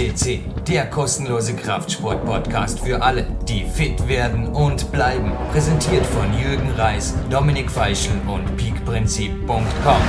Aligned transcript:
FCC, 0.00 0.40
der 0.66 0.86
kostenlose 0.86 1.54
Kraftsport-Podcast 1.54 2.80
für 2.80 3.02
alle, 3.02 3.26
die 3.46 3.64
fit 3.64 4.08
werden 4.08 4.46
und 4.46 4.90
bleiben. 4.92 5.32
Präsentiert 5.52 6.06
von 6.06 6.32
Jürgen 6.38 6.70
Reis, 6.70 7.14
Dominik 7.28 7.70
Feischl 7.70 8.12
und 8.26 8.56
peakprinzip.com. 8.56 10.02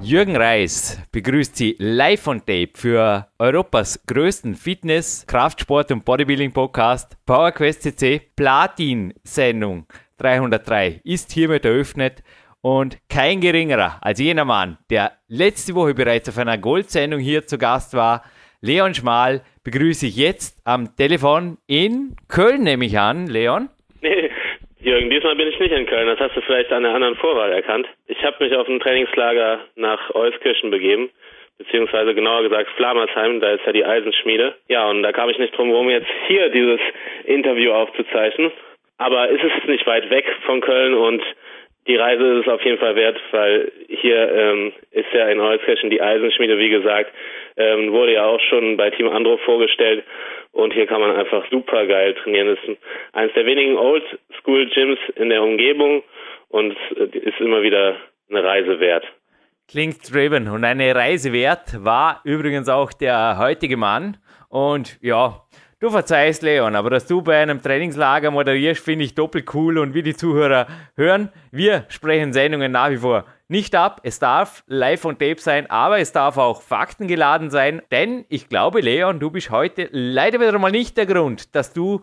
Jürgen 0.00 0.36
Reis 0.36 0.98
begrüßt 1.12 1.56
Sie 1.56 1.76
live 1.78 2.26
on 2.26 2.40
tape 2.40 2.70
für 2.74 3.28
Europas 3.38 4.00
größten 4.06 4.56
Fitness, 4.56 5.24
Kraftsport 5.24 5.92
und 5.92 6.04
Bodybuilding 6.04 6.50
Podcast 6.50 7.16
PowerQuest 7.26 7.82
CC 7.82 8.22
Platin 8.34 9.14
Sendung 9.22 9.86
303 10.16 11.00
ist 11.04 11.30
hiermit 11.30 11.64
eröffnet 11.64 12.24
und 12.62 12.98
kein 13.08 13.40
geringerer 13.40 13.98
als 14.02 14.20
jener 14.20 14.44
Mann, 14.44 14.78
der 14.90 15.12
letzte 15.28 15.74
Woche 15.74 15.94
bereits 15.94 16.28
auf 16.28 16.38
einer 16.38 16.58
Goldsendung 16.58 17.20
hier 17.20 17.46
zu 17.46 17.58
Gast 17.58 17.94
war, 17.94 18.22
Leon 18.60 18.94
Schmal, 18.94 19.42
begrüße 19.64 20.06
ich 20.06 20.16
jetzt 20.16 20.60
am 20.66 20.96
Telefon 20.96 21.58
in 21.68 22.16
Köln, 22.28 22.64
nehme 22.64 22.86
ich 22.86 22.98
an. 22.98 23.28
Leon? 23.28 23.68
Nee, 24.02 24.30
Jürgen, 24.80 25.10
diesmal 25.10 25.36
bin 25.36 25.48
ich 25.48 25.58
nicht 25.60 25.72
in 25.72 25.86
Köln. 25.86 26.06
Das 26.06 26.18
hast 26.18 26.36
du 26.36 26.40
vielleicht 26.40 26.72
an 26.72 26.82
der 26.82 26.94
anderen 26.94 27.16
Vorwahl 27.16 27.52
erkannt. 27.52 27.86
Ich 28.06 28.22
habe 28.24 28.42
mich 28.42 28.54
auf 28.56 28.68
ein 28.68 28.80
Trainingslager 28.80 29.60
nach 29.76 30.14
Euskirchen 30.14 30.70
begeben, 30.70 31.10
beziehungsweise 31.58 32.14
genauer 32.14 32.42
gesagt 32.42 32.70
Flamersheim, 32.76 33.40
da 33.40 33.50
ist 33.50 33.66
ja 33.66 33.72
die 33.72 33.84
Eisenschmiede. 33.84 34.54
Ja, 34.68 34.88
und 34.88 35.02
da 35.02 35.12
kam 35.12 35.28
ich 35.30 35.38
nicht 35.38 35.56
drum 35.56 35.68
herum, 35.68 35.90
jetzt 35.90 36.08
hier 36.26 36.48
dieses 36.50 36.80
Interview 37.24 37.72
aufzuzeichnen. 37.72 38.50
Aber 38.98 39.28
ist 39.28 39.42
es 39.44 39.68
nicht 39.68 39.86
weit 39.86 40.10
weg 40.10 40.26
von 40.46 40.60
Köln 40.60 40.94
und 40.94 41.22
die 41.88 41.96
Reise 41.96 42.22
ist 42.34 42.46
es 42.46 42.52
auf 42.52 42.62
jeden 42.62 42.78
Fall 42.78 42.94
wert, 42.94 43.18
weil 43.30 43.72
hier 43.88 44.30
ähm, 44.30 44.72
ist 44.90 45.12
ja 45.12 45.26
in 45.28 45.40
Euskirchen 45.40 45.88
die 45.88 46.02
Eisenschmiede, 46.02 46.58
wie 46.58 46.68
gesagt, 46.68 47.10
ähm, 47.56 47.92
wurde 47.92 48.12
ja 48.12 48.26
auch 48.26 48.40
schon 48.50 48.76
bei 48.76 48.90
Team 48.90 49.08
Andro 49.08 49.38
vorgestellt 49.38 50.04
und 50.52 50.74
hier 50.74 50.86
kann 50.86 51.00
man 51.00 51.16
einfach 51.16 51.44
super 51.50 51.86
geil 51.86 52.14
trainieren. 52.14 52.48
Das 52.48 52.58
ist 52.68 52.78
eines 53.12 53.32
der 53.32 53.46
wenigen 53.46 53.78
Old-School-Gyms 53.78 54.98
in 55.16 55.30
der 55.30 55.42
Umgebung 55.42 56.02
und 56.48 56.76
ist 56.94 57.40
immer 57.40 57.62
wieder 57.62 57.96
eine 58.28 58.44
Reise 58.44 58.80
wert. 58.80 59.04
Klingt 59.66 60.12
driven 60.12 60.48
und 60.48 60.64
eine 60.64 60.94
Reise 60.94 61.32
wert 61.32 61.84
war 61.84 62.20
übrigens 62.24 62.68
auch 62.68 62.92
der 62.92 63.38
heutige 63.38 63.76
Mann 63.76 64.18
und 64.50 64.98
ja, 65.02 65.42
Du 65.80 65.90
verzeihst, 65.90 66.42
Leon, 66.42 66.74
aber 66.74 66.90
dass 66.90 67.06
du 67.06 67.22
bei 67.22 67.40
einem 67.40 67.62
Trainingslager 67.62 68.32
moderierst, 68.32 68.84
finde 68.84 69.04
ich 69.04 69.14
doppelt 69.14 69.54
cool 69.54 69.78
und 69.78 69.94
wie 69.94 70.02
die 70.02 70.14
Zuhörer 70.14 70.66
hören, 70.96 71.30
wir 71.52 71.84
sprechen 71.88 72.32
Sendungen 72.32 72.72
nach 72.72 72.90
wie 72.90 72.96
vor 72.96 73.26
nicht 73.46 73.76
ab. 73.76 74.00
Es 74.02 74.18
darf 74.18 74.64
live 74.66 75.04
on 75.04 75.16
tape 75.16 75.38
sein, 75.38 75.70
aber 75.70 76.00
es 76.00 76.12
darf 76.12 76.36
auch 76.36 76.62
faktengeladen 76.62 77.50
sein, 77.50 77.80
denn 77.92 78.24
ich 78.28 78.48
glaube, 78.48 78.80
Leon, 78.80 79.20
du 79.20 79.30
bist 79.30 79.52
heute 79.52 79.88
leider 79.92 80.40
wieder 80.40 80.58
mal 80.58 80.72
nicht 80.72 80.96
der 80.96 81.06
Grund, 81.06 81.54
dass 81.54 81.72
du 81.72 82.00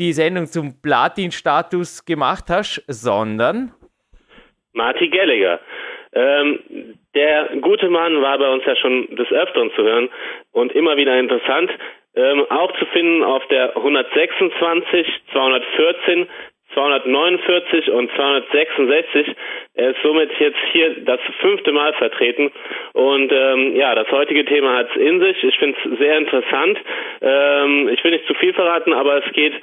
die 0.00 0.12
Sendung 0.12 0.46
zum 0.46 0.82
Platin-Status 0.82 2.04
gemacht 2.06 2.46
hast, 2.48 2.82
sondern 2.88 3.70
Marty 4.72 5.08
Gallagher. 5.08 5.60
Ähm, 6.14 6.58
der 7.14 7.50
gute 7.60 7.88
Mann 7.90 8.20
war 8.22 8.38
bei 8.38 8.48
uns 8.48 8.64
ja 8.66 8.74
schon 8.74 9.06
des 9.14 9.30
Öfteren 9.30 9.70
zu 9.76 9.82
hören 9.84 10.08
und 10.50 10.72
immer 10.72 10.96
wieder 10.96 11.16
interessant. 11.16 11.70
Ähm, 12.16 12.46
auch 12.48 12.72
zu 12.78 12.86
finden 12.86 13.24
auf 13.24 13.46
der 13.48 13.76
126, 13.76 15.06
214, 15.32 16.28
249 16.74 17.90
und 17.90 18.10
266. 18.14 19.34
Er 19.74 19.90
ist 19.90 20.02
somit 20.02 20.30
jetzt 20.38 20.58
hier 20.72 21.04
das 21.04 21.20
fünfte 21.40 21.72
Mal 21.72 21.92
vertreten. 21.94 22.50
Und 22.92 23.32
ähm, 23.32 23.76
ja, 23.76 23.94
das 23.94 24.10
heutige 24.10 24.44
Thema 24.44 24.76
hat 24.76 24.90
es 24.90 24.96
in 24.96 25.20
sich. 25.20 25.42
Ich 25.42 25.58
finde 25.58 25.76
es 25.78 25.98
sehr 25.98 26.18
interessant. 26.18 26.78
Ähm, 27.20 27.88
ich 27.88 28.02
will 28.04 28.12
nicht 28.12 28.26
zu 28.26 28.34
viel 28.34 28.52
verraten, 28.52 28.92
aber 28.92 29.24
es 29.24 29.32
geht 29.32 29.54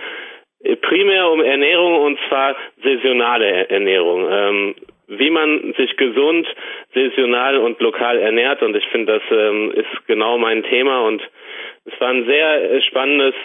primär 0.81 1.29
um 1.29 1.41
Ernährung 1.41 2.01
und 2.01 2.19
zwar 2.27 2.55
saisonale 2.83 3.69
Ernährung. 3.69 4.27
Ähm, 4.29 4.75
wie 5.07 5.29
man 5.29 5.73
sich 5.77 5.97
gesund, 5.97 6.47
saisonal 6.93 7.57
und 7.57 7.79
lokal 7.81 8.17
ernährt. 8.17 8.61
Und 8.61 8.75
ich 8.75 8.85
finde, 8.87 9.19
das 9.19 9.37
ähm, 9.37 9.71
ist 9.71 10.07
genau 10.07 10.37
mein 10.37 10.63
Thema. 10.63 11.01
Und 11.01 11.21
es 11.85 11.99
war 11.99 12.09
ein 12.09 12.25
sehr 12.25 12.71
äh, 12.71 12.81
spannendes 12.81 13.35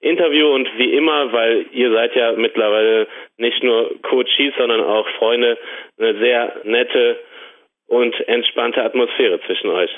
Interview 0.00 0.46
und 0.54 0.68
wie 0.76 0.94
immer, 0.94 1.32
weil 1.32 1.66
ihr 1.72 1.92
seid 1.92 2.14
ja 2.14 2.32
mittlerweile 2.32 3.08
nicht 3.36 3.62
nur 3.64 4.00
Coaches, 4.02 4.54
sondern 4.56 4.82
auch 4.82 5.08
Freunde, 5.18 5.58
eine 5.98 6.18
sehr 6.18 6.56
nette 6.64 7.18
und 7.86 8.14
entspannte 8.28 8.82
Atmosphäre 8.82 9.40
zwischen 9.46 9.70
euch. 9.70 9.90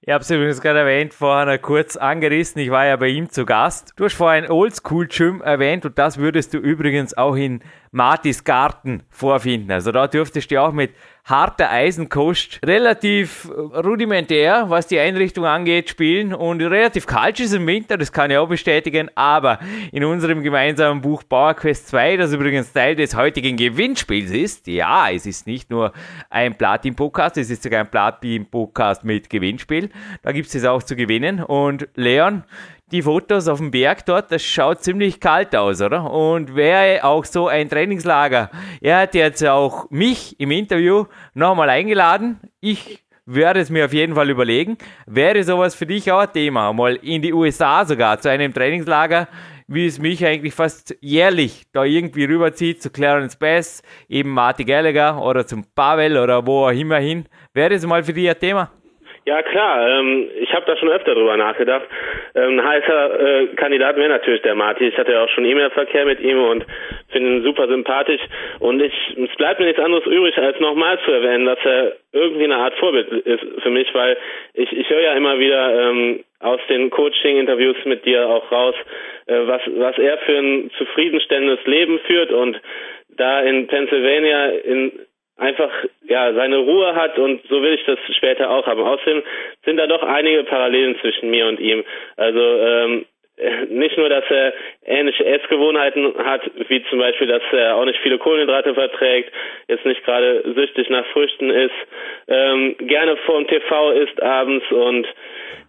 Ich 0.00 0.14
habe 0.14 0.22
es 0.22 0.30
übrigens 0.30 0.62
gerade 0.62 0.78
erwähnt, 0.78 1.12
vorhin 1.12 1.60
kurz 1.60 1.96
angerissen. 1.96 2.62
Ich 2.62 2.70
war 2.70 2.86
ja 2.86 2.96
bei 2.96 3.08
ihm 3.08 3.28
zu 3.28 3.44
Gast. 3.44 3.92
Du 3.98 4.04
hast 4.04 4.14
vorhin 4.14 4.44
ein 4.44 4.50
Oldschool-Gym 4.50 5.42
erwähnt 5.42 5.84
und 5.84 5.98
das 5.98 6.20
würdest 6.20 6.54
du 6.54 6.58
übrigens 6.58 7.18
auch 7.18 7.34
in 7.34 7.60
Martis 7.90 8.44
Garten 8.44 9.02
vorfinden. 9.10 9.70
Also 9.70 9.92
da 9.92 10.06
dürftest 10.06 10.50
du 10.50 10.60
auch 10.60 10.72
mit 10.72 10.92
harter 11.24 11.70
Eisenkost 11.70 12.58
relativ 12.64 13.50
rudimentär, 13.50 14.64
was 14.68 14.86
die 14.86 14.98
Einrichtung 14.98 15.44
angeht, 15.44 15.90
spielen. 15.90 16.32
Und 16.32 16.62
relativ 16.62 17.06
kalt 17.06 17.38
ist 17.38 17.52
im 17.52 17.66
Winter, 17.66 17.98
das 17.98 18.12
kann 18.12 18.30
ich 18.30 18.38
auch 18.38 18.48
bestätigen, 18.48 19.10
aber 19.14 19.58
in 19.92 20.04
unserem 20.04 20.42
gemeinsamen 20.42 21.02
Buch 21.02 21.22
Power 21.28 21.54
Quest 21.54 21.88
2, 21.88 22.16
das 22.16 22.32
übrigens 22.32 22.72
Teil 22.72 22.96
des 22.96 23.14
heutigen 23.14 23.56
Gewinnspiels 23.56 24.30
ist, 24.30 24.66
ja, 24.68 25.10
es 25.10 25.26
ist 25.26 25.46
nicht 25.46 25.70
nur 25.70 25.92
ein 26.30 26.56
Platin-Podcast, 26.56 27.36
es 27.36 27.50
ist 27.50 27.62
sogar 27.62 27.80
ein 27.80 27.90
Platin-Podcast 27.90 29.04
mit 29.04 29.28
Gewinnspiel, 29.28 29.90
da 30.22 30.32
gibt 30.32 30.48
es 30.48 30.54
es 30.54 30.64
auch 30.64 30.82
zu 30.82 30.96
gewinnen. 30.96 31.42
Und 31.42 31.88
Leon, 31.94 32.44
die 32.90 33.02
Fotos 33.02 33.48
auf 33.48 33.58
dem 33.58 33.70
Berg 33.70 34.06
dort, 34.06 34.32
das 34.32 34.42
schaut 34.42 34.82
ziemlich 34.82 35.20
kalt 35.20 35.54
aus, 35.54 35.80
oder? 35.82 36.10
Und 36.10 36.54
wäre 36.54 37.04
auch 37.04 37.24
so 37.24 37.48
ein 37.48 37.68
Trainingslager. 37.68 38.50
Er 38.80 39.00
hat 39.00 39.14
jetzt 39.14 39.44
auch 39.46 39.90
mich 39.90 40.38
im 40.40 40.50
Interview 40.50 41.04
nochmal 41.34 41.70
eingeladen. 41.70 42.40
Ich 42.60 43.04
werde 43.26 43.60
es 43.60 43.68
mir 43.68 43.84
auf 43.84 43.92
jeden 43.92 44.14
Fall 44.14 44.30
überlegen. 44.30 44.78
Wäre 45.06 45.44
sowas 45.44 45.74
für 45.74 45.86
dich 45.86 46.10
auch 46.10 46.20
ein 46.20 46.32
Thema? 46.32 46.72
Mal 46.72 46.96
in 46.96 47.20
die 47.20 47.32
USA 47.32 47.84
sogar 47.84 48.18
zu 48.20 48.30
einem 48.30 48.54
Trainingslager, 48.54 49.28
wie 49.66 49.86
es 49.86 49.98
mich 49.98 50.24
eigentlich 50.24 50.54
fast 50.54 50.96
jährlich 51.02 51.66
da 51.72 51.84
irgendwie 51.84 52.24
rüberzieht, 52.24 52.82
zu 52.82 52.88
Clarence 52.88 53.36
Bass, 53.36 53.82
eben 54.08 54.30
Marty 54.30 54.64
Gallagher 54.64 55.22
oder 55.22 55.46
zum 55.46 55.64
Pavel 55.74 56.16
oder 56.16 56.46
wo 56.46 56.66
auch 56.66 56.70
immer 56.70 56.98
hin. 56.98 57.26
Wäre 57.52 57.74
es 57.74 57.86
mal 57.86 58.02
für 58.02 58.14
dich 58.14 58.30
ein 58.30 58.38
Thema? 58.38 58.70
Ja 59.28 59.42
klar, 59.42 59.86
ähm, 59.86 60.30
ich 60.40 60.50
habe 60.54 60.64
da 60.64 60.74
schon 60.78 60.88
öfter 60.88 61.14
drüber 61.14 61.36
nachgedacht. 61.36 61.86
Ähm, 62.34 62.58
ein 62.58 62.64
heißer 62.64 63.20
äh, 63.20 63.46
Kandidat 63.56 63.96
wäre 63.96 64.08
natürlich 64.08 64.40
der 64.40 64.54
Marti. 64.54 64.88
Ich 64.88 64.96
hatte 64.96 65.12
ja 65.12 65.22
auch 65.22 65.28
schon 65.28 65.44
E-Mail-Verkehr 65.44 66.06
mit 66.06 66.18
ihm 66.20 66.42
und 66.42 66.64
finde 67.10 67.28
ihn 67.28 67.42
super 67.42 67.68
sympathisch. 67.68 68.22
Und 68.58 68.80
ich, 68.80 68.94
es 69.18 69.36
bleibt 69.36 69.60
mir 69.60 69.66
nichts 69.66 69.82
anderes 69.82 70.06
übrig, 70.06 70.34
als 70.38 70.58
nochmal 70.60 70.98
zu 71.04 71.12
erwähnen, 71.12 71.44
dass 71.44 71.58
er 71.62 71.92
irgendwie 72.14 72.44
eine 72.44 72.56
Art 72.56 72.74
Vorbild 72.76 73.12
ist 73.26 73.44
für 73.62 73.68
mich, 73.68 73.92
weil 73.92 74.16
ich, 74.54 74.72
ich 74.72 74.88
höre 74.88 75.02
ja 75.02 75.12
immer 75.12 75.38
wieder 75.38 75.90
ähm, 75.90 76.24
aus 76.40 76.60
den 76.70 76.88
Coaching-Interviews 76.88 77.76
mit 77.84 78.06
dir 78.06 78.26
auch 78.26 78.50
raus, 78.50 78.76
äh, 79.26 79.40
was, 79.44 79.60
was 79.76 79.98
er 79.98 80.16
für 80.24 80.38
ein 80.38 80.70
zufriedenstellendes 80.78 81.66
Leben 81.66 81.98
führt 82.06 82.32
und 82.32 82.58
da 83.10 83.40
in 83.40 83.66
Pennsylvania 83.66 84.46
in 84.46 84.92
einfach 85.38 85.70
ja 86.06 86.32
seine 86.34 86.58
Ruhe 86.58 86.94
hat 86.94 87.18
und 87.18 87.40
so 87.48 87.62
will 87.62 87.74
ich 87.74 87.84
das 87.84 87.98
später 88.16 88.50
auch 88.50 88.66
haben. 88.66 88.82
Außerdem 88.82 89.22
sind 89.64 89.76
da 89.76 89.86
doch 89.86 90.02
einige 90.02 90.44
Parallelen 90.44 90.98
zwischen 91.00 91.30
mir 91.30 91.46
und 91.46 91.60
ihm. 91.60 91.84
Also 92.16 92.40
ähm, 92.40 93.06
nicht 93.68 93.96
nur, 93.96 94.08
dass 94.08 94.24
er 94.30 94.52
ähnliche 94.84 95.24
Essgewohnheiten 95.24 96.14
hat, 96.24 96.42
wie 96.68 96.84
zum 96.90 96.98
Beispiel, 96.98 97.28
dass 97.28 97.42
er 97.52 97.76
auch 97.76 97.84
nicht 97.84 98.00
viele 98.00 98.18
Kohlenhydrate 98.18 98.74
verträgt, 98.74 99.32
jetzt 99.68 99.84
nicht 99.84 100.04
gerade 100.04 100.42
süchtig 100.54 100.88
nach 100.90 101.06
Früchten 101.06 101.50
ist, 101.50 101.74
ähm, 102.26 102.76
gerne 102.78 103.16
vor 103.18 103.38
dem 103.38 103.46
TV 103.46 103.92
isst 103.92 104.20
abends 104.22 104.64
und 104.70 105.06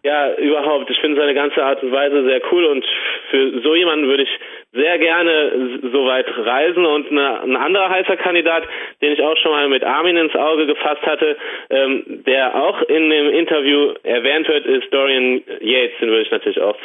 ja, 0.03 0.33
überhaupt, 0.35 0.89
ich 0.89 0.99
finde 0.99 1.19
seine 1.19 1.33
ganze 1.33 1.63
Art 1.63 1.83
und 1.83 1.91
Weise 1.91 2.23
sehr 2.23 2.41
cool 2.51 2.65
und 2.65 2.85
für 3.29 3.59
so 3.61 3.75
jemanden 3.75 4.07
würde 4.07 4.23
ich 4.23 4.39
sehr 4.71 5.00
gerne 5.00 5.80
so 5.92 6.06
weit 6.06 6.27
reisen 6.38 6.86
und 6.86 7.10
eine, 7.12 7.42
ein 7.42 7.56
anderer 7.56 7.89
heißer 7.89 8.18
Kandidat, 8.18 8.63
den 9.01 9.13
ich 9.13 9.21
auch 9.21 9.36
schon 9.38 9.51
mal 9.51 9.68
mit 9.68 9.83
Armin 9.83 10.16
ins 10.16 10.36
Auge 10.36 10.68
gefasst 10.68 11.01
hatte, 11.04 11.38
ähm, 11.71 12.04
der 12.25 12.56
auch 12.56 12.81
in 12.83 13.10
dem 13.10 13.30
Interview 13.30 13.94
erwähnt 14.04 14.48
wird, 14.48 14.66
ist 14.66 14.94
Dorian 14.94 15.42
Yates, 15.60 15.98
den 16.00 16.10
würde 16.10 16.21
ich 16.21 16.31
natürlich 16.31 16.62
auch 16.62 16.77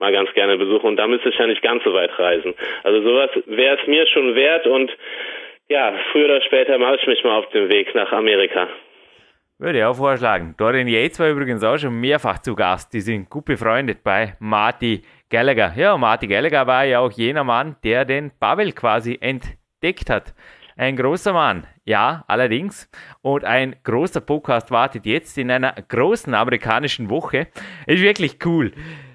mal 0.00 0.12
ganz 0.12 0.32
gerne 0.34 0.56
besuchen 0.56 0.86
und 0.86 0.96
da 0.96 1.06
müsste 1.06 1.28
ich 1.28 1.38
ja 1.38 1.46
nicht 1.46 1.62
ganz 1.62 1.84
so 1.84 1.94
weit 1.94 2.18
reisen. 2.18 2.54
Also 2.82 3.02
sowas 3.02 3.30
wäre 3.46 3.78
es 3.80 3.86
mir 3.86 4.06
schon 4.08 4.34
wert 4.34 4.66
und 4.66 4.90
ja, 5.68 5.92
früher 6.10 6.24
oder 6.24 6.40
später 6.42 6.78
mache 6.78 6.96
ich 6.96 7.06
mich 7.06 7.22
mal 7.22 7.38
auf 7.38 7.48
den 7.50 7.68
Weg 7.68 7.94
nach 7.94 8.10
Amerika. 8.12 8.68
Würde 9.60 9.78
ich 9.80 9.84
auch 9.84 9.96
vorschlagen. 9.96 10.54
Dorian 10.56 10.86
Yates 10.86 11.18
war 11.18 11.30
übrigens 11.30 11.64
auch 11.64 11.78
schon 11.78 11.98
mehrfach 11.98 12.38
zu 12.38 12.54
Gast. 12.54 12.92
Die 12.92 13.00
sind 13.00 13.28
gut 13.28 13.44
befreundet 13.44 14.04
bei 14.04 14.36
Marty 14.38 15.02
Gallagher. 15.30 15.72
Ja, 15.74 15.96
Marty 15.96 16.28
Gallagher 16.28 16.64
war 16.68 16.84
ja 16.84 17.00
auch 17.00 17.10
jener 17.10 17.42
Mann, 17.42 17.74
der 17.82 18.04
den 18.04 18.30
Pavel 18.30 18.70
quasi 18.70 19.18
entdeckt 19.20 20.10
hat. 20.10 20.32
Ein 20.76 20.94
großer 20.94 21.32
Mann, 21.32 21.66
ja, 21.84 22.22
allerdings. 22.28 22.88
Und 23.20 23.44
ein 23.44 23.74
großer 23.82 24.20
Podcast 24.20 24.70
wartet 24.70 25.06
jetzt 25.06 25.36
in 25.38 25.50
einer 25.50 25.72
großen 25.72 26.34
amerikanischen 26.34 27.10
Woche. 27.10 27.48
Ist 27.88 28.00
wirklich 28.00 28.38
cool. 28.44 28.70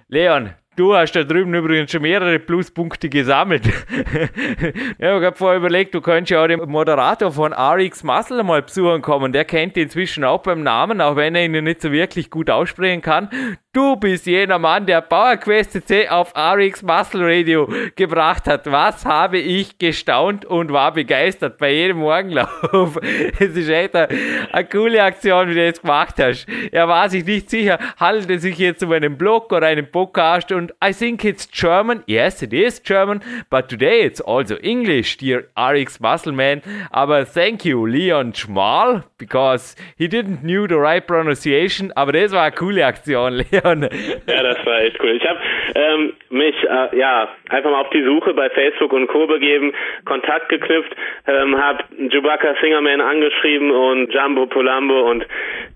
Leon, 0.09 0.49
Du 0.75 0.95
hast 0.95 1.11
da 1.11 1.23
drüben 1.23 1.53
übrigens 1.53 1.91
schon 1.91 2.01
mehrere 2.01 2.39
Pluspunkte 2.39 3.07
gesammelt. 3.07 3.63
ja, 4.97 5.17
ich 5.19 5.23
habe 5.23 5.35
vorher 5.35 5.59
überlegt, 5.59 5.93
du 5.93 6.01
könntest 6.01 6.31
ja 6.31 6.43
auch 6.43 6.47
den 6.47 6.67
Moderator 6.67 7.31
von 7.31 7.53
RX 7.53 8.03
Muscle 8.03 8.43
mal 8.43 8.63
besuchen 8.63 9.03
kommen. 9.03 9.31
Der 9.33 9.45
kennt 9.45 9.77
ihn 9.77 9.83
inzwischen 9.83 10.23
auch 10.23 10.41
beim 10.41 10.63
Namen, 10.63 10.99
auch 10.99 11.15
wenn 11.15 11.35
er 11.35 11.45
ihn 11.45 11.63
nicht 11.63 11.81
so 11.81 11.91
wirklich 11.91 12.31
gut 12.31 12.49
aussprechen 12.49 13.03
kann. 13.03 13.29
Du 13.75 13.95
bist 13.95 14.27
jener 14.27 14.59
Mann, 14.59 14.85
der 14.85 15.01
PowerQuest 15.01 15.71
CC 15.71 16.07
auf 16.07 16.31
RX 16.37 16.83
Muscle 16.83 17.23
Radio 17.23 17.67
gebracht 17.95 18.47
hat. 18.47 18.71
Was 18.71 19.03
habe 19.03 19.39
ich 19.39 19.79
gestaunt 19.79 20.45
und 20.45 20.71
war 20.71 20.93
begeistert 20.93 21.57
bei 21.57 21.71
jedem 21.71 21.97
Morgenlauf. 21.97 22.99
Es 23.39 23.55
ist 23.55 23.69
echt 23.69 23.95
eine, 23.95 24.09
eine 24.51 24.67
coole 24.67 25.03
Aktion, 25.03 25.49
wie 25.49 25.55
du 25.55 25.71
das 25.71 25.81
gemacht 25.81 26.15
hast. 26.19 26.45
Er 26.71 26.87
war 26.87 27.09
sich 27.09 27.25
nicht 27.25 27.49
sicher, 27.49 27.79
handelt 27.97 28.29
es 28.29 28.43
sich 28.43 28.59
jetzt 28.59 28.83
um 28.83 28.91
einen 28.91 29.17
Blog 29.17 29.51
oder 29.51 29.65
einen 29.65 29.89
Podcast 29.89 30.51
und 30.51 30.62
I 30.81 30.93
think 30.93 31.25
it's 31.25 31.45
German. 31.45 32.03
Yes, 32.07 32.41
it 32.41 32.53
is 32.53 32.79
German, 32.79 33.21
but 33.49 33.69
today 33.69 34.01
it's 34.01 34.19
also 34.19 34.57
English, 34.57 35.17
dear 35.17 35.47
RX 35.57 35.99
Muscle 35.99 36.31
Man. 36.33 36.61
Aber 36.91 37.25
thank 37.25 37.65
you, 37.65 37.85
Leon 37.87 38.33
Schmal, 38.33 39.03
because 39.17 39.75
he 39.97 40.07
didn't 40.07 40.43
knew 40.43 40.67
the 40.67 40.77
right 40.77 41.05
pronunciation. 41.05 41.91
Aber 41.95 42.11
das 42.11 42.31
war 42.31 42.43
eine 42.43 42.51
coole 42.51 42.85
Aktion, 42.85 43.33
Leon. 43.51 43.89
Ja, 44.27 44.43
das 44.43 44.65
war 44.65 44.81
echt 44.81 44.99
cool. 45.01 45.11
Ich 45.15 45.25
habe 45.25 45.39
ähm, 45.75 46.13
mich 46.29 46.55
äh, 46.63 46.97
ja 46.97 47.29
einfach 47.49 47.71
mal 47.71 47.81
auf 47.81 47.89
die 47.89 48.03
Suche 48.03 48.33
bei 48.33 48.49
Facebook 48.49 48.93
und 48.93 49.07
Co. 49.07 49.27
begeben, 49.27 49.73
Kontakt 50.05 50.49
geknüpft, 50.49 50.95
ähm, 51.27 51.57
habe 51.57 51.83
Chewbacca 52.09 52.55
Singerman 52.61 53.01
angeschrieben 53.01 53.71
und 53.71 54.13
Jumbo 54.13 54.47
Polambo 54.47 55.09
und 55.09 55.25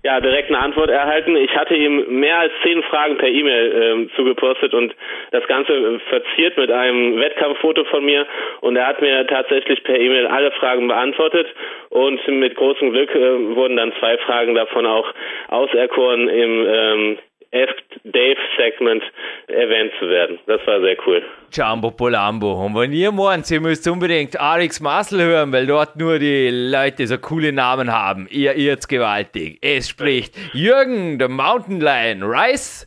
ja 0.02 0.20
direkt 0.20 0.48
eine 0.48 0.58
Antwort 0.58 0.90
erhalten. 0.90 1.36
Ich 1.36 1.54
hatte 1.56 1.74
ihm 1.74 2.20
mehr 2.20 2.38
als 2.38 2.52
zehn 2.62 2.82
Fragen 2.84 3.16
per 3.18 3.28
E-Mail 3.28 3.72
ähm, 3.82 4.10
zugepostet 4.16 4.74
und 4.78 4.94
das 5.32 5.46
Ganze 5.46 6.00
verziert 6.08 6.56
mit 6.56 6.70
einem 6.70 7.18
Wettkampffoto 7.20 7.84
von 7.84 8.04
mir 8.04 8.26
und 8.60 8.76
er 8.76 8.86
hat 8.86 9.00
mir 9.00 9.26
tatsächlich 9.26 9.82
per 9.84 9.98
E-Mail 9.98 10.26
alle 10.26 10.50
Fragen 10.52 10.88
beantwortet 10.88 11.46
und 11.90 12.26
mit 12.28 12.54
großem 12.54 12.92
Glück 12.92 13.14
äh, 13.14 13.54
wurden 13.54 13.76
dann 13.76 13.92
zwei 13.98 14.16
Fragen 14.18 14.54
davon 14.54 14.86
auch 14.86 15.12
auserkoren 15.48 16.28
im 16.28 16.66
ähm, 16.66 17.18
Asked 17.52 18.00
Dave 18.04 18.38
Segment 18.58 19.02
erwähnt 19.46 19.92
zu 19.98 20.08
werden. 20.08 20.38
Das 20.46 20.60
war 20.66 20.80
sehr 20.80 20.96
cool. 21.06 21.22
Jumbo 21.50 21.90
Polambo. 21.90 22.52
Und 22.64 22.74
wenn 22.74 22.92
ihr 22.92 23.10
meint, 23.10 23.50
ihr 23.50 23.60
müsst 23.60 23.88
unbedingt 23.88 24.38
Alex 24.38 24.80
Muscle 24.80 25.24
hören, 25.24 25.50
weil 25.52 25.66
dort 25.66 25.96
nur 25.96 26.18
die 26.18 26.50
Leute 26.50 27.06
so 27.06 27.16
coole 27.16 27.52
Namen 27.52 27.90
haben, 27.90 28.26
ihr 28.30 28.54
irrt 28.54 28.86
gewaltig. 28.88 29.58
Es 29.62 29.88
spricht 29.88 30.34
Jürgen, 30.52 31.18
der 31.18 31.30
Mountain 31.30 31.80
Lion 31.80 32.22
Rice, 32.22 32.86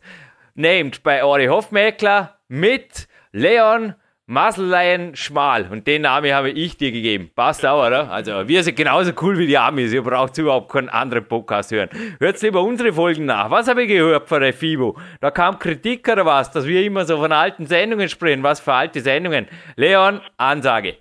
named 0.55 1.03
bei 1.03 1.23
Ori 1.23 1.47
Hofmeckler 1.47 2.37
mit 2.47 3.07
Leon 3.31 3.95
Muscle 4.31 5.11
Schmal. 5.13 5.67
Und 5.69 5.87
den 5.87 6.03
Namen 6.03 6.33
habe 6.33 6.51
ich 6.51 6.77
dir 6.77 6.93
gegeben. 6.93 7.31
Passt 7.35 7.65
auch, 7.65 7.85
oder? 7.85 8.09
Also, 8.09 8.47
wir 8.47 8.63
sind 8.63 8.77
genauso 8.77 9.11
cool 9.21 9.37
wie 9.37 9.45
die 9.45 9.57
Amis. 9.57 9.91
Ihr 9.91 10.03
braucht 10.03 10.37
überhaupt 10.37 10.71
keinen 10.71 10.87
anderen 10.87 11.27
Podcast 11.27 11.71
hören. 11.71 11.89
Hört 12.17 12.41
lieber 12.41 12.61
unsere 12.61 12.93
Folgen 12.93 13.25
nach. 13.25 13.51
Was 13.51 13.67
habe 13.67 13.83
ich 13.83 13.89
gehört 13.89 14.29
von 14.29 14.41
der 14.41 14.53
FIBO? 14.53 14.97
Da 15.19 15.31
kam 15.31 15.59
Kritik 15.59 16.07
oder 16.07 16.25
was, 16.25 16.49
dass 16.49 16.65
wir 16.65 16.81
immer 16.81 17.03
so 17.03 17.17
von 17.17 17.33
alten 17.33 17.65
Sendungen 17.65 18.07
sprechen. 18.07 18.41
Was 18.41 18.61
für 18.61 18.71
alte 18.71 19.01
Sendungen? 19.01 19.47
Leon, 19.75 20.21
Ansage. 20.37 20.95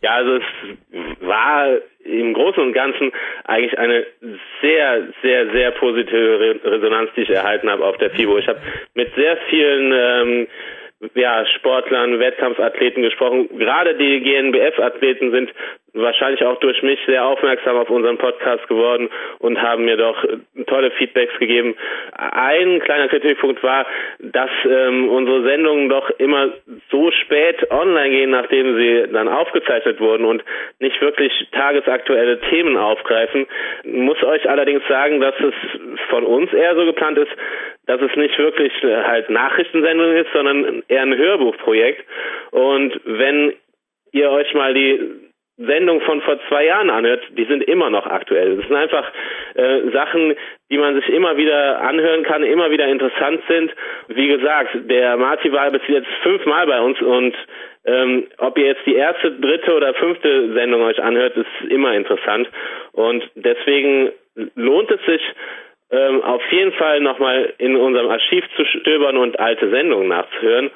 Ja, 0.00 0.14
also 0.14 0.36
es 0.36 0.42
war 1.32 1.78
im 2.04 2.34
Großen 2.34 2.62
und 2.62 2.72
Ganzen 2.72 3.10
eigentlich 3.44 3.78
eine 3.78 4.06
sehr, 4.60 5.08
sehr, 5.22 5.50
sehr 5.50 5.70
positive 5.72 6.60
Resonanz, 6.64 7.10
die 7.16 7.22
ich 7.22 7.30
erhalten 7.30 7.70
habe 7.70 7.84
auf 7.84 7.96
der 7.96 8.10
FIBO. 8.10 8.38
Ich 8.38 8.48
habe 8.48 8.60
mit 8.94 9.14
sehr 9.14 9.36
vielen 9.48 9.92
ähm, 9.94 10.46
ja, 11.14 11.44
Sportlern, 11.56 12.20
Wettkampfathleten 12.20 13.02
gesprochen. 13.02 13.48
Gerade 13.58 13.96
die 13.96 14.20
GNBF-Athleten 14.20 15.30
sind 15.32 15.50
wahrscheinlich 15.94 16.44
auch 16.44 16.58
durch 16.60 16.82
mich 16.82 16.98
sehr 17.06 17.24
aufmerksam 17.24 17.76
auf 17.76 17.90
unseren 17.90 18.18
Podcast 18.18 18.66
geworden 18.68 19.08
und 19.38 19.60
haben 19.60 19.84
mir 19.84 19.96
doch 19.96 20.24
tolle 20.66 20.90
Feedbacks 20.92 21.36
gegeben. 21.38 21.74
Ein 22.12 22.80
kleiner 22.80 23.08
Kritikpunkt 23.08 23.62
war, 23.62 23.86
dass 24.20 24.50
ähm, 24.64 25.08
unsere 25.08 25.42
Sendungen 25.42 25.88
doch 25.88 26.08
immer 26.18 26.50
so 26.92 27.10
spät 27.10 27.68
online 27.70 28.10
gehen, 28.10 28.30
nachdem 28.30 28.76
sie 28.76 29.12
dann 29.12 29.26
aufgezeichnet 29.26 29.98
wurden 29.98 30.24
und 30.24 30.44
nicht 30.78 31.00
wirklich 31.00 31.32
tagesaktuelle 31.50 32.38
Themen 32.50 32.76
aufgreifen. 32.76 33.46
Muss 33.84 34.22
euch 34.22 34.48
allerdings 34.48 34.86
sagen, 34.86 35.20
dass 35.20 35.34
es 35.40 35.54
von 36.10 36.24
uns 36.24 36.52
eher 36.52 36.76
so 36.76 36.84
geplant 36.84 37.18
ist, 37.18 37.32
dass 37.86 38.00
es 38.00 38.14
nicht 38.14 38.38
wirklich 38.38 38.72
äh, 38.84 39.02
halt 39.02 39.30
Nachrichtensendung 39.30 40.14
ist, 40.14 40.32
sondern 40.32 40.82
eher 40.86 41.02
ein 41.02 41.16
Hörbuchprojekt. 41.16 42.04
Und 42.52 43.00
wenn 43.04 43.54
ihr 44.12 44.30
euch 44.30 44.52
mal 44.54 44.74
die 44.74 45.00
Sendung 45.66 46.00
von 46.02 46.20
vor 46.22 46.38
zwei 46.48 46.66
Jahren 46.66 46.90
anhört, 46.90 47.22
die 47.30 47.44
sind 47.44 47.62
immer 47.64 47.90
noch 47.90 48.06
aktuell. 48.06 48.56
Das 48.56 48.66
sind 48.66 48.76
einfach 48.76 49.10
äh, 49.54 49.90
Sachen, 49.92 50.34
die 50.70 50.78
man 50.78 50.94
sich 50.94 51.08
immer 51.08 51.36
wieder 51.36 51.80
anhören 51.80 52.22
kann, 52.22 52.42
immer 52.42 52.70
wieder 52.70 52.86
interessant 52.86 53.42
sind. 53.48 53.72
Wie 54.08 54.28
gesagt, 54.28 54.70
der 54.90 55.16
Marti 55.16 55.52
war 55.52 55.70
bis 55.70 55.82
jetzt 55.88 56.08
fünfmal 56.22 56.66
bei 56.66 56.80
uns 56.80 57.00
und 57.00 57.34
ähm, 57.84 58.28
ob 58.38 58.56
ihr 58.58 58.66
jetzt 58.66 58.86
die 58.86 58.94
erste, 58.94 59.32
dritte 59.32 59.74
oder 59.74 59.92
fünfte 59.94 60.52
Sendung 60.54 60.82
euch 60.82 61.02
anhört, 61.02 61.36
ist 61.36 61.70
immer 61.70 61.92
interessant. 61.94 62.48
Und 62.92 63.28
deswegen 63.34 64.12
lohnt 64.54 64.90
es 64.90 65.04
sich, 65.04 65.22
ähm, 65.90 66.22
auf 66.22 66.42
jeden 66.50 66.72
Fall 66.72 67.00
nochmal 67.00 67.52
in 67.58 67.76
unserem 67.76 68.08
Archiv 68.08 68.44
zu 68.56 68.64
stöbern 68.64 69.18
und 69.18 69.38
alte 69.38 69.68
Sendungen 69.68 70.08
nachzuhören. 70.08 70.70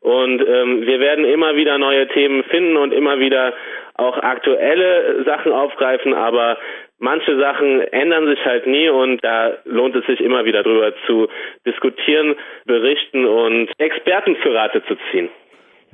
Und 0.00 0.40
ähm, 0.46 0.86
wir 0.86 1.00
werden 1.00 1.24
immer 1.24 1.56
wieder 1.56 1.78
neue 1.78 2.06
Themen 2.08 2.44
finden 2.44 2.76
und 2.76 2.92
immer 2.92 3.18
wieder 3.18 3.54
auch 4.02 4.18
aktuelle 4.18 5.24
Sachen 5.24 5.52
aufgreifen, 5.52 6.14
aber 6.14 6.58
manche 6.98 7.38
Sachen 7.38 7.80
ändern 7.80 8.26
sich 8.26 8.44
halt 8.44 8.66
nie 8.66 8.88
und 8.88 9.22
da 9.22 9.52
lohnt 9.64 9.96
es 9.96 10.06
sich 10.06 10.20
immer 10.20 10.44
wieder 10.44 10.62
drüber 10.62 10.92
zu 11.06 11.28
diskutieren, 11.66 12.34
berichten 12.64 13.24
und 13.24 13.70
Experten 13.78 14.36
für 14.36 14.54
Rate 14.54 14.82
zu 14.86 14.96
ziehen. 15.10 15.28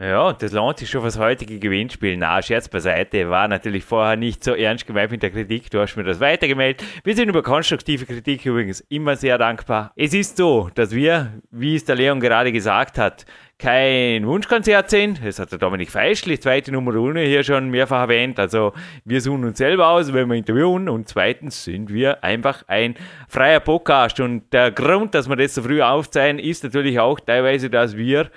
Ja, 0.00 0.32
das 0.32 0.52
lohnt 0.52 0.78
sich 0.78 0.88
schon 0.88 1.00
fürs 1.00 1.18
heutige 1.18 1.58
Gewinnspiel. 1.58 2.16
Na, 2.16 2.40
Scherz 2.40 2.68
beiseite, 2.68 3.28
war 3.30 3.48
natürlich 3.48 3.84
vorher 3.84 4.14
nicht 4.14 4.44
so 4.44 4.54
ernst 4.54 4.86
gemeint 4.86 5.10
mit 5.10 5.24
der 5.24 5.30
Kritik. 5.30 5.72
Du 5.72 5.80
hast 5.80 5.96
mir 5.96 6.04
das 6.04 6.20
weitergemeldet. 6.20 6.84
Wir 7.02 7.16
sind 7.16 7.28
über 7.28 7.42
konstruktive 7.42 8.06
Kritik 8.06 8.46
übrigens 8.46 8.80
immer 8.90 9.16
sehr 9.16 9.38
dankbar. 9.38 9.90
Es 9.96 10.14
ist 10.14 10.36
so, 10.36 10.68
dass 10.72 10.94
wir, 10.94 11.32
wie 11.50 11.74
es 11.74 11.84
der 11.84 11.96
Leon 11.96 12.20
gerade 12.20 12.52
gesagt 12.52 12.96
hat, 12.96 13.26
kein 13.58 14.24
Wunschkonzert 14.24 14.88
sind. 14.88 15.20
Das 15.24 15.40
hat 15.40 15.50
der 15.50 15.58
Dominik 15.58 15.90
Feischl, 15.90 16.38
zweite 16.38 16.70
Nummer 16.70 16.94
1 16.94 17.26
hier 17.26 17.42
schon 17.42 17.70
mehrfach 17.70 18.02
erwähnt. 18.02 18.38
Also 18.38 18.72
wir 19.04 19.20
suchen 19.20 19.44
uns 19.44 19.58
selber 19.58 19.88
aus, 19.88 20.12
wenn 20.12 20.28
wir 20.28 20.36
interviewen. 20.36 20.88
Und 20.88 21.08
zweitens 21.08 21.64
sind 21.64 21.92
wir 21.92 22.22
einfach 22.22 22.62
ein 22.68 22.94
freier 23.28 23.58
Podcast. 23.58 24.20
Und 24.20 24.52
der 24.52 24.70
Grund, 24.70 25.14
dass 25.14 25.28
wir 25.28 25.34
das 25.34 25.56
so 25.56 25.62
früh 25.62 25.82
aufzeigen, 25.82 26.38
ist 26.38 26.62
natürlich 26.62 27.00
auch 27.00 27.18
teilweise, 27.18 27.68
dass 27.68 27.96
wir 27.96 28.30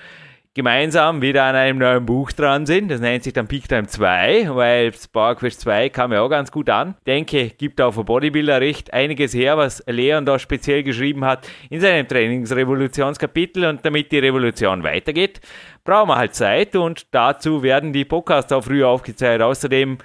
gemeinsam 0.53 1.21
wieder 1.21 1.45
an 1.45 1.55
einem 1.55 1.77
neuen 1.77 2.05
Buch 2.05 2.31
dran 2.33 2.65
sind. 2.65 2.91
Das 2.91 2.99
nennt 2.99 3.23
sich 3.23 3.31
dann 3.31 3.47
Peak 3.47 3.69
Time 3.69 3.87
2, 3.87 4.53
weil 4.53 4.91
Power 5.13 5.35
Quest 5.35 5.61
2 5.61 5.89
kam 5.89 6.11
ja 6.11 6.21
auch 6.21 6.29
ganz 6.29 6.51
gut 6.51 6.69
an. 6.69 6.95
Denke, 7.07 7.51
gibt 7.51 7.79
auch 7.79 7.93
für 7.93 8.03
Bodybuilder 8.03 8.59
recht 8.59 8.91
einiges 8.91 9.33
her, 9.33 9.57
was 9.57 9.81
Leon 9.87 10.25
da 10.25 10.37
speziell 10.39 10.83
geschrieben 10.83 11.23
hat 11.23 11.47
in 11.69 11.79
seinem 11.79 12.07
Trainingsrevolutionskapitel 12.07 13.65
und 13.65 13.85
damit 13.85 14.11
die 14.11 14.19
Revolution 14.19 14.83
weitergeht, 14.83 15.39
brauchen 15.85 16.09
wir 16.09 16.17
halt 16.17 16.35
Zeit 16.35 16.75
und 16.75 17.07
dazu 17.11 17.63
werden 17.63 17.93
die 17.93 18.03
Podcasts 18.03 18.51
auch 18.51 18.63
früher 18.63 18.89
aufgezeichnet. 18.89 19.43
Außerdem, 19.43 19.99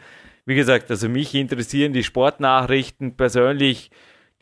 wie 0.45 0.55
gesagt, 0.55 0.91
also 0.91 1.09
mich 1.09 1.35
interessieren 1.35 1.93
die 1.93 2.05
Sportnachrichten 2.05 3.17
persönlich 3.17 3.91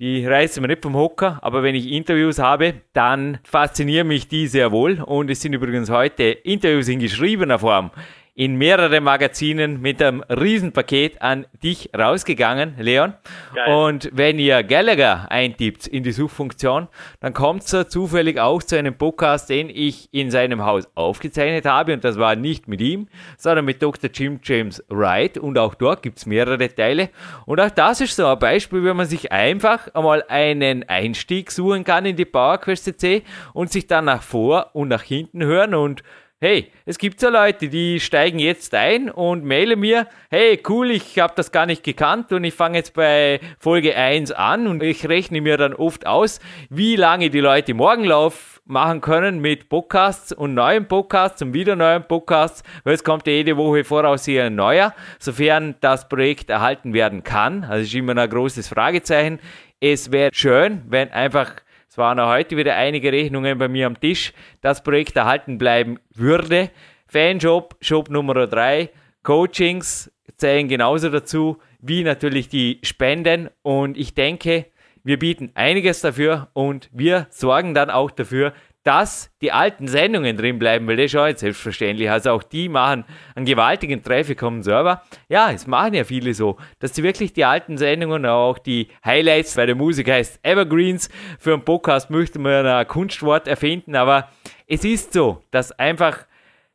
die 0.00 0.26
reißen 0.26 0.60
mir 0.60 0.68
nicht 0.68 0.82
vom 0.82 0.96
Hocker, 0.96 1.38
aber 1.42 1.62
wenn 1.62 1.76
ich 1.76 1.92
Interviews 1.92 2.40
habe, 2.40 2.74
dann 2.92 3.38
faszinieren 3.44 4.08
mich 4.08 4.26
die 4.26 4.48
sehr 4.48 4.72
wohl. 4.72 5.00
Und 5.00 5.30
es 5.30 5.40
sind 5.40 5.52
übrigens 5.52 5.88
heute 5.88 6.24
Interviews 6.24 6.88
in 6.88 6.98
geschriebener 6.98 7.60
Form 7.60 7.90
in 8.36 8.56
mehrere 8.56 9.00
Magazinen 9.00 9.80
mit 9.80 10.02
einem 10.02 10.22
Riesenpaket 10.28 11.22
an 11.22 11.46
dich 11.62 11.90
rausgegangen, 11.96 12.74
Leon. 12.78 13.14
Geil. 13.54 13.72
Und 13.72 14.10
wenn 14.12 14.40
ihr 14.40 14.64
Gallagher 14.64 15.30
eintippt 15.30 15.86
in 15.86 16.02
die 16.02 16.10
Suchfunktion, 16.10 16.88
dann 17.20 17.32
kommt 17.32 17.62
es 17.62 17.88
zufällig 17.88 18.40
auch 18.40 18.60
zu 18.60 18.76
einem 18.76 18.98
Podcast, 18.98 19.50
den 19.50 19.70
ich 19.70 20.08
in 20.12 20.32
seinem 20.32 20.64
Haus 20.64 20.88
aufgezeichnet 20.96 21.64
habe. 21.64 21.92
Und 21.92 22.02
das 22.02 22.18
war 22.18 22.34
nicht 22.34 22.66
mit 22.66 22.80
ihm, 22.80 23.06
sondern 23.38 23.66
mit 23.66 23.80
Dr. 23.80 24.10
Jim 24.12 24.40
James 24.42 24.82
Wright. 24.88 25.38
Und 25.38 25.56
auch 25.56 25.76
dort 25.76 26.02
gibt 26.02 26.18
es 26.18 26.26
mehrere 26.26 26.74
Teile. 26.74 27.10
Und 27.46 27.60
auch 27.60 27.70
das 27.70 28.00
ist 28.00 28.16
so 28.16 28.26
ein 28.26 28.38
Beispiel, 28.40 28.82
wenn 28.82 28.96
man 28.96 29.06
sich 29.06 29.30
einfach 29.30 29.94
einmal 29.94 30.24
einen 30.26 30.88
Einstieg 30.88 31.52
suchen 31.52 31.84
kann 31.84 32.04
in 32.04 32.16
die 32.16 32.24
PowerQuest 32.24 32.84
CC 32.84 33.22
und 33.52 33.70
sich 33.70 33.86
dann 33.86 34.06
nach 34.06 34.22
vor 34.22 34.70
und 34.72 34.88
nach 34.88 35.02
hinten 35.02 35.44
hören 35.44 35.74
und 35.74 36.02
hey, 36.40 36.70
es 36.84 36.98
gibt 36.98 37.20
so 37.20 37.30
Leute, 37.30 37.68
die 37.68 38.00
steigen 38.00 38.38
jetzt 38.38 38.74
ein 38.74 39.10
und 39.10 39.44
mailen 39.44 39.80
mir, 39.80 40.08
hey, 40.30 40.60
cool, 40.68 40.90
ich 40.90 41.18
habe 41.18 41.32
das 41.36 41.52
gar 41.52 41.64
nicht 41.64 41.82
gekannt 41.82 42.32
und 42.32 42.44
ich 42.44 42.54
fange 42.54 42.78
jetzt 42.78 42.94
bei 42.94 43.40
Folge 43.58 43.96
1 43.96 44.32
an 44.32 44.66
und 44.66 44.82
ich 44.82 45.08
rechne 45.08 45.40
mir 45.40 45.56
dann 45.56 45.72
oft 45.72 46.06
aus, 46.06 46.40
wie 46.68 46.96
lange 46.96 47.30
die 47.30 47.40
Leute 47.40 47.72
Morgenlauf 47.72 48.60
machen 48.66 49.00
können 49.00 49.40
mit 49.40 49.68
Podcasts 49.68 50.32
und 50.32 50.54
neuen 50.54 50.88
Podcasts 50.88 51.40
und 51.42 51.54
wieder 51.54 51.76
neuen 51.76 52.06
Podcasts, 52.06 52.62
weil 52.82 52.94
es 52.94 53.04
kommt 53.04 53.26
ja 53.26 53.32
jede 53.32 53.56
Woche 53.56 53.84
voraus 53.84 54.24
hier 54.24 54.44
ein 54.44 54.54
neuer, 54.54 54.94
sofern 55.18 55.76
das 55.80 56.08
Projekt 56.08 56.50
erhalten 56.50 56.94
werden 56.94 57.22
kann. 57.22 57.64
Also 57.64 57.84
ist 57.84 57.94
immer 57.94 58.16
ein 58.16 58.28
großes 58.28 58.68
Fragezeichen. 58.68 59.38
Es 59.80 60.12
wäre 60.12 60.30
schön, 60.32 60.82
wenn 60.88 61.10
einfach 61.12 61.56
es 61.94 61.98
waren 61.98 62.18
auch 62.18 62.30
heute 62.30 62.56
wieder 62.56 62.74
einige 62.74 63.12
Rechnungen 63.12 63.56
bei 63.56 63.68
mir 63.68 63.86
am 63.86 64.00
Tisch, 64.00 64.32
das 64.60 64.82
Projekt 64.82 65.14
erhalten 65.14 65.58
bleiben 65.58 66.00
würde. 66.12 66.70
Fanshop, 67.06 67.76
Shop 67.80 68.10
Nummer 68.10 68.48
3, 68.48 68.90
Coachings 69.22 70.10
zählen 70.36 70.66
genauso 70.66 71.08
dazu, 71.08 71.58
wie 71.80 72.02
natürlich 72.02 72.48
die 72.48 72.80
Spenden. 72.82 73.48
Und 73.62 73.96
ich 73.96 74.12
denke, 74.12 74.66
wir 75.04 75.20
bieten 75.20 75.52
einiges 75.54 76.00
dafür 76.00 76.48
und 76.52 76.90
wir 76.92 77.28
sorgen 77.30 77.74
dann 77.74 77.90
auch 77.90 78.10
dafür, 78.10 78.54
dass 78.84 79.34
die 79.40 79.50
alten 79.50 79.88
Sendungen 79.88 80.36
drin 80.36 80.58
bleiben, 80.58 80.86
weil 80.86 80.96
das 80.96 81.06
ist 81.06 81.12
schon 81.12 81.26
jetzt 81.26 81.40
selbstverständlich. 81.40 82.10
Also 82.10 82.30
auch 82.30 82.42
die 82.42 82.68
machen 82.68 83.04
einen 83.34 83.46
gewaltigen 83.46 84.02
Traffic 84.02 84.42
am 84.42 84.62
Server. 84.62 85.02
Ja, 85.28 85.50
es 85.50 85.66
machen 85.66 85.94
ja 85.94 86.04
viele 86.04 86.34
so, 86.34 86.58
dass 86.80 86.94
sie 86.94 87.02
wirklich 87.02 87.32
die 87.32 87.44
alten 87.44 87.78
Sendungen, 87.78 88.26
auch 88.26 88.58
die 88.58 88.88
Highlights, 89.04 89.56
weil 89.56 89.66
der 89.66 89.74
Musik 89.74 90.10
heißt 90.10 90.38
Evergreens, 90.44 91.08
für 91.38 91.54
einen 91.54 91.64
Podcast 91.64 92.10
möchte 92.10 92.38
man 92.38 92.66
ein 92.66 92.86
Kunstwort 92.86 93.48
erfinden, 93.48 93.96
aber 93.96 94.28
es 94.66 94.84
ist 94.84 95.14
so, 95.14 95.42
dass 95.50 95.72
einfach 95.72 96.26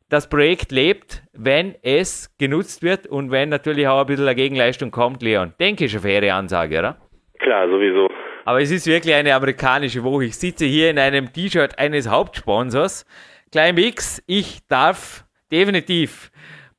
das 0.08 0.28
Projekt 0.28 0.72
lebt, 0.72 1.22
wenn 1.32 1.76
es 1.82 2.36
genutzt 2.36 2.82
wird 2.82 3.06
und 3.06 3.30
wenn 3.30 3.48
natürlich 3.48 3.86
auch 3.86 4.00
ein 4.00 4.06
bisschen 4.06 4.26
eine 4.26 4.34
Gegenleistung 4.34 4.90
kommt, 4.90 5.22
Leon. 5.22 5.54
Denke 5.60 5.84
ich, 5.84 5.92
eine 5.92 6.02
faire 6.02 6.34
Ansage, 6.34 6.80
oder? 6.80 6.96
Klar, 7.38 7.68
sowieso. 7.68 8.08
Aber 8.44 8.60
es 8.62 8.70
ist 8.70 8.86
wirklich 8.86 9.14
eine 9.14 9.34
amerikanische 9.34 10.02
Woche. 10.02 10.24
Ich 10.24 10.36
sitze 10.36 10.64
hier 10.64 10.90
in 10.90 10.98
einem 10.98 11.32
T-Shirt 11.32 11.78
eines 11.78 12.08
Hauptsponsors. 12.08 13.04
Klein 13.52 13.74
Mix, 13.74 14.22
ich 14.26 14.60
darf 14.68 15.24
definitiv 15.52 16.30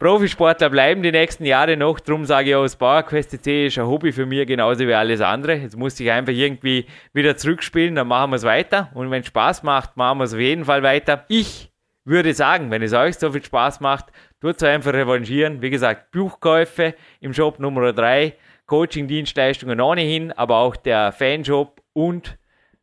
Profisportler 0.01 0.71
bleiben 0.71 1.03
die 1.03 1.11
nächsten 1.11 1.45
Jahre 1.45 1.77
noch. 1.77 1.99
Drum 1.99 2.25
sage 2.25 2.49
ich 2.49 2.55
das 2.55 2.75
PowerQuest 2.75 3.43
C 3.43 3.67
ist 3.67 3.77
ein 3.77 3.85
Hobby 3.85 4.11
für 4.11 4.25
mich 4.25 4.47
genauso 4.47 4.87
wie 4.87 4.95
alles 4.95 5.21
andere. 5.21 5.53
Jetzt 5.53 5.77
muss 5.77 5.99
ich 5.99 6.09
einfach 6.09 6.33
irgendwie 6.33 6.87
wieder 7.13 7.37
zurückspielen, 7.37 7.93
dann 7.93 8.07
machen 8.07 8.31
wir 8.31 8.37
es 8.37 8.43
weiter. 8.43 8.89
Und 8.95 9.11
wenn 9.11 9.21
es 9.21 9.27
Spaß 9.27 9.61
macht, 9.61 9.97
machen 9.97 10.17
wir 10.17 10.23
es 10.23 10.33
auf 10.33 10.39
jeden 10.39 10.65
Fall 10.65 10.81
weiter. 10.81 11.25
Ich 11.27 11.71
würde 12.03 12.33
sagen, 12.33 12.71
wenn 12.71 12.81
es 12.81 12.93
euch 12.93 13.15
so 13.19 13.31
viel 13.31 13.45
Spaß 13.45 13.79
macht, 13.79 14.05
tut 14.41 14.55
es 14.55 14.63
einfach 14.63 14.91
revanchieren. 14.91 15.61
Wie 15.61 15.69
gesagt, 15.69 16.09
Buchkäufe 16.09 16.95
im 17.19 17.35
Shop 17.35 17.59
Nummer 17.59 17.93
3 17.93 18.33
Coaching-Dienstleistungen 18.71 19.81
ohnehin, 19.81 20.31
aber 20.31 20.55
auch 20.59 20.77
der 20.77 21.11
Fanshop 21.11 21.81
und 21.91 22.37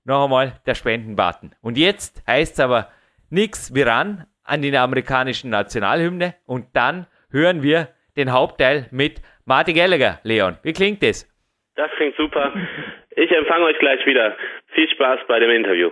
noch 0.04 0.25
einmal 0.25 0.52
der 0.66 0.75
Spendenbutton. 0.75 1.54
Und 1.62 1.78
jetzt 1.78 2.23
heißt 2.26 2.59
es 2.59 2.61
aber 2.61 2.90
nichts 3.30 3.75
wie 3.75 3.80
ran 3.80 4.26
an 4.45 4.61
die 4.61 4.76
amerikanischen 4.76 5.49
Nationalhymne 5.49 6.35
und 6.45 6.66
dann 6.75 7.07
hören 7.30 7.62
wir 7.62 7.88
den 8.18 8.33
Hauptteil 8.33 8.88
mit 8.90 9.23
Martin 9.47 9.76
Gallagher. 9.76 10.21
Leon, 10.25 10.59
wie 10.62 10.75
klingt 10.75 11.02
das? 11.02 11.26
Das 11.76 11.90
klingt 11.97 12.16
super. 12.16 12.52
Ich 13.16 13.30
empfange 13.30 13.64
euch 13.64 13.78
gleich 13.78 14.04
wieder. 14.04 14.37
Viel 14.75 14.90
Spaß 14.90 15.21
bei 15.26 15.38
dem 15.38 15.50
Interview. 15.50 15.90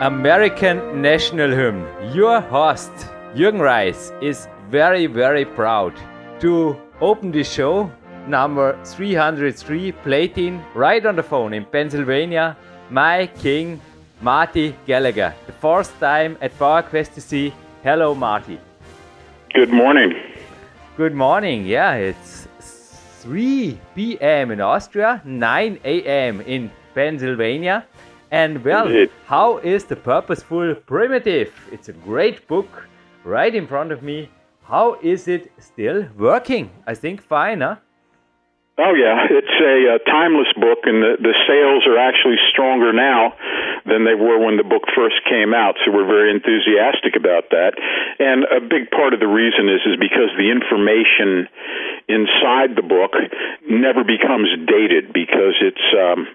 American 0.00 1.02
National 1.02 1.50
Hymn. 1.50 1.86
Your 2.14 2.40
host, 2.40 2.90
Jürgen 3.34 3.60
Reis, 3.60 4.12
is 4.22 4.48
very, 4.70 5.04
very 5.04 5.44
proud 5.44 5.92
to 6.40 6.74
open 7.02 7.30
the 7.30 7.44
show 7.44 7.92
number 8.26 8.82
303 8.82 9.92
plating 9.92 10.64
right 10.74 11.04
on 11.04 11.16
the 11.16 11.22
phone 11.22 11.52
in 11.52 11.66
Pennsylvania. 11.66 12.56
My 12.88 13.26
king, 13.26 13.78
Marty 14.22 14.74
Gallagher. 14.86 15.34
The 15.44 15.52
first 15.52 15.92
time 16.00 16.38
at 16.40 16.58
PowerQuest 16.58 17.20
CC. 17.20 17.52
Hello, 17.82 18.14
Marty. 18.14 18.58
Good 19.52 19.70
morning. 19.70 20.14
Good 20.96 21.14
morning. 21.14 21.66
Yeah, 21.66 21.96
it's 21.96 22.48
3 23.20 23.78
p.m. 23.94 24.50
in 24.50 24.62
Austria, 24.62 25.20
9 25.26 25.78
a.m. 25.84 26.40
in 26.40 26.70
Pennsylvania. 26.94 27.84
And 28.30 28.64
well, 28.64 28.86
Indeed. 28.86 29.10
how 29.26 29.58
is 29.58 29.84
the 29.84 29.96
purposeful 29.96 30.74
primitive? 30.86 31.52
It's 31.72 31.88
a 31.88 31.92
great 31.92 32.46
book 32.46 32.88
right 33.24 33.54
in 33.54 33.66
front 33.66 33.92
of 33.92 34.02
me. 34.02 34.30
How 34.62 34.98
is 35.02 35.26
it 35.26 35.52
still 35.58 36.06
working? 36.16 36.70
I 36.86 36.94
think 36.94 37.22
fine, 37.22 37.60
huh? 37.60 37.76
Oh 38.80 38.96
yeah, 38.96 39.28
it's 39.38 39.56
a, 39.60 39.76
a 39.96 39.98
timeless 40.08 40.48
book, 40.56 40.88
and 40.88 41.04
the, 41.04 41.20
the 41.20 41.36
sales 41.44 41.84
are 41.84 42.00
actually 42.00 42.40
stronger 42.48 42.92
now 42.96 43.36
than 43.84 44.08
they 44.08 44.16
were 44.16 44.40
when 44.40 44.56
the 44.56 44.64
book 44.64 44.88
first 44.96 45.20
came 45.28 45.52
out. 45.52 45.76
So 45.84 45.92
we're 45.92 46.08
very 46.08 46.32
enthusiastic 46.32 47.12
about 47.12 47.52
that. 47.52 47.76
And 48.18 48.48
a 48.48 48.60
big 48.60 48.88
part 48.90 49.12
of 49.12 49.20
the 49.20 49.28
reason 49.28 49.68
is 49.68 49.84
is 49.84 50.00
because 50.00 50.32
the 50.40 50.48
information 50.48 51.52
inside 52.08 52.72
the 52.72 52.86
book 52.86 53.12
never 53.68 54.00
becomes 54.00 54.48
dated 54.64 55.12
because 55.12 55.60
it's 55.60 55.86
um, 55.92 56.26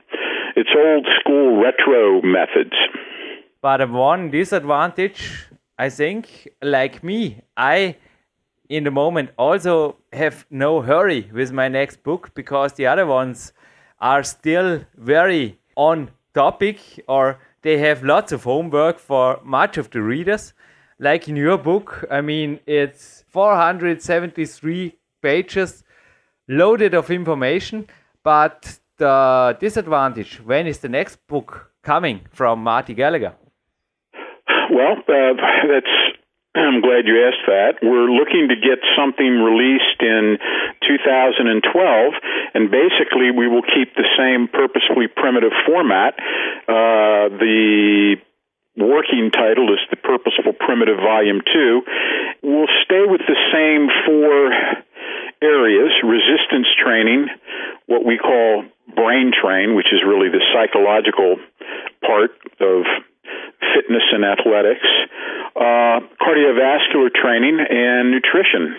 it's 0.56 0.70
old 0.78 1.08
school 1.20 1.58
retro 1.58 2.22
methods. 2.22 2.78
But 3.62 3.90
one 3.90 4.30
disadvantage, 4.30 5.50
I 5.80 5.90
think, 5.90 6.48
like 6.62 7.04
me, 7.04 7.42
I 7.58 7.98
in 8.69 8.84
the 8.84 8.91
moment 8.91 9.29
also 9.38 9.95
have 10.13 10.45
no 10.50 10.81
hurry 10.81 11.29
with 11.34 11.51
my 11.51 11.67
next 11.67 12.03
book 12.03 12.31
because 12.34 12.74
the 12.74 12.86
other 12.86 13.05
ones 13.05 13.53
are 14.00 14.24
still 14.24 14.81
very 14.95 15.60
on 15.75 16.10
topic 16.34 16.77
or 17.07 17.39
they 17.62 17.77
have 17.77 18.03
lots 18.03 18.31
of 18.31 18.43
homework 18.43 19.00
for 19.00 19.39
much 19.43 19.77
of 19.77 19.89
the 19.89 20.01
readers. 20.01 20.53
Like 21.00 21.27
in 21.27 21.36
your 21.36 21.57
book, 21.57 22.05
I 22.12 22.22
mean, 22.22 22.60
it's 22.65 23.24
473 23.29 24.95
pages 25.22 25.84
loaded 26.48 26.93
of 26.93 27.10
information, 27.10 27.88
but 28.24 28.79
the 28.98 29.57
disadvantage 29.60 30.41
when 30.45 30.67
is 30.67 30.79
the 30.79 30.89
next 30.89 31.25
book 31.27 31.72
coming 31.84 32.22
from 32.31 32.63
Marty 32.63 32.93
Gallagher? 32.93 33.34
Well, 34.72 34.98
uh, 35.07 35.34
that's 35.67 36.04
I'm 36.55 36.79
glad 36.79 37.03
you 37.03 37.19
asked 37.27 37.43
that. 37.47 37.83
We're 37.83 38.07
looking 38.07 38.47
to 38.47 38.55
get 38.55 38.79
something 38.95 39.27
released 39.27 40.00
in 40.00 40.39
2012, 40.88 42.13
and 42.55 42.71
basically 42.71 43.31
we 43.35 43.47
will 43.51 43.63
keep 43.63 43.91
the 43.95 44.07
same 44.15 44.47
purposefully 44.47 45.07
primitive 45.12 45.51
format. 45.67 46.15
Uh, 46.63 47.27
the 47.35 48.15
working 48.77 49.31
title 49.31 49.67
is 49.74 49.83
the 49.91 50.00
Purposeful 50.00 50.53
Primitive 50.53 50.97
Volume 50.97 51.41
2. 51.43 51.81
We'll 52.43 52.71
stay 52.88 53.03
with 53.03 53.21
the 53.27 53.39
same 53.51 53.91
four 54.07 54.51
areas 55.43 55.91
resistance 56.03 56.67
training, 56.79 57.27
what 57.88 58.05
we 58.05 58.17
call 58.17 58.63
brain 58.95 59.31
train, 59.35 59.75
which 59.75 59.91
is 59.91 60.00
really 60.07 60.29
the 60.29 60.43
psychological 60.55 61.35
part 62.00 62.31
of 62.59 62.85
fitness 63.74 64.03
and 64.12 64.24
athletics, 64.25 64.88
uh, 65.55 66.00
cardiovascular 66.22 67.13
training, 67.13 67.60
and 67.70 68.12
nutrition. 68.12 68.75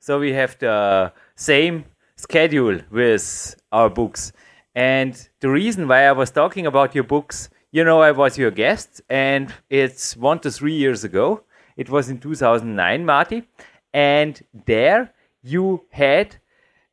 So 0.00 0.18
we 0.18 0.32
have 0.32 0.58
the 0.58 1.12
same 1.36 1.84
schedule 2.16 2.80
with 2.90 3.56
our 3.70 3.88
books. 3.88 4.32
And 4.74 5.28
the 5.40 5.50
reason 5.50 5.86
why 5.86 6.04
I 6.04 6.12
was 6.12 6.30
talking 6.30 6.66
about 6.66 6.94
your 6.94 7.04
books, 7.04 7.50
you 7.70 7.84
know, 7.84 8.00
I 8.00 8.12
was 8.12 8.38
your 8.38 8.50
guest, 8.50 9.00
and 9.08 9.52
it's 9.70 10.16
one 10.16 10.40
to 10.40 10.50
three 10.50 10.74
years 10.74 11.04
ago. 11.04 11.44
It 11.76 11.88
was 11.88 12.08
in 12.10 12.18
2009, 12.18 13.04
Marty. 13.04 13.48
And 13.92 14.42
there 14.66 15.12
you 15.42 15.84
had 15.90 16.36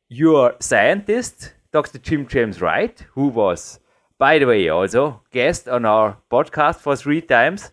your 0.08 0.54
scientist 0.60 1.54
Dr. 1.72 1.98
Jim 1.98 2.26
James 2.26 2.60
Wright, 2.60 3.04
who 3.14 3.28
was, 3.28 3.78
by 4.20 4.38
the 4.38 4.46
way, 4.46 4.68
also 4.68 5.22
guest 5.32 5.66
on 5.66 5.86
our 5.86 6.18
podcast 6.30 6.76
for 6.76 6.94
three 6.94 7.22
times. 7.22 7.72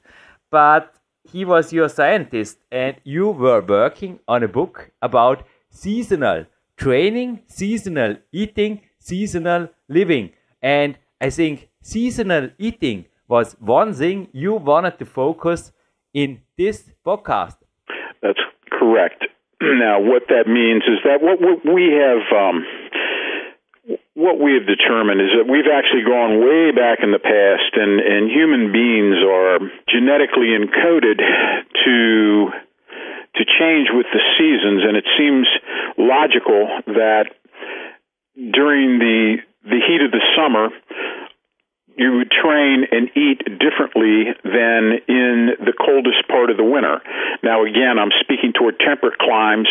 But 0.49 0.95
he 1.29 1.43
was 1.43 1.73
your 1.73 1.89
scientist, 1.89 2.59
and 2.71 2.95
you 3.03 3.27
were 3.31 3.61
working 3.61 4.19
on 4.29 4.43
a 4.43 4.47
book 4.47 4.91
about 5.01 5.45
seasonal 5.69 6.45
training, 6.77 7.41
seasonal 7.47 8.15
eating, 8.31 8.79
seasonal 8.97 9.67
living. 9.89 10.31
And 10.61 10.97
I 11.19 11.31
think 11.31 11.67
seasonal 11.81 12.49
eating 12.57 13.07
was 13.27 13.57
one 13.59 13.93
thing 13.93 14.29
you 14.31 14.53
wanted 14.53 14.99
to 14.99 15.05
focus 15.05 15.73
in 16.13 16.39
this 16.57 16.89
podcast. 17.05 17.57
That's 18.21 18.39
correct. 18.71 19.25
Now, 19.59 19.99
what 19.99 20.23
that 20.29 20.47
means 20.47 20.83
is 20.83 20.99
that 21.03 21.19
what, 21.19 21.39
we 21.65 21.91
have. 21.91 22.23
Um, 22.31 22.63
what 24.17 24.41
we 24.41 24.57
have 24.57 24.65
determined 24.65 25.21
is 25.21 25.29
that 25.37 25.45
we've 25.45 25.69
actually 25.69 26.01
gone 26.01 26.41
way 26.41 26.73
back 26.73 27.05
in 27.05 27.13
the 27.13 27.21
past, 27.21 27.69
and, 27.77 28.01
and 28.01 28.33
human 28.33 28.73
beings 28.73 29.21
are 29.21 29.61
genetically 29.85 30.57
encoded 30.57 31.21
to 31.21 32.49
to 33.37 33.45
change 33.45 33.93
with 33.93 34.07
the 34.09 34.23
seasons, 34.41 34.81
and 34.81 34.97
it 34.97 35.05
seems 35.13 35.45
logical 36.01 36.65
that 36.97 37.29
during 38.33 38.97
the 38.97 39.37
the 39.61 39.77
heat 39.85 40.01
of 40.01 40.09
the 40.09 40.25
summer, 40.33 40.73
you 41.97 42.17
would 42.17 42.29
train 42.29 42.85
and 42.91 43.09
eat 43.17 43.41
differently 43.57 44.29
than 44.43 45.01
in 45.09 45.57
the 45.59 45.73
coldest 45.73 46.27
part 46.29 46.49
of 46.49 46.57
the 46.57 46.63
winter. 46.63 47.01
Now, 47.41 47.65
again, 47.65 47.97
I'm 47.97 48.13
speaking 48.21 48.53
toward 48.53 48.79
temperate 48.79 49.17
climes 49.17 49.67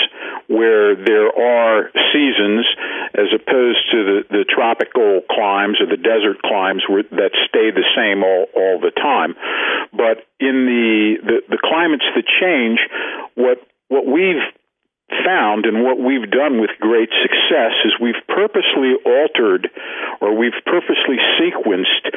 where 0.49 0.97
there 0.97 1.31
are 1.31 1.91
seasons 2.13 2.67
as 3.15 3.31
opposed 3.31 3.79
to 3.93 3.99
the, 4.03 4.19
the 4.29 4.45
tropical 4.45 5.23
climes 5.31 5.79
or 5.81 5.87
the 5.87 6.03
desert 6.03 6.43
climes 6.43 6.83
where, 6.89 7.05
that 7.15 7.31
stay 7.49 7.71
the 7.71 7.87
same 7.95 8.25
all, 8.27 8.47
all 8.55 8.81
the 8.81 8.91
time. 8.91 9.35
But 9.95 10.27
in 10.43 10.67
the, 10.67 11.17
the, 11.23 11.57
the 11.57 11.59
climates 11.63 12.05
that 12.15 12.27
change, 12.43 12.81
what, 13.35 13.63
what 13.87 14.05
we've 14.05 14.43
found 15.25 15.67
and 15.67 15.83
what 15.83 15.99
we've 15.99 16.31
done 16.31 16.61
with 16.61 16.71
great 16.81 17.11
success 17.23 17.73
is 17.85 17.93
we've 18.01 18.21
purposely 18.29 18.95
altered 19.05 19.71
or 20.21 20.37
we've 20.37 20.59
purposely 20.65 21.17
sequenced 21.39 22.11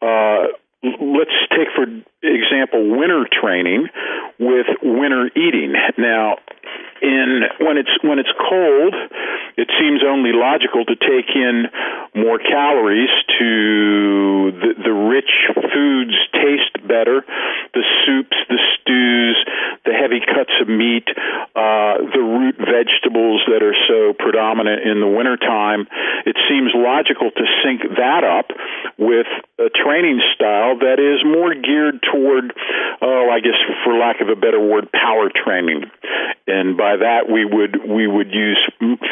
uh, 0.00 0.52
let's 0.82 1.34
take 1.50 1.68
for 1.74 1.86
example 2.22 2.96
winter 2.96 3.26
training 3.40 3.88
with 4.38 4.66
winter 4.82 5.30
eating. 5.36 5.74
Now 5.96 6.36
in 7.02 7.42
when 7.60 7.76
it's 7.76 7.92
when 8.02 8.18
it's 8.18 8.32
cold 8.38 8.94
it 9.56 9.68
seems 9.78 10.02
only 10.06 10.30
logical 10.32 10.84
to 10.84 10.94
take 10.94 11.34
in 11.34 11.66
more 12.14 12.38
calories 12.38 13.10
to 13.38 14.52
the, 14.54 14.70
the 14.84 14.92
rich 14.92 15.30
foods 15.54 16.16
taste 16.32 16.76
better 16.86 17.24
the 17.74 17.84
soups 18.04 18.36
the 18.48 18.58
stews 18.74 19.38
the 19.84 19.92
heavy 19.92 20.20
cuts 20.20 20.52
of 20.60 20.68
meat 20.68 21.06
uh, 21.54 21.98
the 22.14 22.22
root 22.22 22.56
vegetables 22.58 23.42
that 23.46 23.62
are 23.62 23.76
so 23.86 24.12
predominant 24.18 24.82
in 24.82 25.00
the 25.00 25.08
wintertime 25.08 25.86
it 26.26 26.36
seems 26.48 26.70
logical 26.74 27.30
to 27.30 27.44
sync 27.62 27.82
that 27.96 28.24
up 28.24 28.50
with 28.98 29.26
a 29.58 29.70
training 29.70 30.20
style 30.34 30.78
that 30.78 30.98
is 31.02 31.22
more 31.26 31.54
geared 31.54 32.02
toward, 32.02 32.54
oh, 33.02 33.28
I 33.30 33.40
guess 33.40 33.58
for 33.84 33.94
lack 33.98 34.20
of 34.20 34.28
a 34.28 34.36
better 34.36 34.60
word, 34.60 34.90
power 34.92 35.30
training. 35.34 35.84
And 36.46 36.76
by 36.76 36.87
that 36.96 37.30
we 37.30 37.44
would 37.44 37.76
we 37.88 38.06
would 38.06 38.32
use 38.32 38.58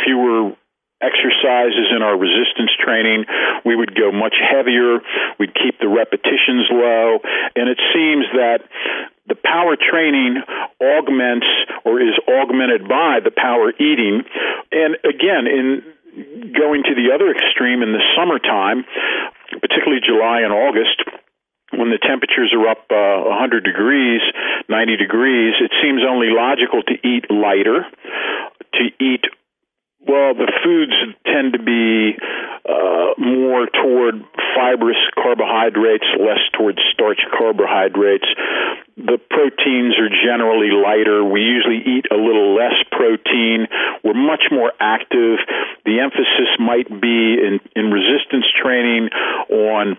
fewer 0.05 0.57
exercises 1.03 1.93
in 1.95 2.01
our 2.03 2.17
resistance 2.17 2.73
training. 2.81 3.25
We 3.65 3.77
would 3.77 3.95
go 3.95 4.11
much 4.13 4.35
heavier. 4.41 5.01
We'd 5.39 5.53
keep 5.55 5.79
the 5.79 5.89
repetitions 5.89 6.69
low. 6.73 7.21
And 7.55 7.69
it 7.69 7.79
seems 7.93 8.25
that 8.33 8.65
the 9.29 9.37
power 9.37 9.77
training 9.77 10.41
augments 10.81 11.47
or 11.85 12.01
is 12.01 12.17
augmented 12.29 12.89
by 12.89 13.21
the 13.23 13.31
power 13.31 13.73
eating. 13.77 14.25
And 14.73 14.97
again, 15.05 15.47
in 15.47 15.83
going 16.57 16.83
to 16.89 16.95
the 16.97 17.13
other 17.13 17.29
extreme 17.29 17.83
in 17.83 17.93
the 17.93 18.01
summertime, 18.17 18.89
particularly 19.61 20.01
July 20.01 20.41
and 20.41 20.53
August, 20.53 21.05
when 21.87 21.95
the 21.95 22.03
temperatures 22.03 22.51
are 22.51 22.67
up 22.67 22.83
uh, 22.91 23.31
100 23.31 23.63
degrees, 23.63 24.21
90 24.69 24.97
degrees, 24.97 25.55
it 25.63 25.71
seems 25.81 26.03
only 26.03 26.35
logical 26.35 26.83
to 26.83 26.95
eat 27.07 27.31
lighter, 27.31 27.87
to 28.75 28.85
eat 28.99 29.23
well, 30.07 30.35
the 30.39 30.47
foods 30.63 30.95
tend 31.27 31.53
to 31.55 31.59
be 31.59 32.15
uh, 32.63 33.19
more 33.19 33.67
toward 33.67 34.23
fibrous 34.55 35.03
carbohydrates, 35.19 36.07
less 36.15 36.39
towards 36.55 36.79
starch 36.95 37.19
carbohydrates. 37.37 38.27
The 38.97 39.19
proteins 39.19 39.99
are 39.99 40.09
generally 40.09 40.71
lighter. 40.71 41.25
We 41.25 41.43
usually 41.43 41.83
eat 41.83 42.07
a 42.11 42.15
little 42.15 42.55
less 42.55 42.79
protein. 42.93 43.67
We're 44.05 44.15
much 44.15 44.47
more 44.53 44.73
active. 44.79 45.43
The 45.85 45.99
emphasis 45.99 46.55
might 46.63 46.87
be 46.89 47.43
in, 47.43 47.59
in 47.75 47.91
resistance 47.91 48.47
training 48.63 49.11
on 49.51 49.99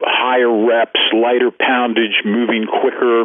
higher 0.00 0.50
reps, 0.66 1.00
lighter 1.12 1.50
poundage, 1.50 2.22
moving 2.24 2.66
quicker. 2.66 3.24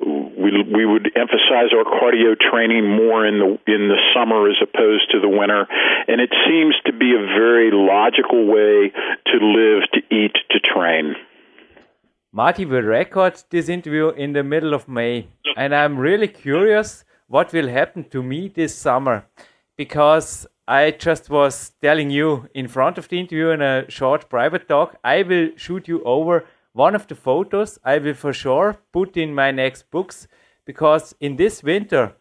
We, 0.00 0.50
we 0.62 0.84
would 0.84 1.12
emphasize 1.16 1.70
our 1.72 1.84
cardio 1.84 2.34
training 2.38 2.88
more 2.88 3.26
in 3.26 3.38
the 3.38 3.72
in 3.72 3.88
the 3.88 3.98
summer 4.14 4.48
as 4.48 4.56
opposed 4.60 5.10
to 5.12 5.20
the 5.20 5.28
winter, 5.28 5.66
and 6.08 6.20
it 6.20 6.30
seems 6.46 6.74
to 6.86 6.92
be 6.92 7.14
a 7.14 7.22
very 7.22 7.70
logical 7.72 8.46
way 8.46 8.92
to 9.26 9.36
live, 9.38 9.82
to 9.94 10.00
eat, 10.14 10.34
to 10.50 10.58
train. 10.60 11.14
Marty 12.32 12.64
will 12.64 12.82
record 12.82 13.42
this 13.50 13.68
interview 13.68 14.08
in 14.08 14.32
the 14.32 14.42
middle 14.42 14.74
of 14.74 14.88
May, 14.88 15.28
and 15.56 15.74
I'm 15.74 15.98
really 15.98 16.28
curious 16.28 17.04
what 17.28 17.52
will 17.52 17.68
happen 17.68 18.04
to 18.10 18.22
me 18.22 18.48
this 18.48 18.74
summer 18.74 19.26
because 19.76 20.46
I 20.72 20.90
just 20.90 21.28
was 21.28 21.72
telling 21.82 22.08
you 22.08 22.48
in 22.54 22.66
front 22.66 22.96
of 22.96 23.06
the 23.08 23.20
interview 23.20 23.50
in 23.50 23.60
a 23.60 23.84
short 23.90 24.30
private 24.30 24.68
talk, 24.68 24.96
I 25.04 25.22
will 25.22 25.50
shoot 25.54 25.86
you 25.86 26.02
over 26.02 26.46
one 26.72 26.94
of 26.94 27.06
the 27.08 27.14
photos 27.14 27.78
I 27.84 27.98
will 27.98 28.14
for 28.14 28.32
sure 28.32 28.78
put 28.90 29.18
in 29.18 29.34
my 29.34 29.50
next 29.50 29.90
books 29.90 30.28
because 30.64 31.14
in 31.20 31.36
this 31.36 31.62
winter 31.62 32.14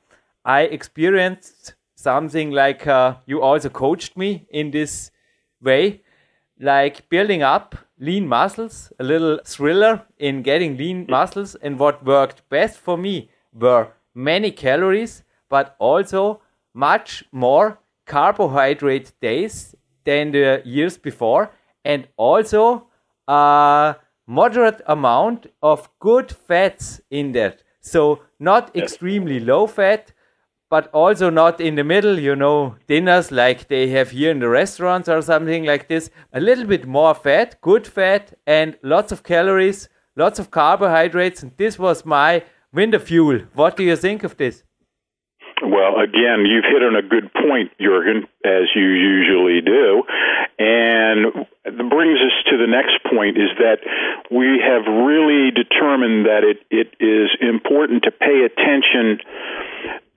I 0.43 0.63
experienced 0.63 1.75
something 1.95 2.51
like 2.51 2.85
uh, 2.85 3.15
you 3.25 3.41
also 3.41 3.69
coached 3.69 4.17
me 4.17 4.47
in 4.49 4.71
this 4.71 5.11
way, 5.61 6.01
like 6.59 7.07
building 7.07 7.43
up 7.43 7.77
lean 7.99 8.27
muscles, 8.27 8.91
a 8.99 9.05
little 9.05 9.39
thriller 9.45 10.03
in 10.19 10.41
getting 10.41 10.75
lean 10.75 11.05
muscles. 11.07 11.55
And 11.55 11.79
what 11.79 12.05
worked 12.05 12.49
best 12.49 12.79
for 12.79 12.97
me 12.97 13.29
were 13.53 13.93
many 14.13 14.51
calories, 14.51 15.23
but 15.47 15.77
also 15.79 16.41
much 16.73 17.23
more 17.31 17.79
carbohydrate 18.11 19.13
days 19.21 19.75
than 20.03 20.31
the 20.31 20.61
years 20.65 20.97
before, 20.97 21.51
and 21.85 22.07
also 22.17 22.87
a 23.27 23.95
moderate 24.27 24.81
amount 24.85 25.47
of 25.61 25.89
good 25.99 26.31
fats 26.47 27.01
in 27.09 27.31
that. 27.31 27.63
So 27.81 28.19
not 28.39 28.75
extremely 28.75 29.39
low 29.39 29.67
fat, 29.67 30.11
but 30.69 30.89
also 30.93 31.29
not 31.29 31.59
in 31.61 31.75
the 31.75 31.83
middle, 31.83 32.19
you 32.19 32.35
know, 32.35 32.75
dinners 32.87 33.31
like 33.31 33.67
they 33.67 33.89
have 33.89 34.11
here 34.11 34.31
in 34.31 34.39
the 34.39 34.49
restaurants 34.49 35.09
or 35.09 35.21
something 35.21 35.65
like 35.65 35.87
this. 35.87 36.09
A 36.33 36.39
little 36.39 36.65
bit 36.65 36.85
more 36.87 37.15
fat, 37.15 37.59
good 37.61 37.87
fat, 37.87 38.33
and 38.45 38.77
lots 38.81 39.11
of 39.11 39.23
calories, 39.23 39.89
lots 40.15 40.39
of 40.39 40.49
carbohydrates. 40.51 41.43
And 41.43 41.51
this 41.57 41.79
was 41.79 42.05
my 42.05 42.43
winter 42.73 42.99
fuel. 42.99 43.39
What 43.53 43.77
do 43.77 43.83
you 43.83 43.95
think 43.95 44.23
of 44.23 44.37
this? 44.37 44.63
Well, 45.61 45.99
again, 46.01 46.45
you've 46.45 46.65
hit 46.65 46.81
on 46.81 46.95
a 46.95 47.05
good 47.05 47.31
point, 47.33 47.71
Jurgen, 47.79 48.27
as 48.43 48.65
you 48.75 48.81
usually 48.81 49.61
do. 49.61 50.03
And 50.57 51.45
brings 51.91 52.17
us 52.17 52.33
to 52.49 52.57
the 52.57 52.65
next 52.65 52.97
point 53.05 53.37
is 53.37 53.53
that 53.59 53.85
we 54.31 54.57
have 54.57 54.89
really 54.89 55.51
determined 55.51 56.25
that 56.25 56.41
it, 56.41 56.65
it 56.71 56.89
is 56.97 57.29
important 57.39 58.03
to 58.03 58.11
pay 58.11 58.41
attention 58.41 59.19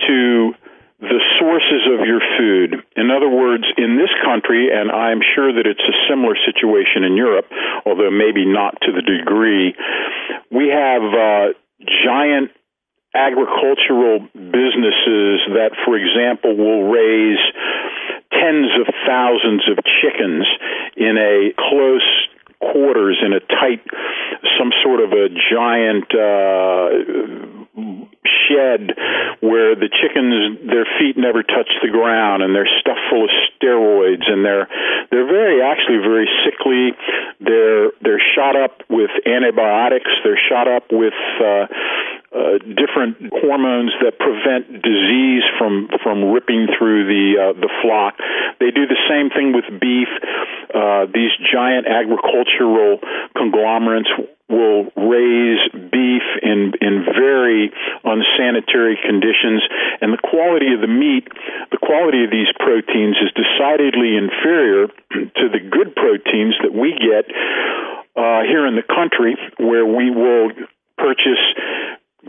to 0.08 0.54
the 1.00 1.20
sources 1.38 1.84
of 1.92 2.06
your 2.06 2.20
food. 2.38 2.80
In 2.96 3.10
other 3.10 3.28
words, 3.28 3.64
in 3.76 3.98
this 3.98 4.12
country, 4.24 4.70
and 4.72 4.90
I'm 4.90 5.20
sure 5.34 5.52
that 5.52 5.66
it's 5.66 5.84
a 5.84 5.96
similar 6.08 6.36
situation 6.40 7.04
in 7.04 7.16
Europe, 7.16 7.46
although 7.84 8.10
maybe 8.10 8.46
not 8.46 8.80
to 8.82 8.92
the 8.92 9.02
degree, 9.02 9.74
we 10.50 10.72
have 10.72 11.02
uh, 11.02 11.46
giant 12.06 12.50
agricultural 13.14 14.28
businesses 14.34 15.40
that, 15.54 15.70
for 15.84 15.96
example, 15.96 16.56
will 16.56 16.90
raise 16.90 17.38
tens 18.32 18.68
of 18.80 18.92
thousands 19.06 19.62
of 19.70 19.78
chickens 20.02 20.44
in 20.96 21.16
a 21.16 21.54
close 21.56 22.06
quarters 22.60 23.18
in 23.24 23.32
a 23.32 23.40
tight, 23.40 23.84
some 24.58 24.72
sort 24.82 25.00
of 25.00 25.12
a 25.12 25.28
giant 25.28 26.08
uh, 26.14 26.88
shed 28.48 28.96
where 29.40 29.74
the 29.74 29.88
chickens 29.90 30.58
their 30.66 30.86
feet 30.98 31.16
never 31.16 31.42
touch 31.42 31.68
the 31.82 31.90
ground 31.90 32.42
and 32.42 32.54
they're 32.54 32.70
stuffed 32.80 33.00
full 33.10 33.24
of 33.24 33.30
steroids 33.52 34.24
and 34.30 34.44
they're 34.44 34.68
they're 35.10 35.26
very 35.26 35.60
actually 35.62 35.98
very 35.98 36.28
sickly. 36.44 36.92
They're 37.40 37.90
they're 38.00 38.22
shot 38.34 38.56
up 38.56 38.82
with 38.88 39.10
antibiotics. 39.26 40.10
They're 40.24 40.40
shot 40.48 40.68
up 40.68 40.90
with 40.90 41.14
uh, 41.40 41.66
uh, 42.44 42.60
different 42.76 43.32
hormones 43.32 43.92
that 44.04 44.20
prevent 44.20 44.68
disease 44.84 45.44
from 45.56 45.88
from 46.02 46.28
ripping 46.28 46.68
through 46.76 47.08
the 47.08 47.26
uh, 47.40 47.52
the 47.56 47.72
flock. 47.80 48.20
They 48.60 48.70
do 48.70 48.84
the 48.84 49.00
same 49.08 49.32
thing 49.32 49.56
with 49.56 49.64
beef. 49.80 50.12
Uh, 50.68 51.08
these 51.08 51.32
giant 51.48 51.88
agricultural 51.88 53.00
conglomerates 53.32 54.12
will 54.48 54.92
raise 54.92 55.62
beef 55.88 56.26
in 56.44 56.76
in 56.84 57.08
very 57.16 57.72
unsanitary 58.04 59.00
conditions 59.00 59.64
and 60.04 60.12
the 60.12 60.20
quality 60.20 60.68
of 60.76 60.84
the 60.84 60.90
meat 60.90 61.24
the 61.72 61.80
quality 61.80 62.24
of 62.24 62.30
these 62.30 62.52
proteins 62.60 63.16
is 63.24 63.32
decidedly 63.32 64.20
inferior 64.20 64.86
to 65.40 65.48
the 65.48 65.64
good 65.64 65.96
proteins 65.96 66.52
that 66.60 66.76
we 66.76 66.92
get 66.92 67.24
uh, 68.20 68.44
here 68.44 68.66
in 68.68 68.76
the 68.76 68.84
country 68.84 69.34
where 69.56 69.86
we 69.86 70.10
will 70.12 70.52
purchase 70.98 71.40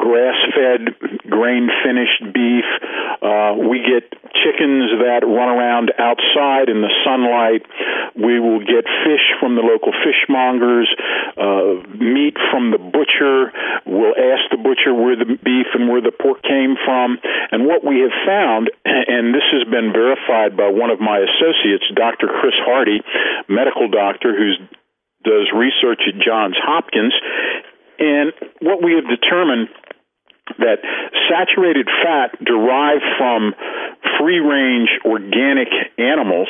grass 0.05 0.37
fed, 0.53 0.93
grain 1.25 1.65
finished 1.81 2.21
beef. 2.29 2.69
Uh, 3.25 3.57
we 3.57 3.81
get 3.81 4.05
chickens 4.37 4.93
that 5.01 5.25
run 5.25 5.49
around 5.49 5.89
outside 5.97 6.69
in 6.69 6.85
the 6.85 6.93
sunlight. 7.01 7.65
We 8.13 8.37
will 8.37 8.61
get 8.61 8.85
fish 9.01 9.25
from 9.41 9.57
the 9.57 9.65
local 9.65 9.89
fishmongers, 10.05 10.85
uh, 11.33 11.81
meat 11.97 12.37
from 12.53 12.69
the 12.69 12.77
butcher. 12.77 13.49
We'll 13.89 14.13
ask 14.13 14.45
the 14.53 14.61
butcher 14.61 14.93
where 14.93 15.17
the 15.17 15.25
beef 15.25 15.73
and 15.73 15.89
where 15.89 16.05
the 16.05 16.13
pork 16.13 16.45
came 16.45 16.77
from. 16.85 17.17
And 17.49 17.65
what 17.65 17.81
we 17.81 18.05
have 18.05 18.13
found, 18.29 18.69
and 18.85 19.33
this 19.33 19.47
has 19.57 19.65
been 19.65 19.89
verified 19.89 20.53
by 20.53 20.69
one 20.69 20.93
of 20.93 21.01
my 21.01 21.17
associates, 21.17 21.89
Dr. 21.97 22.29
Chris 22.29 22.55
Hardy, 22.61 23.01
medical 23.49 23.89
doctor 23.89 24.37
who 24.37 24.53
does 25.25 25.49
research 25.49 26.05
at 26.05 26.21
Johns 26.21 26.53
Hopkins, 26.61 27.17
and 27.97 28.33
what 28.61 28.83
we 28.83 28.93
have 28.93 29.09
determined 29.09 29.69
that 30.59 30.77
saturated 31.29 31.87
fat 32.03 32.37
derived 32.43 33.03
from 33.17 33.53
free 34.19 34.39
range 34.39 34.89
organic 35.05 35.69
animals 35.97 36.49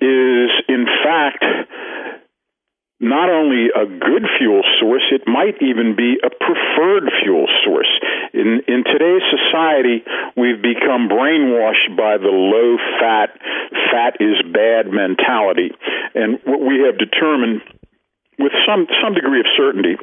is 0.00 0.50
in 0.68 0.86
fact 1.04 1.44
not 3.00 3.30
only 3.30 3.72
a 3.72 3.86
good 3.88 4.28
fuel 4.36 4.60
source, 4.78 5.02
it 5.10 5.24
might 5.26 5.56
even 5.64 5.96
be 5.96 6.20
a 6.20 6.28
preferred 6.28 7.08
fuel 7.24 7.48
source. 7.64 7.88
In, 8.34 8.60
in 8.68 8.84
today's 8.84 9.24
society, 9.32 10.04
we've 10.36 10.60
become 10.60 11.08
brainwashed 11.08 11.96
by 11.96 12.20
the 12.20 12.28
low 12.28 12.76
fat, 13.00 13.40
fat 13.90 14.20
is 14.20 14.36
bad 14.52 14.92
mentality. 14.92 15.72
And 16.14 16.40
what 16.44 16.60
we 16.60 16.84
have 16.84 17.00
determined 17.00 17.62
with 18.38 18.52
some, 18.68 18.86
some 19.02 19.14
degree 19.14 19.40
of 19.40 19.46
certainty 19.56 19.96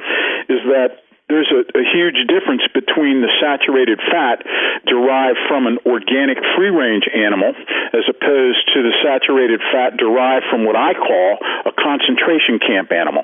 is 0.50 0.60
that 0.66 0.98
there's 1.28 1.52
a, 1.52 1.60
a 1.78 1.84
huge 1.84 2.16
difference 2.26 2.62
between 2.72 3.20
the 3.20 3.28
saturated 3.40 4.00
fat 4.10 4.42
derived 4.86 5.38
from 5.48 5.66
an 5.66 5.78
organic 5.84 6.38
free 6.56 6.70
range 6.70 7.04
animal 7.14 7.52
as 7.92 8.04
opposed 8.08 8.64
to 8.74 8.82
the 8.82 8.92
saturated 9.04 9.60
fat 9.72 9.96
derived 9.96 10.46
from 10.50 10.64
what 10.64 10.76
I 10.76 10.94
call 10.94 11.38
a 11.66 11.72
concentration 11.72 12.58
camp 12.58 12.92
animal. 12.92 13.22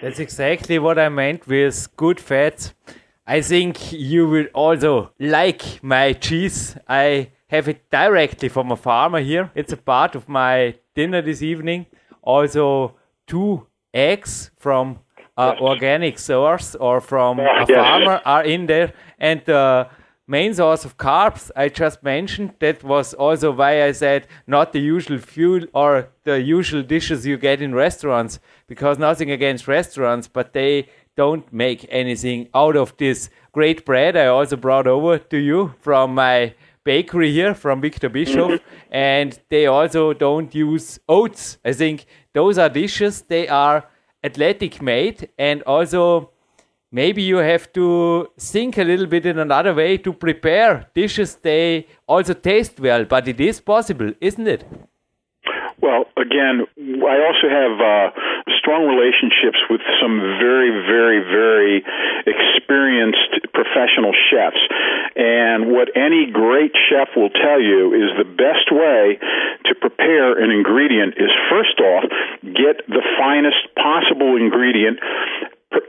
That's 0.00 0.18
exactly 0.18 0.78
what 0.78 0.98
I 0.98 1.08
meant 1.08 1.46
with 1.46 1.88
good 1.96 2.20
fats. 2.20 2.74
I 3.26 3.40
think 3.40 3.92
you 3.92 4.28
will 4.28 4.46
also 4.54 5.12
like 5.18 5.82
my 5.82 6.12
cheese. 6.12 6.76
I 6.88 7.30
have 7.48 7.68
it 7.68 7.90
directly 7.90 8.48
from 8.48 8.70
a 8.70 8.76
farmer 8.76 9.20
here. 9.20 9.50
It's 9.54 9.72
a 9.72 9.76
part 9.76 10.14
of 10.14 10.28
my 10.28 10.74
dinner 10.94 11.22
this 11.22 11.42
evening. 11.42 11.86
Also, 12.22 12.96
two 13.26 13.66
eggs 13.92 14.50
from 14.58 14.98
uh, 15.36 15.54
organic 15.60 16.18
source 16.18 16.74
or 16.74 17.00
from 17.00 17.40
a 17.40 17.66
farmer 17.66 18.20
are 18.24 18.44
in 18.44 18.66
there. 18.66 18.92
And 19.18 19.42
the 19.44 19.88
main 20.26 20.54
source 20.54 20.84
of 20.84 20.96
carbs 20.96 21.50
I 21.56 21.68
just 21.68 22.02
mentioned, 22.02 22.54
that 22.60 22.82
was 22.82 23.14
also 23.14 23.52
why 23.52 23.84
I 23.84 23.92
said 23.92 24.26
not 24.46 24.72
the 24.72 24.80
usual 24.80 25.18
fuel 25.18 25.66
or 25.74 26.08
the 26.24 26.40
usual 26.40 26.82
dishes 26.82 27.26
you 27.26 27.36
get 27.36 27.60
in 27.60 27.74
restaurants, 27.74 28.38
because 28.66 28.98
nothing 28.98 29.30
against 29.30 29.68
restaurants, 29.68 30.28
but 30.28 30.52
they 30.52 30.88
don't 31.16 31.52
make 31.52 31.86
anything 31.90 32.48
out 32.54 32.76
of 32.76 32.96
this 32.96 33.30
great 33.52 33.84
bread 33.84 34.16
I 34.16 34.26
also 34.26 34.56
brought 34.56 34.86
over 34.86 35.18
to 35.18 35.36
you 35.36 35.74
from 35.80 36.14
my 36.14 36.54
bakery 36.84 37.32
here 37.32 37.54
from 37.54 37.80
Victor 37.80 38.08
Bischoff, 38.08 38.50
mm-hmm. 38.50 38.94
and 38.94 39.38
they 39.48 39.66
also 39.66 40.12
don't 40.12 40.54
use 40.54 40.98
oats. 41.08 41.58
I 41.64 41.72
think 41.72 42.04
those 42.32 42.58
are 42.58 42.68
dishes, 42.68 43.22
they 43.22 43.48
are 43.48 43.84
athletic 44.24 44.80
made 44.82 45.28
and 45.38 45.62
also 45.62 46.30
maybe 46.90 47.22
you 47.22 47.36
have 47.36 47.72
to 47.72 48.28
think 48.38 48.78
a 48.78 48.84
little 48.84 49.06
bit 49.06 49.26
in 49.26 49.38
another 49.38 49.74
way 49.74 49.96
to 49.98 50.12
prepare 50.12 50.88
dishes 50.94 51.36
they 51.36 51.86
also 52.06 52.34
taste 52.34 52.80
well 52.80 53.04
but 53.04 53.28
it 53.28 53.40
is 53.40 53.60
possible 53.60 54.12
isn't 54.20 54.48
it? 54.48 54.64
Well, 55.80 56.04
again, 56.16 56.66
I 56.78 57.16
also 57.28 57.46
have 57.50 57.74
uh, 57.80 58.10
strong 58.64 58.88
relationships 58.88 59.60
with 59.68 59.84
some 60.00 60.16
very, 60.40 60.72
very, 60.88 61.20
very 61.20 61.84
experienced 62.24 63.52
professional 63.52 64.16
chefs. 64.32 64.64
And 65.14 65.68
what 65.68 65.92
any 65.92 66.32
great 66.32 66.72
chef 66.88 67.12
will 67.12 67.28
tell 67.28 67.60
you 67.60 67.92
is 67.92 68.16
the 68.16 68.24
best 68.24 68.72
way 68.72 69.20
to 69.68 69.72
prepare 69.76 70.40
an 70.40 70.50
ingredient 70.50 71.20
is 71.20 71.28
first 71.52 71.76
off, 71.78 72.08
get 72.40 72.80
the 72.88 73.04
finest 73.20 73.68
possible 73.76 74.40
ingredient 74.40 74.98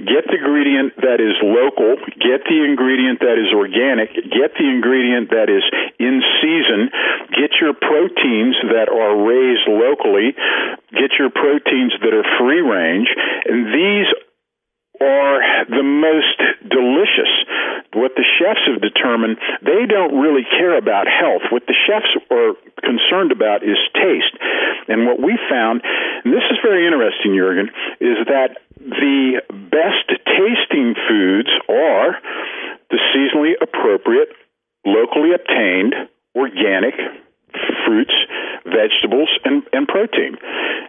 get 0.01 0.25
the 0.27 0.37
ingredient 0.37 0.95
that 1.01 1.21
is 1.21 1.37
local, 1.41 1.97
get 2.17 2.45
the 2.45 2.59
ingredient 2.63 3.19
that 3.21 3.37
is 3.37 3.53
organic, 3.53 4.13
get 4.13 4.53
the 4.57 4.67
ingredient 4.67 5.29
that 5.29 5.49
is 5.49 5.63
in 5.99 6.21
season, 6.41 6.89
get 7.33 7.57
your 7.61 7.73
proteins 7.73 8.55
that 8.73 8.89
are 8.89 9.13
raised 9.25 9.67
locally, 9.67 10.33
get 10.91 11.17
your 11.17 11.29
proteins 11.29 11.93
that 12.01 12.13
are 12.13 12.25
free 12.37 12.61
range, 12.61 13.07
and 13.45 13.73
these 13.73 14.07
are 15.01 15.65
the 15.67 15.83
most 15.83 16.39
delicious. 16.63 17.31
What 17.93 18.15
the 18.15 18.23
chefs 18.39 18.63
have 18.67 18.81
determined, 18.81 19.37
they 19.63 19.87
don't 19.87 20.19
really 20.19 20.43
care 20.43 20.77
about 20.77 21.07
health. 21.07 21.43
What 21.51 21.67
the 21.67 21.75
chefs 21.87 22.11
are 22.31 22.55
concerned 22.79 23.31
about 23.31 23.63
is 23.63 23.79
taste. 23.95 24.35
And 24.87 25.05
what 25.05 25.19
we 25.19 25.37
found, 25.49 25.81
and 26.23 26.31
this 26.33 26.43
is 26.51 26.57
very 26.63 26.85
interesting, 26.85 27.35
Jurgen, 27.35 27.71
is 27.99 28.19
that 28.27 28.59
the 28.85 29.41
best 29.49 30.07
tasting 30.25 30.95
foods 31.07 31.49
are 31.69 32.17
the 32.89 32.99
seasonally 33.13 33.53
appropriate, 33.61 34.29
locally 34.85 35.33
obtained, 35.33 35.95
organic 36.35 36.93
fruits, 37.85 38.13
vegetables, 38.65 39.29
and, 39.43 39.63
and 39.73 39.87
protein. 39.87 40.37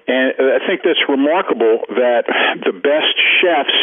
And 0.09 0.33
I 0.39 0.67
think 0.67 0.83
that's 0.85 1.03
remarkable 1.09 1.81
that 1.89 2.25
the 2.65 2.73
best 2.73 3.17
chefs 3.41 3.81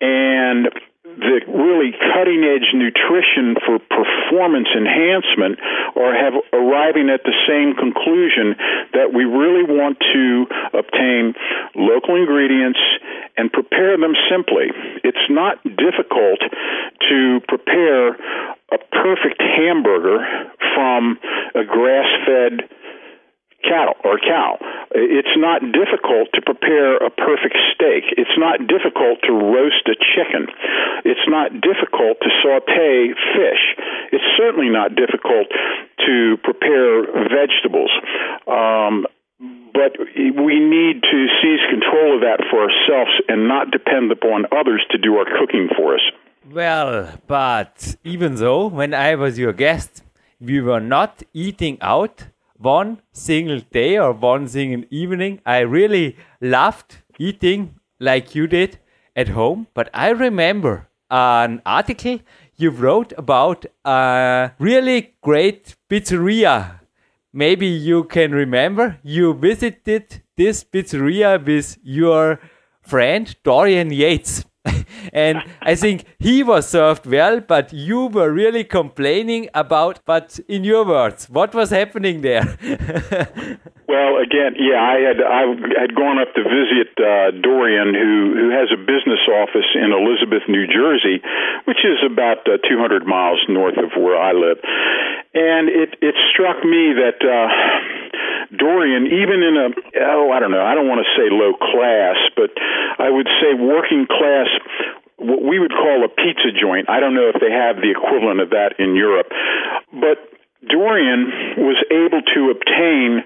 and 0.00 0.68
the 1.20 1.44
really 1.46 1.92
cutting 1.92 2.42
edge 2.44 2.72
nutrition 2.72 3.54
for 3.60 3.78
performance 3.78 4.68
enhancement 4.72 5.60
or 5.94 6.14
have 6.16 6.32
arriving 6.52 7.10
at 7.12 7.22
the 7.24 7.36
same 7.44 7.76
conclusion 7.76 8.56
that 8.96 9.12
we 9.12 9.24
really 9.24 9.64
want 9.64 10.00
to 10.00 10.46
obtain 10.72 11.34
local 11.76 12.16
ingredients 12.16 12.80
and 13.36 13.52
prepare 13.52 13.96
them 13.96 14.14
simply. 14.30 14.72
It's 15.04 15.28
not 15.28 15.62
difficult 15.62 16.40
to 17.08 17.40
prepare 17.48 18.16
a 18.72 18.78
perfect 18.92 19.40
hamburger 19.40 20.24
from 20.74 21.18
a 21.54 21.64
grass 21.64 22.08
fed 22.24 22.68
cattle 23.62 23.96
or 24.04 24.18
cow. 24.18 24.58
It's 24.92 25.36
not 25.36 25.60
difficult 25.60 26.32
to 26.34 26.40
prepare 26.42 26.96
a 26.96 27.10
perfect 27.10 27.56
steak. 27.74 28.10
It's 28.16 28.36
not 28.36 28.58
difficult 28.66 29.22
to 29.28 29.32
roast 29.32 29.86
a 29.86 29.96
chicken. 29.96 30.48
It's 31.04 31.26
not 31.28 31.52
difficult 31.60 32.20
to 32.20 32.28
saute 32.42 33.14
fish. 33.36 33.64
It's 34.12 34.24
certainly 34.36 34.68
not 34.68 34.96
difficult 34.96 35.48
to 36.06 36.36
prepare 36.42 37.06
vegetables. 37.28 37.92
Um, 38.46 39.06
but 39.72 39.96
we 39.98 40.60
need 40.60 41.02
to 41.02 41.18
seize 41.40 41.64
control 41.70 42.16
of 42.16 42.20
that 42.20 42.44
for 42.50 42.68
ourselves 42.68 43.12
and 43.28 43.48
not 43.48 43.70
depend 43.70 44.12
upon 44.12 44.44
others 44.52 44.84
to 44.90 44.98
do 44.98 45.16
our 45.16 45.24
cooking 45.24 45.68
for 45.76 45.94
us. 45.94 46.02
Well, 46.50 47.14
but 47.26 47.96
even 48.04 48.34
though, 48.34 48.66
when 48.66 48.92
I 48.92 49.14
was 49.14 49.38
your 49.38 49.52
guest, 49.52 50.02
we 50.40 50.60
were 50.60 50.80
not 50.80 51.22
eating 51.32 51.78
out 51.80 52.24
one 52.60 53.00
single 53.12 53.60
day 53.72 53.98
or 53.98 54.12
one 54.12 54.46
single 54.46 54.84
evening. 54.90 55.40
I 55.46 55.60
really 55.60 56.16
loved 56.40 56.98
eating 57.18 57.76
like 57.98 58.34
you 58.34 58.46
did 58.46 58.78
at 59.16 59.28
home, 59.28 59.66
but 59.74 59.88
I 59.94 60.10
remember 60.10 60.88
an 61.10 61.62
article 61.66 62.20
you 62.56 62.70
wrote 62.70 63.12
about 63.16 63.64
a 63.84 64.52
really 64.58 65.14
great 65.22 65.74
pizzeria. 65.88 66.80
Maybe 67.32 67.66
you 67.66 68.04
can 68.04 68.32
remember 68.32 68.98
you 69.02 69.32
visited 69.34 70.22
this 70.36 70.64
pizzeria 70.64 71.44
with 71.44 71.78
your 71.82 72.40
friend 72.82 73.34
Dorian 73.42 73.90
Yates. 73.92 74.44
and 75.12 75.42
I 75.62 75.74
think 75.74 76.04
he 76.18 76.42
was 76.42 76.68
served 76.68 77.06
well, 77.06 77.40
but 77.40 77.72
you 77.72 78.06
were 78.06 78.30
really 78.30 78.64
complaining 78.64 79.48
about. 79.54 80.00
But 80.04 80.40
in 80.48 80.64
your 80.64 80.84
words, 80.84 81.28
what 81.28 81.54
was 81.54 81.70
happening 81.70 82.20
there? 82.20 82.44
well, 83.88 84.16
again, 84.18 84.54
yeah, 84.58 84.80
I 84.80 84.96
had 85.00 85.18
I 85.20 85.42
had 85.80 85.94
gone 85.94 86.18
up 86.18 86.34
to 86.34 86.42
visit 86.42 86.92
uh, 86.98 87.30
Dorian, 87.42 87.94
who 87.94 88.34
who 88.36 88.48
has 88.50 88.68
a 88.72 88.78
business 88.78 89.22
office 89.28 89.68
in 89.74 89.92
Elizabeth, 89.92 90.42
New 90.48 90.66
Jersey, 90.66 91.22
which 91.64 91.84
is 91.84 91.98
about 92.04 92.46
uh, 92.46 92.58
200 92.68 93.06
miles 93.06 93.40
north 93.48 93.78
of 93.78 93.90
where 93.96 94.16
I 94.16 94.32
live, 94.32 94.58
and 95.34 95.68
it 95.68 95.96
it 96.00 96.14
struck 96.32 96.64
me 96.64 96.94
that. 97.00 97.18
Uh, 97.22 97.98
Dorian, 98.50 99.06
even 99.06 99.46
in 99.46 99.54
a 99.54 99.68
oh 100.10 100.32
I 100.34 100.40
don't 100.40 100.50
know 100.50 100.62
I 100.64 100.74
don't 100.74 100.88
want 100.90 101.06
to 101.06 101.10
say 101.14 101.30
low 101.30 101.54
class, 101.54 102.18
but 102.34 102.50
I 102.98 103.06
would 103.06 103.28
say 103.38 103.54
working 103.54 104.10
class 104.10 104.50
what 105.20 105.44
we 105.44 105.60
would 105.60 105.72
call 105.72 106.04
a 106.04 106.08
pizza 106.08 106.50
joint. 106.56 106.88
I 106.88 106.98
don't 106.98 107.14
know 107.14 107.28
if 107.28 107.40
they 107.40 107.52
have 107.52 107.76
the 107.76 107.92
equivalent 107.92 108.40
of 108.40 108.50
that 108.50 108.80
in 108.80 108.96
Europe, 108.96 109.28
but 109.92 110.18
Dorian 110.64 111.56
was 111.56 111.80
able 111.88 112.20
to 112.20 112.40
obtain 112.52 113.24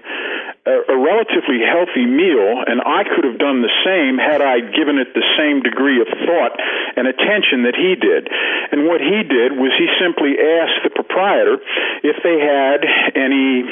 a, 0.65 0.75
a, 0.87 0.97
relatively 0.97 1.59
healthy 1.67 2.07
meal, 2.07 2.63
and 2.63 2.79
I 2.79 3.03
could 3.03 3.27
have 3.27 3.37
done 3.37 3.59
the 3.59 3.75
same 3.83 4.15
had 4.15 4.39
I 4.39 4.63
given 4.71 4.95
it 4.97 5.11
the 5.11 5.27
same 5.35 5.59
degree 5.59 5.99
of 5.99 6.07
thought 6.07 6.55
and 6.95 7.07
attention 7.07 7.67
that 7.67 7.75
he 7.75 7.99
did. 7.99 8.31
And 8.71 8.87
what 8.87 9.03
he 9.03 9.19
did 9.27 9.51
was 9.51 9.75
he 9.75 9.87
simply 9.99 10.39
asked 10.39 10.79
the 10.87 10.95
proprietor 10.95 11.59
if 12.07 12.23
they 12.23 12.39
had 12.39 12.87
any 13.19 13.67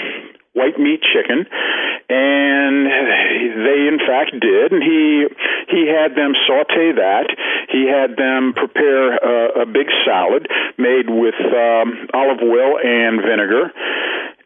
white 0.53 0.77
meat 0.77 1.01
chicken, 1.01 1.45
and 2.09 2.85
they 3.65 3.89
in 3.89 3.99
fact 4.05 4.31
did. 4.39 4.71
And 4.71 4.81
he 4.81 5.27
he 5.69 5.87
had 5.89 6.15
them 6.15 6.33
saute 6.47 6.93
that. 6.97 7.27
He 7.69 7.89
had 7.89 8.15
them 8.15 8.53
prepare 8.53 9.17
a, 9.17 9.63
a 9.63 9.65
big 9.65 9.87
salad 10.05 10.47
made 10.77 11.09
with 11.09 11.37
um, 11.37 12.07
olive 12.13 12.41
oil 12.41 12.77
and 12.79 13.21
vinegar. 13.21 13.71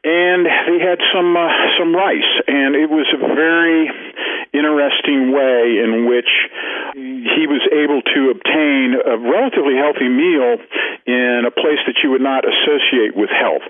And 0.03 0.45
they 0.45 0.79
had 0.79 0.99
some 1.13 1.35
uh, 1.35 1.51
some 1.77 1.93
rice, 1.93 2.33
and 2.47 2.75
it 2.75 2.89
was 2.89 3.07
a 3.11 3.19
very 3.35 3.91
interesting 4.53 5.35
way 5.35 5.83
in 5.83 6.07
which 6.07 6.31
he 6.95 7.43
was 7.45 7.61
able 7.75 8.01
to 8.01 8.31
obtain 8.31 8.95
a 8.95 9.17
relatively 9.19 9.75
healthy 9.75 10.07
meal 10.07 10.57
in 11.05 11.43
a 11.45 11.51
place 11.51 11.81
that 11.85 11.99
you 12.03 12.11
would 12.11 12.21
not 12.21 12.45
associate 12.47 13.15
with 13.15 13.29
health. 13.29 13.61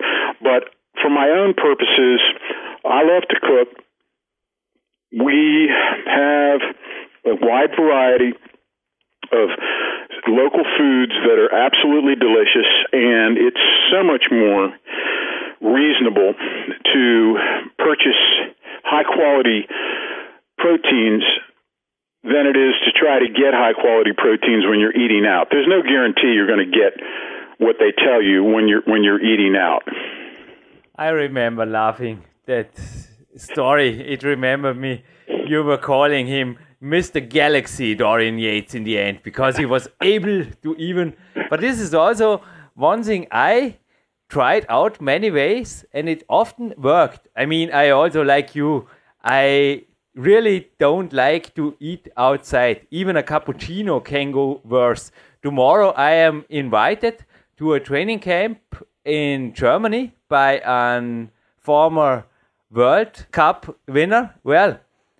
But 0.41 0.76
for 1.01 1.09
my 1.09 1.29
own 1.29 1.53
purposes, 1.53 2.19
I 2.85 3.03
love 3.03 3.23
to 3.29 3.37
cook. 3.41 3.69
We 5.11 5.69
have 6.05 6.61
a 7.25 7.35
wide 7.39 7.71
variety 7.79 8.33
of 9.31 9.49
local 10.27 10.63
foods 10.77 11.13
that 11.27 11.37
are 11.39 11.53
absolutely 11.53 12.15
delicious, 12.15 12.69
and 12.91 13.37
it's 13.37 13.63
so 13.91 14.03
much 14.03 14.25
more 14.31 14.71
reasonable 15.61 16.33
to 16.33 17.37
purchase 17.79 18.21
high 18.83 19.03
quality 19.03 19.67
proteins 20.57 21.23
than 22.23 22.45
it 22.47 22.57
is 22.57 22.75
to 22.85 22.91
try 22.91 23.19
to 23.19 23.27
get 23.27 23.53
high 23.53 23.73
quality 23.73 24.11
proteins 24.15 24.65
when 24.67 24.79
you're 24.79 24.95
eating 24.95 25.25
out. 25.25 25.47
There's 25.51 25.67
no 25.67 25.81
guarantee 25.81 26.33
you're 26.35 26.47
going 26.47 26.65
to 26.65 26.71
get 26.71 26.99
what 27.57 27.77
they 27.79 27.91
tell 27.91 28.21
you 28.21 28.43
when 28.43 28.67
you're 28.67 28.81
when 28.85 29.03
you're 29.03 29.21
eating 29.21 29.55
out. 29.55 29.83
I 30.99 31.09
remember 31.09 31.63
laughing 31.63 32.23
that 32.47 32.71
story. 33.35 34.01
It 34.01 34.23
remembered 34.23 34.77
me. 34.77 35.03
You 35.45 35.63
were 35.63 35.77
calling 35.77 36.25
him 36.25 36.57
Mr. 36.81 37.27
Galaxy 37.27 37.93
Dorian 37.93 38.39
Yates 38.39 38.73
in 38.73 38.83
the 38.83 38.97
end 38.97 39.19
because 39.21 39.57
he 39.57 39.65
was 39.65 39.87
able 40.01 40.45
to 40.63 40.75
even. 40.77 41.13
But 41.51 41.61
this 41.61 41.79
is 41.79 41.93
also 41.93 42.41
one 42.73 43.03
thing 43.03 43.27
I 43.31 43.77
tried 44.27 44.65
out 44.69 44.99
many 44.99 45.29
ways 45.29 45.85
and 45.93 46.09
it 46.09 46.23
often 46.29 46.73
worked. 46.77 47.27
I 47.35 47.45
mean, 47.45 47.71
I 47.71 47.91
also 47.91 48.23
like 48.23 48.55
you. 48.55 48.87
I 49.23 49.83
really 50.15 50.71
don't 50.79 51.13
like 51.13 51.53
to 51.53 51.75
eat 51.79 52.09
outside. 52.17 52.87
Even 52.89 53.17
a 53.17 53.23
cappuccino 53.23 54.03
can 54.03 54.31
go 54.31 54.61
worse. 54.65 55.11
Tomorrow 55.43 55.91
I 55.91 56.13
am 56.13 56.43
invited 56.49 57.23
to 57.57 57.73
a 57.73 57.79
training 57.79 58.19
camp 58.19 58.59
in 59.07 59.53
Germany 59.53 60.13
by 60.27 60.59
a 60.63 61.27
former 61.57 62.25
World 62.69 63.25
Cup 63.31 63.77
winner? 63.87 64.35
Well, 64.43 64.79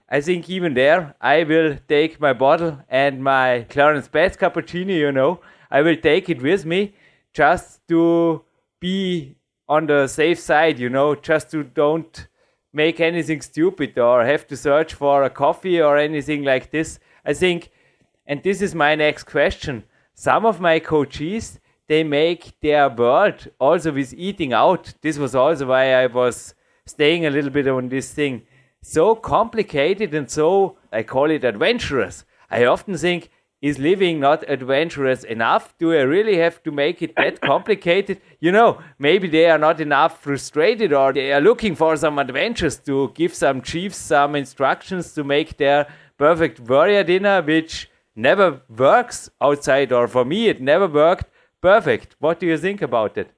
I 0.10 0.22
think 0.22 0.50
even 0.50 0.74
there, 0.74 1.16
I 1.22 1.44
will 1.44 1.78
take 1.88 2.20
my 2.20 2.34
bottle 2.34 2.80
and 2.90 3.24
my 3.24 3.66
Clarence 3.70 4.08
Bass 4.08 4.36
cappuccino, 4.36 4.94
you 4.94 5.12
know, 5.12 5.40
I 5.72 5.82
will 5.82 5.96
take 5.96 6.30
it 6.30 6.42
with 6.42 6.66
me 6.66 6.94
just 7.34 7.88
to 7.88 8.44
be 8.80 9.36
on 9.70 9.88
the 9.88 10.08
safe 10.08 10.40
side, 10.40 10.80
you 10.80 10.90
know, 10.90 11.16
just 11.16 11.52
to 11.52 11.64
don't 11.64 12.28
make 12.74 13.00
anything 13.00 13.42
stupid 13.42 13.98
or 13.98 14.24
have 14.26 14.48
to 14.48 14.56
search 14.56 14.94
for 14.94 15.24
a 15.24 15.30
coffee 15.30 15.82
or 15.82 15.98
anything 15.98 16.44
like 16.44 16.72
this. 16.72 17.00
I 17.26 17.34
think, 17.34 17.70
and 18.26 18.44
this 18.44 18.62
is 18.62 18.76
my 18.76 18.96
next 18.96 19.24
question. 19.24 19.84
Some 20.14 20.46
of 20.46 20.62
my 20.62 20.80
coaches, 20.80 21.60
they 21.88 22.04
make 22.04 22.60
their 22.62 22.90
world 22.90 23.48
also 23.60 23.92
with 23.92 24.14
eating 24.14 24.54
out. 24.54 24.94
This 25.02 25.18
was 25.18 25.36
also 25.36 25.68
why 25.68 25.94
I 25.94 26.08
was 26.08 26.54
staying 26.86 27.26
a 27.26 27.30
little 27.30 27.50
bit 27.50 27.68
on 27.68 27.90
this 27.90 28.12
thing. 28.14 28.44
So 28.82 29.16
complicated 29.16 30.14
and 30.14 30.30
so, 30.30 30.78
I 30.92 31.04
call 31.04 31.32
it 31.32 31.44
adventurous. 31.44 32.26
I 32.50 32.66
often 32.66 32.98
think, 32.98 33.30
is 33.60 33.80
living 33.80 34.20
not 34.20 34.48
adventurous 34.48 35.24
enough? 35.24 35.76
Do 35.80 35.92
I 35.92 36.02
really 36.02 36.38
have 36.38 36.62
to 36.64 36.72
make 36.72 37.02
it 37.02 37.16
that 37.16 37.42
complicated? 37.42 38.22
You 38.40 38.52
know, 38.52 38.80
maybe 39.00 39.28
they 39.28 39.50
are 39.50 39.58
not 39.58 39.82
enough 39.82 40.22
frustrated 40.22 40.94
or 40.94 41.12
they 41.12 41.34
are 41.34 41.42
looking 41.42 41.76
for 41.76 41.98
some 41.98 42.20
adventures 42.20 42.78
to 42.82 43.12
give 43.16 43.34
some 43.34 43.62
chiefs 43.62 43.98
some 43.98 44.36
instructions 44.36 45.14
to 45.14 45.24
make 45.24 45.58
their 45.58 45.88
perfect 46.20 46.60
warrior 46.60 47.04
dinner, 47.04 47.42
which 47.42 47.90
never 48.16 48.62
works 48.70 49.30
outside, 49.42 49.92
or 49.92 50.08
for 50.08 50.24
me, 50.24 50.50
it 50.50 50.62
never 50.62 50.88
worked 50.88 51.26
Perfect. 51.62 52.16
What 52.20 52.40
do 52.40 52.46
you 52.46 52.58
think 52.58 52.82
about 52.82 53.18
it? 53.18 53.32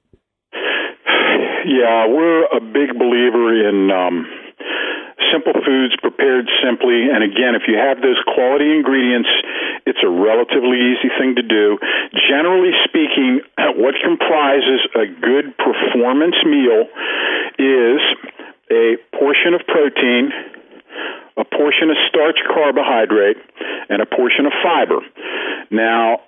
Yeah, 1.64 2.06
we're 2.08 2.44
a 2.46 2.60
big 2.60 2.98
believer 2.98 3.68
in 3.68 3.90
um, 3.90 4.26
simple 5.32 5.54
foods 5.64 5.94
prepared 6.00 6.48
simply. 6.62 7.08
And 7.08 7.22
again, 7.24 7.54
if 7.54 7.64
you 7.68 7.76
have 7.76 8.02
those 8.02 8.20
quality 8.34 8.72
ingredients, 8.72 9.28
it's 9.86 10.02
a 10.04 10.08
relatively 10.10 10.76
easy 10.76 11.08
thing 11.16 11.36
to 11.36 11.42
do. 11.42 11.78
Generally 12.28 12.72
speaking, 12.84 13.40
what 13.80 13.94
comprises 14.02 14.84
a 14.94 15.06
good 15.06 15.56
performance 15.56 16.36
meal 16.44 16.88
is 17.56 18.00
a 18.70 18.96
portion 19.16 19.54
of 19.54 19.64
protein, 19.66 20.32
a 21.36 21.44
portion 21.44 21.90
of 21.90 21.96
starch 22.08 22.38
carbohydrate, 22.46 23.38
and 23.88 24.02
a 24.02 24.06
portion 24.06 24.46
of 24.46 24.52
fiber. 24.62 25.00
Now, 25.70 26.20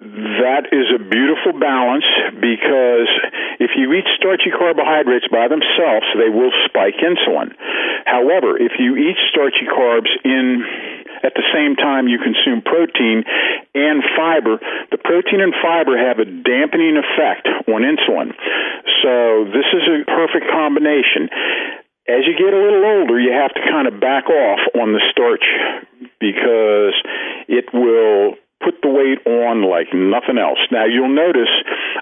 that 0.00 0.72
is 0.72 0.88
a 0.88 0.96
beautiful 0.96 1.52
balance 1.60 2.08
because 2.40 3.12
if 3.60 3.76
you 3.76 3.92
eat 3.92 4.08
starchy 4.16 4.48
carbohydrates 4.48 5.28
by 5.28 5.44
themselves, 5.44 6.08
they 6.16 6.32
will 6.32 6.52
spike 6.64 6.96
insulin. 7.04 7.52
However, 8.08 8.56
if 8.56 8.80
you 8.80 8.96
eat 8.96 9.20
starchy 9.28 9.68
carbs 9.68 10.08
in 10.24 10.64
at 11.20 11.36
the 11.36 11.44
same 11.52 11.76
time 11.76 12.08
you 12.08 12.16
consume 12.16 12.64
protein 12.64 13.28
and 13.76 14.00
fiber, 14.16 14.56
the 14.88 14.96
protein 14.96 15.44
and 15.44 15.52
fiber 15.60 15.92
have 16.00 16.16
a 16.16 16.24
dampening 16.24 16.96
effect 16.96 17.44
on 17.68 17.84
insulin. 17.84 18.32
So 19.04 19.52
this 19.52 19.68
is 19.68 19.84
a 19.84 20.08
perfect 20.08 20.48
combination. 20.48 21.28
As 22.08 22.24
you 22.24 22.40
get 22.40 22.56
a 22.56 22.56
little 22.56 23.04
older, 23.04 23.20
you 23.20 23.36
have 23.36 23.52
to 23.52 23.60
kind 23.68 23.84
of 23.84 24.00
back 24.00 24.32
off 24.32 24.60
on 24.80 24.96
the 24.96 25.04
starch 25.12 25.44
because 26.16 26.96
it 27.52 27.68
will 27.76 28.39
put 28.62 28.80
the 28.82 28.88
weight 28.88 29.24
on 29.26 29.64
like 29.68 29.88
nothing 29.92 30.38
else. 30.38 30.60
Now 30.70 30.84
you'll 30.84 31.14
notice 31.14 31.50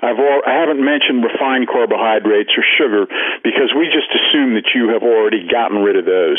I've 0.03 0.19
all, 0.19 0.43
I 0.47 0.55
haven't 0.55 0.85
mentioned 0.85 1.25
refined 1.25 1.69
carbohydrates 1.69 2.51
or 2.57 2.65
sugar 2.77 3.07
because 3.43 3.73
we 3.77 3.87
just 3.87 4.11
assume 4.11 4.55
that 4.55 4.75
you 4.75 4.89
have 4.91 5.03
already 5.03 5.47
gotten 5.47 5.79
rid 5.79 5.97
of 5.97 6.05
those. 6.05 6.39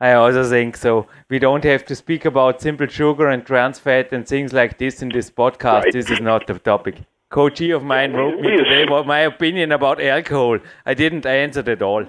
I 0.00 0.12
also 0.12 0.48
think 0.48 0.76
so. 0.76 1.08
We 1.28 1.38
don't 1.40 1.64
have 1.64 1.84
to 1.86 1.96
speak 1.96 2.24
about 2.24 2.62
simple 2.62 2.86
sugar 2.86 3.28
and 3.28 3.44
trans 3.44 3.80
fat 3.80 4.12
and 4.12 4.26
things 4.26 4.52
like 4.52 4.78
this 4.78 5.02
in 5.02 5.08
this 5.08 5.30
podcast. 5.30 5.84
Right. 5.84 5.92
This 5.92 6.10
is 6.10 6.20
not 6.20 6.46
the 6.46 6.58
topic. 6.58 7.02
Coach 7.30 7.60
of 7.60 7.82
mine 7.82 8.12
wrote 8.14 8.40
me 8.40 8.56
today 8.56 8.84
about 8.84 9.06
my 9.06 9.20
opinion 9.20 9.72
about 9.72 10.00
alcohol. 10.00 10.58
I 10.86 10.94
didn't 10.94 11.26
answer 11.26 11.68
it 11.68 11.82
all. 11.82 12.06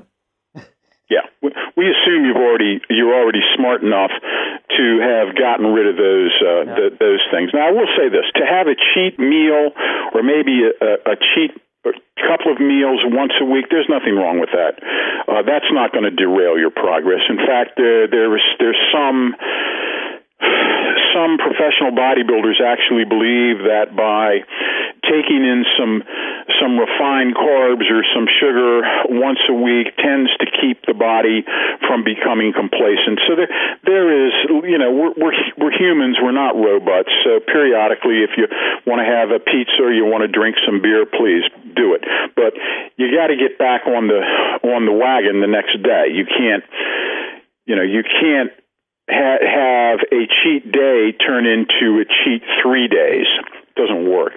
Yeah, 1.10 1.26
we 1.42 1.90
assume 1.90 2.26
you've 2.26 2.38
already 2.38 2.80
you're 2.90 3.14
already 3.14 3.42
smart 3.56 3.82
enough 3.82 4.12
to 4.80 4.88
have 5.04 5.36
gotten 5.36 5.76
rid 5.76 5.92
of 5.92 6.00
those 6.00 6.32
uh, 6.40 6.64
yeah. 6.64 6.76
th- 6.76 6.96
those 7.04 7.24
things. 7.36 7.52
Now, 7.52 7.68
I 7.68 7.72
will 7.76 7.92
say 8.00 8.08
this: 8.08 8.24
to 8.40 8.48
have 8.48 8.72
a 8.72 8.80
cheat 8.96 9.20
meal 9.20 9.76
or 10.16 10.24
maybe 10.24 10.64
a, 10.64 11.04
a 11.04 11.16
cheat 11.36 11.52
a 11.86 11.92
couple 12.28 12.52
of 12.52 12.60
meals 12.60 13.00
once 13.08 13.32
a 13.40 13.46
week. 13.46 13.68
There's 13.72 13.88
nothing 13.88 14.16
wrong 14.16 14.40
with 14.40 14.52
that. 14.52 14.80
Uh, 15.28 15.44
that's 15.44 15.68
not 15.72 15.92
going 15.92 16.04
to 16.04 16.12
derail 16.12 16.60
your 16.60 16.72
progress. 16.72 17.22
In 17.30 17.38
fact, 17.38 17.76
there 17.76 18.08
there's 18.08 18.44
there's 18.60 18.80
some 18.92 19.36
some 21.14 21.38
professional 21.38 21.92
bodybuilders 21.92 22.62
actually 22.62 23.06
believe 23.06 23.66
that 23.66 23.96
by 23.96 24.46
taking 25.06 25.42
in 25.46 25.66
some 25.78 26.04
some 26.60 26.78
refined 26.78 27.36
carbs 27.36 27.88
or 27.88 28.04
some 28.14 28.28
sugar 28.40 28.82
once 29.10 29.40
a 29.50 29.54
week 29.54 29.96
tends 29.98 30.30
to 30.38 30.46
keep 30.60 30.84
the 30.86 30.94
body 30.94 31.46
from 31.88 32.04
becoming 32.04 32.54
complacent. 32.54 33.20
So 33.28 33.36
there 33.36 33.52
there 33.86 34.08
is 34.28 34.34
you 34.68 34.78
know 34.78 34.92
we're 34.92 35.14
we're, 35.18 35.38
we're 35.58 35.76
humans 35.76 36.18
we're 36.22 36.36
not 36.36 36.56
robots. 36.56 37.10
So 37.24 37.40
periodically 37.40 38.24
if 38.24 38.38
you 38.38 38.48
want 38.86 39.00
to 39.00 39.08
have 39.08 39.32
a 39.32 39.40
pizza 39.40 39.82
or 39.82 39.94
you 39.94 40.06
want 40.06 40.22
to 40.24 40.32
drink 40.32 40.58
some 40.66 40.82
beer 40.82 41.06
please 41.06 41.44
do 41.76 41.96
it. 41.96 42.04
But 42.36 42.54
you 42.98 43.10
got 43.16 43.28
to 43.28 43.38
get 43.38 43.58
back 43.58 43.88
on 43.88 44.08
the 44.08 44.22
on 44.68 44.86
the 44.86 44.94
wagon 44.94 45.42
the 45.42 45.52
next 45.52 45.80
day. 45.82 46.12
You 46.14 46.26
can't 46.26 46.64
you 47.66 47.76
know 47.76 47.84
you 47.84 48.04
can't 48.04 48.52
ha- 49.10 49.44
have 49.44 50.00
a 50.12 50.28
cheat 50.42 50.72
day 50.72 51.12
turn 51.14 51.46
into 51.46 52.00
a 52.00 52.06
cheat 52.06 52.44
three 52.62 52.88
days. 52.88 53.28
Doesn't 53.76 54.10
work. 54.10 54.34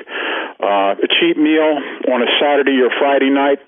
Uh, 0.63 0.95
a 0.97 1.09
cheat 1.21 1.37
meal 1.37 1.79
on 2.09 2.23
a 2.23 2.31
Saturday 2.41 2.81
or 2.81 2.91
Friday 2.99 3.31
night, 3.31 3.59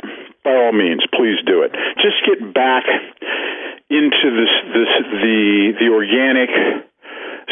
by 0.44 0.50
all 0.50 0.72
means, 0.72 1.02
please 1.12 1.38
do 1.46 1.62
it. 1.62 1.72
Just 1.96 2.22
get 2.26 2.54
back 2.54 2.84
into 3.90 4.26
this, 4.30 4.52
this 4.72 4.92
the 5.22 5.72
the 5.80 5.88
organic, 5.92 6.50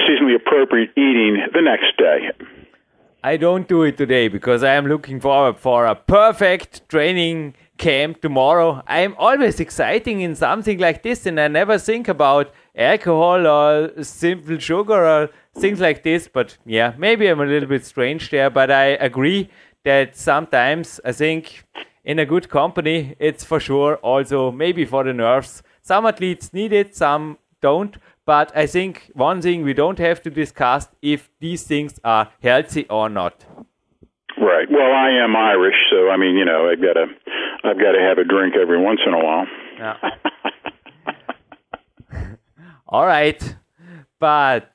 seasonally 0.07 0.37
appropriate 0.37 0.91
eating 0.97 1.39
the 1.53 1.63
next 1.63 1.97
day. 1.97 2.31
I 3.25 3.37
don't 3.37 3.69
do 3.69 3.83
it 3.83 3.97
today 3.97 4.29
because 4.29 4.65
I 4.65 4.75
am 4.75 4.87
looking 4.87 5.21
forward 5.21 5.57
for 5.57 5.87
a 5.87 5.95
perfect 5.95 6.89
training 6.89 7.55
camp 7.83 8.23
tomorrow. 8.23 8.81
I 8.87 9.01
am 9.01 9.17
always 9.19 9.59
exciting 9.59 10.21
in 10.21 10.37
something 10.37 10.79
like 10.79 11.03
this, 11.03 11.27
and 11.27 11.41
I 11.41 11.49
never 11.49 11.79
think 11.79 12.07
about 12.07 12.55
alcohol 12.77 13.45
or 13.45 14.05
simple 14.05 14.59
sugar 14.59 15.05
or 15.05 15.31
things 15.59 15.81
like 15.81 16.05
this. 16.05 16.29
But 16.29 16.57
yeah, 16.65 16.95
maybe 16.97 17.27
I'm 17.27 17.41
a 17.41 17.45
little 17.45 17.69
bit 17.69 17.85
strange 17.85 18.31
there, 18.31 18.51
but 18.51 18.71
I 18.71 18.85
agree 19.09 19.51
that 19.85 20.17
sometimes 20.17 21.01
I 21.05 21.11
think 21.11 21.65
in 22.05 22.21
a 22.21 22.27
good 22.27 22.49
company, 22.49 23.17
it's 23.19 23.43
for 23.43 23.59
sure 23.59 23.97
also 23.97 24.53
maybe 24.53 24.85
for 24.85 25.03
the 25.03 25.13
nerves. 25.13 25.65
Some 25.83 26.07
athletes 26.07 26.53
need 26.53 26.73
it, 26.73 26.95
some 26.95 27.39
don't. 27.61 27.97
But 28.25 28.57
I 28.57 28.67
think 28.67 29.11
one 29.15 29.43
thing 29.43 29.65
we 29.65 29.75
don't 29.75 29.99
have 29.99 30.23
to 30.23 30.31
discuss 30.31 30.89
if 31.03 31.29
these 31.41 31.65
things 31.65 31.99
are 32.05 32.31
healthy 32.41 32.87
or 32.89 33.09
not. 33.09 33.45
Right. 34.41 34.69
Well, 34.71 34.93
I 34.93 35.11
am 35.23 35.37
Irish, 35.37 35.75
so 35.91 36.09
I 36.11 36.17
mean, 36.17 36.37
you 36.37 36.45
know, 36.45 36.69
I've 36.71 36.81
got 36.81 36.95
to, 36.95 37.07
I've 37.65 37.79
got 37.79 37.93
to 37.93 38.01
have 38.01 38.19
a 38.19 38.25
drink 38.25 38.55
every 38.61 38.81
once 38.81 39.01
in 39.07 39.13
a 39.13 39.19
while. 39.19 39.47
Yeah. 39.79 39.97
All 42.89 43.07
right, 43.07 43.57
but 44.19 44.71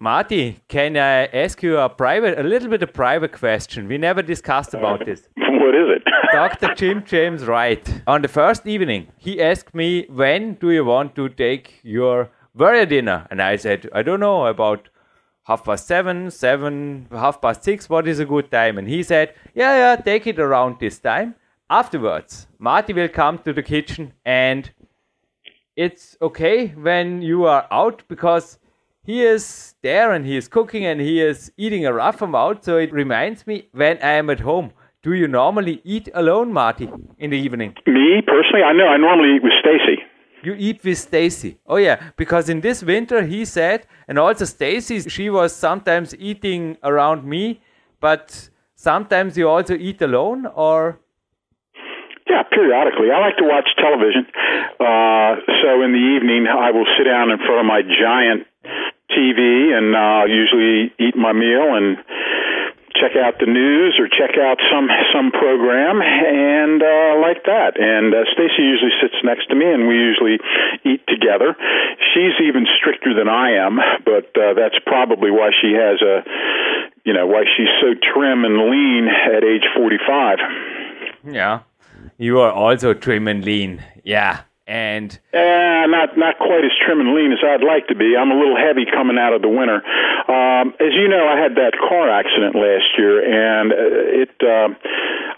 Marty, 0.00 0.60
can 0.68 0.96
I 0.96 1.26
ask 1.26 1.62
you 1.62 1.78
a 1.78 1.88
private, 1.88 2.38
a 2.38 2.42
little 2.42 2.68
bit 2.68 2.82
of 2.82 2.92
private 2.92 3.32
question? 3.32 3.88
We 3.88 3.98
never 3.98 4.22
discussed 4.22 4.74
about 4.74 5.04
this. 5.04 5.28
What 5.50 5.74
is 5.74 5.88
it? 5.96 6.02
Dr. 6.32 6.74
Jim 6.74 7.04
James 7.04 7.44
Wright. 7.44 8.02
On 8.06 8.22
the 8.22 8.28
first 8.28 8.66
evening, 8.66 9.08
he 9.18 9.40
asked 9.42 9.74
me, 9.74 10.06
"When 10.08 10.54
do 10.54 10.70
you 10.70 10.84
want 10.84 11.14
to 11.16 11.28
take 11.28 11.80
your 11.82 12.30
warrior 12.54 12.86
dinner?" 12.86 13.26
And 13.30 13.42
I 13.42 13.56
said, 13.56 13.88
"I 13.92 14.02
don't 14.02 14.20
know 14.20 14.46
about." 14.46 14.88
Half 15.48 15.64
past 15.64 15.86
seven, 15.86 16.30
seven, 16.30 17.06
half 17.10 17.40
past 17.40 17.64
six, 17.64 17.88
what 17.88 18.06
is 18.06 18.20
a 18.20 18.26
good 18.26 18.50
time? 18.50 18.76
And 18.76 18.86
he 18.86 19.02
said, 19.02 19.34
yeah, 19.54 19.76
yeah, 19.76 19.96
take 19.96 20.26
it 20.26 20.38
around 20.38 20.76
this 20.78 20.98
time. 20.98 21.34
Afterwards, 21.70 22.46
Marty 22.58 22.92
will 22.92 23.08
come 23.08 23.38
to 23.38 23.54
the 23.54 23.62
kitchen 23.62 24.12
and 24.26 24.70
it's 25.74 26.18
okay 26.20 26.68
when 26.68 27.22
you 27.22 27.46
are 27.46 27.66
out 27.70 28.02
because 28.08 28.58
he 29.04 29.22
is 29.22 29.74
there 29.82 30.12
and 30.12 30.26
he 30.26 30.36
is 30.36 30.48
cooking 30.48 30.84
and 30.84 31.00
he 31.00 31.20
is 31.20 31.50
eating 31.56 31.86
a 31.86 31.94
rough 31.94 32.20
amount. 32.20 32.64
So 32.64 32.76
it 32.76 32.92
reminds 32.92 33.46
me 33.46 33.68
when 33.72 33.96
I 34.02 34.12
am 34.12 34.28
at 34.28 34.40
home. 34.40 34.72
Do 35.02 35.14
you 35.14 35.28
normally 35.28 35.80
eat 35.84 36.10
alone, 36.12 36.52
Marty, 36.52 36.90
in 37.18 37.30
the 37.30 37.38
evening? 37.38 37.74
Me 37.86 38.20
personally, 38.26 38.64
I 38.64 38.74
know 38.74 38.88
I 38.88 38.98
normally 38.98 39.36
eat 39.36 39.42
with 39.42 39.52
Stacy. 39.60 39.97
You 40.42 40.54
eat 40.54 40.84
with 40.84 40.98
Stacy. 40.98 41.58
Oh 41.66 41.76
yeah, 41.76 42.10
because 42.16 42.48
in 42.48 42.60
this 42.60 42.82
winter 42.82 43.22
he 43.24 43.44
said, 43.44 43.86
and 44.06 44.18
also 44.18 44.44
Stacy, 44.44 45.08
she 45.08 45.30
was 45.30 45.54
sometimes 45.54 46.14
eating 46.16 46.76
around 46.82 47.24
me, 47.24 47.60
but 48.00 48.48
sometimes 48.74 49.36
you 49.36 49.48
also 49.48 49.74
eat 49.74 50.00
alone, 50.00 50.46
or 50.46 51.00
yeah, 52.28 52.42
periodically. 52.50 53.10
I 53.10 53.18
like 53.20 53.36
to 53.38 53.44
watch 53.44 53.68
television. 53.78 54.26
Uh, 54.78 55.40
so 55.62 55.82
in 55.82 55.92
the 55.92 56.04
evening, 56.16 56.46
I 56.46 56.70
will 56.70 56.86
sit 56.96 57.04
down 57.04 57.30
in 57.30 57.38
front 57.38 57.60
of 57.60 57.66
my 57.66 57.82
giant 57.82 58.46
TV 59.10 59.72
and 59.72 59.96
uh, 59.96 60.24
usually 60.28 60.92
eat 61.00 61.16
my 61.16 61.32
meal 61.32 61.74
and 61.74 61.96
check 63.00 63.16
out 63.16 63.38
the 63.38 63.46
news 63.46 63.98
or 63.98 64.08
check 64.08 64.36
out 64.38 64.58
some 64.70 64.88
some 65.14 65.30
program 65.30 66.02
and 66.02 66.82
uh, 66.82 67.18
like 67.22 67.44
that. 67.44 67.78
And 67.78 68.14
uh, 68.14 68.24
Stacy 68.34 68.62
usually 68.62 68.92
sits 69.00 69.14
next 69.24 69.48
to 69.48 69.54
me, 69.54 69.66
and 69.66 69.88
we 69.88 69.94
usually 69.94 70.38
eat 70.84 71.06
together. 71.08 71.56
She's 72.14 72.34
even 72.42 72.66
stricter 72.78 73.14
than 73.14 73.28
I 73.28 73.62
am, 73.64 73.78
but 74.04 74.34
uh, 74.36 74.54
that's 74.54 74.78
probably 74.84 75.30
why 75.30 75.50
she 75.60 75.72
has 75.72 76.02
a, 76.02 76.22
you 77.04 77.12
know, 77.14 77.26
why 77.26 77.44
she's 77.56 77.70
so 77.80 77.94
trim 77.94 78.44
and 78.44 78.70
lean 78.70 79.08
at 79.08 79.44
age 79.44 79.66
forty-five. 79.76 80.38
Yeah. 81.24 81.60
You 82.16 82.40
are 82.40 82.50
also 82.50 82.94
trim 82.94 83.28
and 83.28 83.44
lean. 83.44 83.82
Yeah. 84.02 84.42
And 84.68 85.08
uh, 85.32 85.88
not 85.88 86.20
not 86.20 86.36
quite 86.36 86.60
as 86.60 86.76
trim 86.84 87.00
and 87.00 87.16
lean 87.16 87.32
as 87.32 87.40
I'd 87.40 87.64
like 87.64 87.88
to 87.88 87.96
be. 87.96 88.12
I'm 88.12 88.28
a 88.28 88.36
little 88.36 88.56
heavy 88.60 88.84
coming 88.84 89.16
out 89.16 89.32
of 89.32 89.40
the 89.40 89.48
winter. 89.48 89.80
Um, 89.80 90.76
as 90.76 90.92
you 90.92 91.08
know, 91.08 91.24
I 91.24 91.40
had 91.40 91.56
that 91.56 91.72
car 91.80 92.12
accident 92.12 92.52
last 92.52 92.84
year, 93.00 93.24
and 93.24 93.72
uh, 93.72 94.28
it 94.28 94.32
uh, 94.44 94.68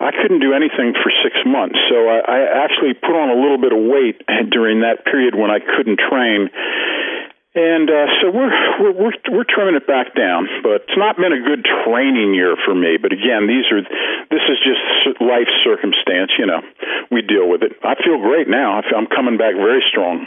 I 0.03 0.11
couldn't 0.11 0.43
do 0.43 0.51
anything 0.51 0.99
for 0.99 1.14
six 1.23 1.38
months. 1.47 1.79
So 1.87 2.11
I, 2.11 2.19
I 2.27 2.38
actually 2.66 2.99
put 2.99 3.14
on 3.14 3.31
a 3.31 3.38
little 3.38 3.62
bit 3.62 3.71
of 3.71 3.79
weight 3.79 4.19
during 4.51 4.83
that 4.83 5.07
period 5.07 5.38
when 5.38 5.55
I 5.55 5.62
couldn't 5.62 6.03
train 6.03 6.51
and 7.55 7.91
uh, 7.91 8.07
so 8.23 8.31
we're, 8.31 8.51
we're 8.79 8.93
we're 8.93 9.19
we're 9.31 9.49
trimming 9.49 9.75
it 9.75 9.87
back 9.87 10.15
down, 10.15 10.47
but 10.63 10.87
it's 10.87 10.97
not 10.97 11.17
been 11.17 11.33
a 11.33 11.43
good 11.43 11.67
training 11.85 12.35
year 12.35 12.55
for 12.65 12.75
me. 12.75 12.97
But 13.01 13.13
again, 13.13 13.49
these 13.49 13.67
are 13.73 13.83
this 14.31 14.43
is 14.47 14.59
just 14.63 15.21
life 15.21 15.51
circumstance. 15.65 16.31
You 16.39 16.47
know, 16.47 16.63
we 17.11 17.23
deal 17.23 17.49
with 17.49 17.63
it. 17.63 17.73
I 17.83 17.95
feel 17.97 18.19
great 18.23 18.49
now. 18.49 18.79
I 18.79 18.83
feel 18.83 18.99
I'm 18.99 19.07
coming 19.07 19.37
back 19.37 19.55
very 19.55 19.83
strong. 19.91 20.27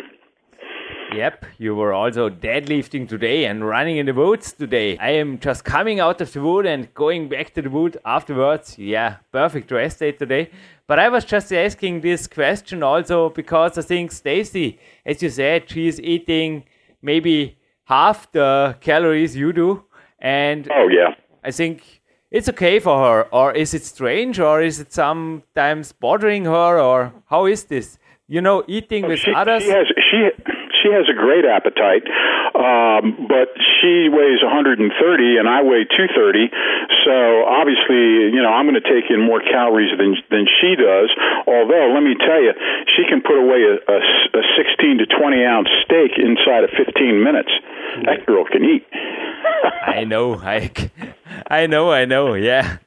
Yep, 1.14 1.46
you 1.60 1.76
were 1.76 1.94
also 1.94 2.28
deadlifting 2.28 3.08
today 3.08 3.46
and 3.46 3.66
running 3.66 3.98
in 3.98 4.08
the 4.08 4.14
woods 4.14 4.52
today. 4.52 4.98
I 4.98 5.12
am 5.12 5.38
just 5.38 5.64
coming 5.64 6.00
out 6.00 6.20
of 6.22 6.34
the 6.34 6.42
wood 6.42 6.66
and 6.66 6.92
going 6.96 7.30
back 7.30 7.54
to 7.54 7.62
the 7.62 7.70
wood 7.70 7.98
afterwards. 8.04 8.80
Yeah, 8.80 9.18
perfect 9.32 9.72
rest 9.72 10.00
day 10.00 10.14
today. 10.14 10.50
But 10.88 11.00
I 11.00 11.10
was 11.10 11.24
just 11.24 11.54
asking 11.54 12.02
this 12.02 12.28
question 12.28 12.82
also 12.82 13.30
because 13.30 13.78
I 13.78 13.84
think 13.84 14.12
Stacy, 14.12 14.80
as 15.06 15.22
you 15.22 15.30
said, 15.30 15.70
she 15.70 15.88
is 15.88 16.02
eating 16.02 16.64
maybe 17.04 17.58
half 17.84 18.32
the 18.32 18.78
calories 18.82 19.36
you 19.36 19.54
do. 19.54 19.84
And 20.20 20.68
oh 20.72 20.88
yeah, 20.88 21.14
I 21.44 21.52
think 21.52 22.02
it's 22.32 22.50
okay 22.50 22.80
for 22.80 22.98
her. 22.98 23.24
Or 23.32 23.52
is 23.52 23.74
it 23.74 23.84
strange? 23.84 24.40
Or 24.40 24.62
is 24.62 24.80
it 24.80 24.92
sometimes 24.92 25.92
bothering 25.92 26.46
her? 26.46 26.80
Or 26.80 27.14
how 27.30 27.46
is 27.46 27.66
this? 27.66 28.00
You 28.28 28.42
know, 28.42 28.64
eating 28.68 29.06
oh, 29.06 29.10
with 29.10 29.20
she, 29.20 29.34
others. 29.34 29.64
She 29.64 29.70
has 29.70 29.88
she 30.10 30.30
she 30.82 30.90
has 30.92 31.06
a 31.10 31.14
great 31.14 31.46
appetite, 31.46 32.08
um, 32.64 33.28
but 33.28 33.52
she 33.60 34.08
weighs 34.08 34.40
130 34.40 34.88
and 35.38 35.48
I 35.48 35.62
weigh 35.62 35.84
230. 35.84 36.48
So 37.04 37.44
obviously, 37.44 38.32
you 38.32 38.40
know, 38.40 38.50
I'm 38.50 38.64
going 38.64 38.80
to 38.80 38.88
take 38.88 39.12
in 39.12 39.20
more 39.20 39.44
calories 39.44 39.92
than 40.00 40.16
than 40.32 40.48
she 40.64 40.80
does. 40.80 41.12
Although, 41.44 41.92
let 41.92 42.04
me 42.04 42.16
tell 42.16 42.40
you, 42.40 42.56
she 42.96 43.04
can 43.04 43.22
put 43.22 43.36
away 43.36 43.68
a, 43.68 43.76
a, 43.84 43.98
a 44.40 44.44
16 44.56 45.04
to 45.04 45.06
20 45.06 45.44
ounce 45.44 45.70
steak 45.84 46.16
inside 46.16 46.64
of 46.64 46.72
15 46.72 47.24
minutes. 47.24 47.52
That 48.06 48.26
girl 48.26 48.46
can 48.46 48.64
eat. 48.64 48.88
I 49.86 50.04
know, 50.06 50.36
I, 50.36 50.72
I 51.48 51.68
know, 51.68 51.92
I 51.92 52.06
know. 52.06 52.34
Yeah. 52.34 52.78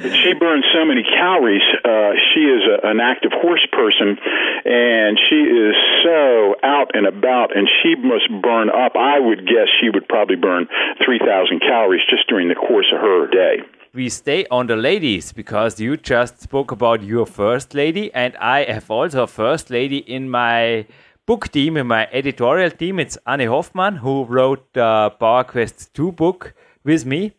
She 0.00 0.32
burns 0.32 0.64
so 0.72 0.84
many 0.84 1.02
calories. 1.02 1.62
Uh, 1.84 2.12
she 2.32 2.40
is 2.40 2.62
a, 2.64 2.88
an 2.88 3.00
active 3.00 3.32
horse 3.32 3.66
person, 3.70 4.16
and 4.64 5.18
she 5.28 5.40
is 5.44 5.74
so 6.02 6.56
out 6.62 6.90
and 6.94 7.06
about, 7.06 7.54
and 7.54 7.68
she 7.82 7.94
must 7.96 8.28
burn 8.42 8.70
up. 8.70 8.96
I 8.96 9.20
would 9.20 9.46
guess 9.46 9.68
she 9.80 9.90
would 9.90 10.08
probably 10.08 10.36
burn 10.36 10.68
3,000 11.04 11.60
calories 11.60 12.00
just 12.08 12.26
during 12.28 12.48
the 12.48 12.54
course 12.54 12.86
of 12.94 13.00
her 13.00 13.26
day. 13.28 13.62
We 13.92 14.08
stay 14.08 14.46
on 14.50 14.68
the 14.68 14.76
ladies 14.76 15.32
because 15.32 15.78
you 15.80 15.96
just 15.96 16.40
spoke 16.40 16.70
about 16.70 17.02
your 17.02 17.26
first 17.26 17.74
lady, 17.74 18.12
and 18.14 18.36
I 18.36 18.64
have 18.64 18.90
also 18.90 19.24
a 19.24 19.26
first 19.26 19.68
lady 19.68 19.98
in 19.98 20.30
my 20.30 20.86
book 21.26 21.48
team, 21.48 21.76
in 21.76 21.86
my 21.86 22.08
editorial 22.10 22.70
team. 22.70 22.98
It's 22.98 23.18
Anne 23.26 23.46
Hoffman, 23.46 23.96
who 23.96 24.24
wrote 24.24 24.72
the 24.72 25.12
Power 25.20 25.44
Quest 25.44 25.92
2 25.92 26.12
book 26.12 26.54
with 26.84 27.04
me. 27.04 27.32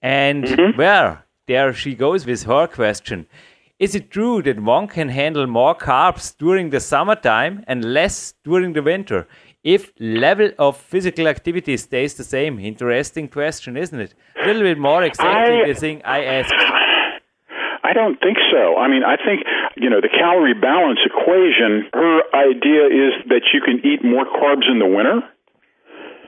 And 0.00 0.44
mm-hmm. 0.44 0.78
well, 0.78 1.18
there 1.46 1.72
she 1.72 1.94
goes 1.94 2.26
with 2.26 2.42
her 2.44 2.66
question. 2.66 3.26
Is 3.78 3.94
it 3.94 4.10
true 4.10 4.42
that 4.42 4.60
one 4.60 4.88
can 4.88 5.10
handle 5.10 5.46
more 5.46 5.74
carbs 5.74 6.36
during 6.36 6.70
the 6.70 6.80
summertime 6.80 7.62
and 7.66 7.92
less 7.92 8.34
during 8.42 8.72
the 8.72 8.82
winter? 8.82 9.28
If 9.62 9.92
level 9.98 10.50
of 10.58 10.76
physical 10.76 11.26
activity 11.28 11.76
stays 11.76 12.14
the 12.14 12.24
same, 12.24 12.58
interesting 12.58 13.28
question, 13.28 13.76
isn't 13.76 14.00
it? 14.00 14.14
A 14.42 14.46
little 14.46 14.62
bit 14.62 14.78
more 14.78 15.02
exactly 15.02 15.62
I, 15.62 15.68
the 15.68 15.74
thing 15.74 16.02
I 16.04 16.24
asked. 16.24 16.54
I 17.84 17.92
don't 17.92 18.18
think 18.18 18.38
so. 18.50 18.76
I 18.76 18.88
mean, 18.88 19.04
I 19.04 19.16
think, 19.16 19.46
you 19.76 19.90
know, 19.90 20.00
the 20.00 20.08
calorie 20.08 20.54
balance 20.54 21.00
equation, 21.04 21.90
her 21.92 22.22
idea 22.34 22.86
is 22.86 23.12
that 23.28 23.42
you 23.52 23.60
can 23.60 23.78
eat 23.84 24.04
more 24.04 24.24
carbs 24.24 24.70
in 24.70 24.78
the 24.78 24.86
winter 24.86 25.20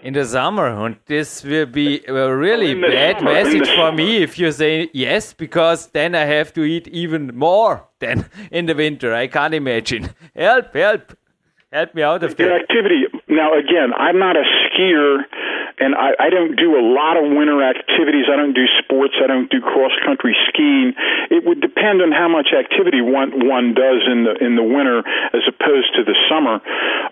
in 0.02 0.14
the 0.14 0.24
summer, 0.24 0.66
and 0.66 0.96
this 1.06 1.42
will 1.44 1.66
be 1.66 2.04
a 2.06 2.34
really 2.34 2.74
bad 2.74 3.22
message 3.22 3.68
for 3.74 3.92
me 3.92 4.22
if 4.22 4.38
you 4.38 4.52
say 4.52 4.90
yes, 4.92 5.32
because 5.32 5.88
then 5.88 6.14
I 6.14 6.24
have 6.24 6.52
to 6.54 6.62
eat 6.62 6.88
even 6.88 7.36
more 7.36 7.86
than 7.98 8.28
in 8.50 8.66
the 8.66 8.74
winter. 8.74 9.14
I 9.14 9.26
can't 9.26 9.54
imagine. 9.54 10.10
Help, 10.34 10.74
help, 10.74 11.16
help 11.72 11.94
me 11.94 12.02
out 12.02 12.22
of 12.22 12.30
activity. 12.32 13.04
Now, 13.28 13.58
again, 13.58 13.92
I'm 13.96 14.18
not 14.18 14.36
a 14.36 14.44
skier 14.64 15.24
and 15.78 15.94
I, 15.94 16.16
I 16.18 16.30
don't 16.30 16.56
do 16.56 16.74
a 16.74 16.82
lot 16.82 17.16
of 17.16 17.30
winter 17.30 17.62
activities. 17.62 18.26
I 18.26 18.36
don't 18.36 18.54
do 18.54 18.66
sports. 18.82 19.14
I 19.22 19.26
don't 19.26 19.50
do 19.50 19.60
cross 19.60 19.92
country 20.04 20.34
skiing. 20.48 20.94
It 21.30 21.46
would 21.46 21.60
depend 21.60 22.02
on 22.02 22.10
how 22.10 22.28
much 22.28 22.48
activity 22.50 23.00
one 23.00 23.46
one 23.46 23.74
does 23.74 24.02
in 24.10 24.24
the 24.24 24.34
in 24.42 24.56
the 24.56 24.66
winter 24.66 25.06
as 25.06 25.44
opposed 25.46 25.94
to 25.94 26.02
the 26.02 26.16
summer. 26.26 26.58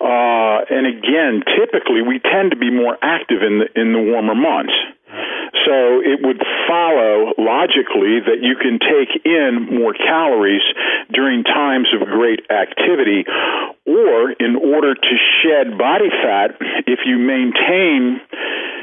Uh, 0.00 0.66
and 0.66 0.86
again, 0.86 1.42
typically 1.46 2.02
we 2.02 2.18
tend 2.18 2.50
to 2.50 2.58
be 2.58 2.70
more 2.70 2.98
active 3.02 3.42
in 3.42 3.62
the 3.62 3.68
in 3.80 3.92
the 3.92 4.02
warmer 4.02 4.34
months. 4.34 4.74
So 5.66 5.98
it 5.98 6.22
would 6.22 6.38
follow 6.68 7.34
logically 7.38 8.22
that 8.22 8.38
you 8.38 8.54
can 8.54 8.78
take 8.78 9.10
in 9.26 9.66
more 9.66 9.94
calories 9.94 10.62
during 11.10 11.42
times 11.42 11.88
of 11.90 12.06
great 12.06 12.46
activity, 12.50 13.26
or 13.86 14.30
in 14.30 14.54
order 14.54 14.94
to 14.94 15.14
shed 15.42 15.78
body 15.78 16.10
fat, 16.10 16.54
if 16.86 17.00
you 17.06 17.18
maintain, 17.18 18.20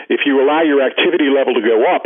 if 0.10 0.22
you 0.26 0.44
allow 0.44 0.62
your 0.64 0.84
activity 0.84 1.32
level 1.32 1.54
to 1.56 1.64
go 1.64 1.88
up 1.88 2.04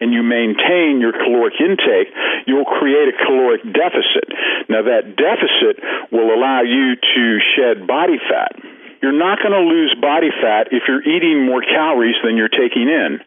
and 0.00 0.12
you 0.12 0.22
maintain 0.22 1.00
your 1.00 1.12
caloric 1.12 1.60
intake, 1.60 2.08
you'll 2.46 2.68
create 2.68 3.12
a 3.12 3.16
caloric 3.24 3.60
deficit. 3.62 4.32
Now 4.68 4.88
that 4.88 5.16
deficit 5.20 5.84
will 6.12 6.32
allow 6.32 6.62
you 6.62 6.96
to 6.96 7.24
shed 7.56 7.86
body 7.86 8.16
fat. 8.24 8.56
You're 9.02 9.12
not 9.12 9.36
going 9.44 9.52
to 9.52 9.68
lose 9.68 9.94
body 10.00 10.32
fat 10.40 10.72
if 10.72 10.84
you're 10.88 11.04
eating 11.04 11.44
more 11.44 11.60
calories 11.60 12.16
than 12.24 12.38
you're 12.38 12.48
taking 12.48 12.88
in 12.88 13.20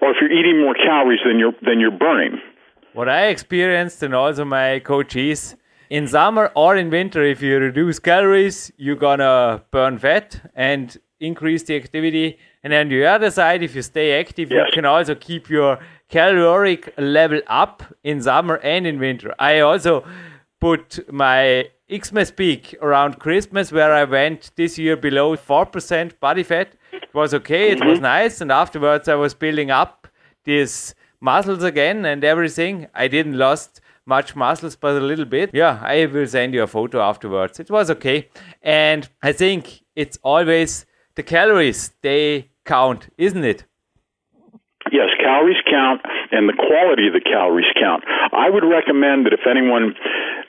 or 0.00 0.10
if 0.10 0.16
you're 0.20 0.32
eating 0.32 0.60
more 0.60 0.74
calories 0.74 1.20
than 1.24 1.38
you're 1.38 1.54
than 1.62 1.80
you're 1.80 1.90
burning. 1.90 2.38
What 2.94 3.08
I 3.08 3.26
experienced 3.26 4.02
and 4.02 4.14
also 4.14 4.44
my 4.44 4.80
coaches 4.80 5.56
in 5.90 6.06
summer 6.06 6.50
or 6.54 6.76
in 6.76 6.90
winter, 6.90 7.22
if 7.22 7.42
you 7.42 7.58
reduce 7.58 7.98
calories, 7.98 8.72
you're 8.76 8.96
gonna 8.96 9.62
burn 9.70 9.98
fat 9.98 10.50
and 10.54 10.96
increase 11.20 11.62
the 11.62 11.76
activity. 11.76 12.38
And 12.62 12.72
then 12.72 12.88
the 12.88 13.06
other 13.06 13.30
side, 13.30 13.62
if 13.62 13.74
you 13.74 13.82
stay 13.82 14.18
active, 14.18 14.50
yes. 14.50 14.66
you 14.66 14.74
can 14.74 14.84
also 14.84 15.14
keep 15.14 15.48
your 15.48 15.78
caloric 16.08 16.92
level 16.98 17.40
up 17.46 17.82
in 18.02 18.22
summer 18.22 18.56
and 18.56 18.86
in 18.86 18.98
winter. 18.98 19.34
I 19.38 19.60
also 19.60 20.04
put 20.60 21.10
my 21.12 21.68
Xmas 21.90 22.30
peak 22.30 22.76
around 22.82 23.18
Christmas, 23.18 23.72
where 23.72 23.92
I 23.92 24.04
went 24.04 24.50
this 24.56 24.78
year 24.78 24.96
below 24.96 25.36
4% 25.36 26.20
body 26.20 26.42
fat. 26.42 26.74
It 27.08 27.14
was 27.14 27.34
okay, 27.34 27.70
it 27.70 27.78
mm-hmm. 27.78 27.88
was 27.88 28.00
nice. 28.00 28.40
And 28.40 28.52
afterwards, 28.52 29.08
I 29.08 29.14
was 29.14 29.34
building 29.34 29.70
up 29.70 30.08
these 30.44 30.94
muscles 31.20 31.62
again 31.62 32.04
and 32.04 32.22
everything. 32.24 32.86
I 32.94 33.08
didn't 33.08 33.38
lost 33.38 33.80
much 34.06 34.34
muscles, 34.34 34.76
but 34.76 34.96
a 34.96 35.00
little 35.00 35.24
bit. 35.24 35.50
Yeah, 35.52 35.78
I 35.82 36.06
will 36.06 36.26
send 36.26 36.54
you 36.54 36.62
a 36.62 36.66
photo 36.66 37.00
afterwards. 37.00 37.60
It 37.60 37.70
was 37.70 37.90
okay. 37.90 38.28
And 38.62 39.08
I 39.22 39.32
think 39.32 39.82
it's 39.94 40.18
always 40.22 40.86
the 41.14 41.22
calories, 41.22 41.92
they 42.02 42.50
count, 42.64 43.08
isn't 43.18 43.44
it? 43.44 43.64
Yes, 44.92 45.10
calories 45.20 45.60
count, 45.68 46.00
and 46.32 46.48
the 46.48 46.56
quality 46.56 47.08
of 47.08 47.14
the 47.14 47.20
calories 47.20 47.68
count. 47.78 48.04
I 48.32 48.48
would 48.48 48.64
recommend 48.64 49.26
that 49.26 49.32
if 49.32 49.44
anyone 49.48 49.94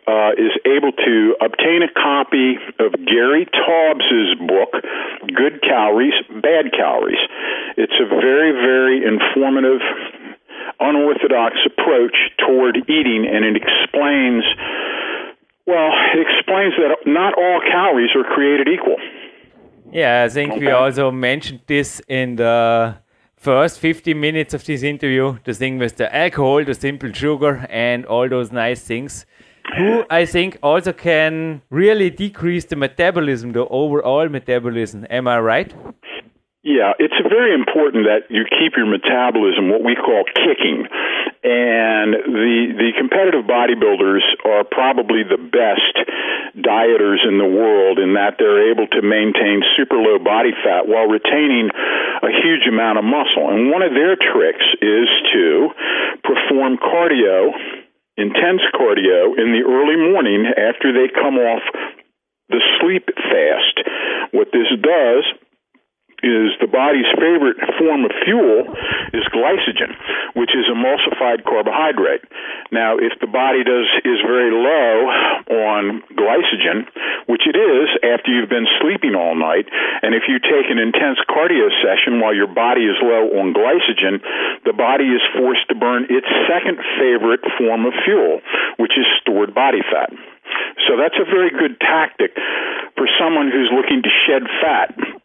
uh, 0.07 0.31
is 0.37 0.53
able 0.65 0.91
to 0.91 1.35
obtain 1.41 1.83
a 1.83 1.91
copy 1.93 2.57
of 2.79 2.93
Gary 3.05 3.45
Taubes's 3.45 4.39
book, 4.47 4.73
Good 5.27 5.61
Calories, 5.61 6.15
Bad 6.41 6.71
Calories. 6.71 7.19
It's 7.77 7.93
a 7.99 8.07
very, 8.07 8.51
very 8.51 9.05
informative, 9.05 9.81
unorthodox 10.79 11.57
approach 11.65 12.15
toward 12.39 12.77
eating, 12.89 13.27
and 13.29 13.45
it 13.45 13.55
explains, 13.55 14.43
well, 15.67 15.91
it 16.15 16.25
explains 16.25 16.73
that 16.79 17.05
not 17.05 17.37
all 17.37 17.61
calories 17.69 18.09
are 18.15 18.23
created 18.23 18.67
equal. 18.67 18.97
Yeah, 19.91 20.23
I 20.23 20.29
think 20.29 20.53
okay. 20.53 20.65
we 20.65 20.71
also 20.71 21.11
mentioned 21.11 21.61
this 21.67 22.01
in 22.07 22.35
the 22.35 22.95
first 23.39 23.79
15 23.79 24.19
minutes 24.19 24.53
of 24.53 24.65
this 24.65 24.83
interview, 24.83 25.37
the 25.45 25.53
thing 25.53 25.77
with 25.77 25.95
the 25.95 26.13
alcohol, 26.13 26.63
the 26.63 26.73
simple 26.73 27.11
sugar, 27.13 27.65
and 27.69 28.05
all 28.05 28.27
those 28.27 28.51
nice 28.51 28.81
things, 28.81 29.25
who 29.77 30.03
I 30.09 30.25
think 30.25 30.57
also 30.61 30.91
can 30.91 31.61
really 31.69 32.09
decrease 32.09 32.65
the 32.65 32.75
metabolism, 32.75 33.53
the 33.53 33.65
overall 33.67 34.27
metabolism. 34.27 35.07
Am 35.09 35.27
I 35.27 35.39
right? 35.39 35.73
Yeah, 36.59 36.91
it's 36.99 37.15
very 37.23 37.55
important 37.55 38.03
that 38.11 38.27
you 38.27 38.43
keep 38.43 38.75
your 38.75 38.83
metabolism 38.83 39.71
what 39.71 39.79
we 39.79 39.95
call 39.95 40.27
kicking. 40.27 40.83
And 41.39 42.11
the 42.11 42.75
the 42.75 42.91
competitive 42.99 43.47
bodybuilders 43.47 44.27
are 44.43 44.67
probably 44.67 45.23
the 45.23 45.39
best 45.39 45.95
dieters 46.59 47.23
in 47.23 47.39
the 47.39 47.47
world 47.47 47.95
in 47.95 48.19
that 48.19 48.35
they're 48.35 48.75
able 48.75 48.91
to 48.91 48.99
maintain 48.99 49.63
super 49.79 49.95
low 49.95 50.19
body 50.19 50.51
fat 50.51 50.83
while 50.83 51.07
retaining 51.07 51.71
a 51.71 52.31
huge 52.43 52.67
amount 52.67 52.99
of 52.99 53.07
muscle. 53.07 53.47
And 53.47 53.71
one 53.71 53.79
of 53.79 53.95
their 53.95 54.19
tricks 54.19 54.67
is 54.83 55.07
to 55.31 55.71
perform 56.27 56.75
cardio, 56.75 57.55
intense 58.19 58.67
cardio 58.75 59.31
in 59.39 59.55
the 59.55 59.63
early 59.63 59.95
morning 59.95 60.43
after 60.43 60.91
they 60.91 61.07
come 61.07 61.39
off 61.39 61.63
the 62.51 62.59
sleep 62.83 63.07
fast. 63.15 63.79
What 64.35 64.51
this 64.51 64.67
does 64.75 65.23
is 66.23 66.51
the 66.59 66.67
body's 66.67 67.07
favorite 67.15 67.57
form 67.79 68.03
of 68.03 68.11
fuel 68.25 68.67
is 69.13 69.23
glycogen, 69.31 69.95
which 70.35 70.51
is 70.51 70.67
emulsified 70.67 71.43
carbohydrate. 71.43 72.23
Now, 72.71 72.97
if 72.97 73.15
the 73.19 73.27
body 73.27 73.63
does 73.63 73.87
is 74.03 74.19
very 74.25 74.51
low 74.51 74.93
on 75.69 76.03
glycogen, 76.13 76.85
which 77.27 77.47
it 77.47 77.55
is 77.55 77.87
after 78.03 78.31
you've 78.31 78.51
been 78.51 78.67
sleeping 78.81 79.15
all 79.15 79.35
night, 79.35 79.67
and 80.01 80.13
if 80.13 80.27
you 80.27 80.39
take 80.39 80.67
an 80.69 80.77
intense 80.77 81.19
cardio 81.29 81.71
session 81.81 82.19
while 82.19 82.35
your 82.35 82.51
body 82.51 82.85
is 82.85 82.97
low 83.01 83.39
on 83.39 83.53
glycogen, 83.55 84.19
the 84.65 84.73
body 84.73 85.07
is 85.09 85.23
forced 85.35 85.67
to 85.69 85.75
burn 85.75 86.05
its 86.09 86.27
second 86.47 86.77
favorite 86.99 87.41
form 87.57 87.85
of 87.85 87.93
fuel, 88.05 88.41
which 88.77 88.93
is 88.97 89.05
stored 89.21 89.55
body 89.55 89.81
fat. 89.87 90.11
So 90.87 90.97
that's 90.97 91.15
a 91.21 91.25
very 91.25 91.51
good 91.51 91.79
tactic 91.79 92.33
for 92.97 93.07
someone 93.19 93.51
who's 93.51 93.69
looking 93.71 94.01
to 94.01 94.11
shed 94.25 94.43
fat 94.61 95.18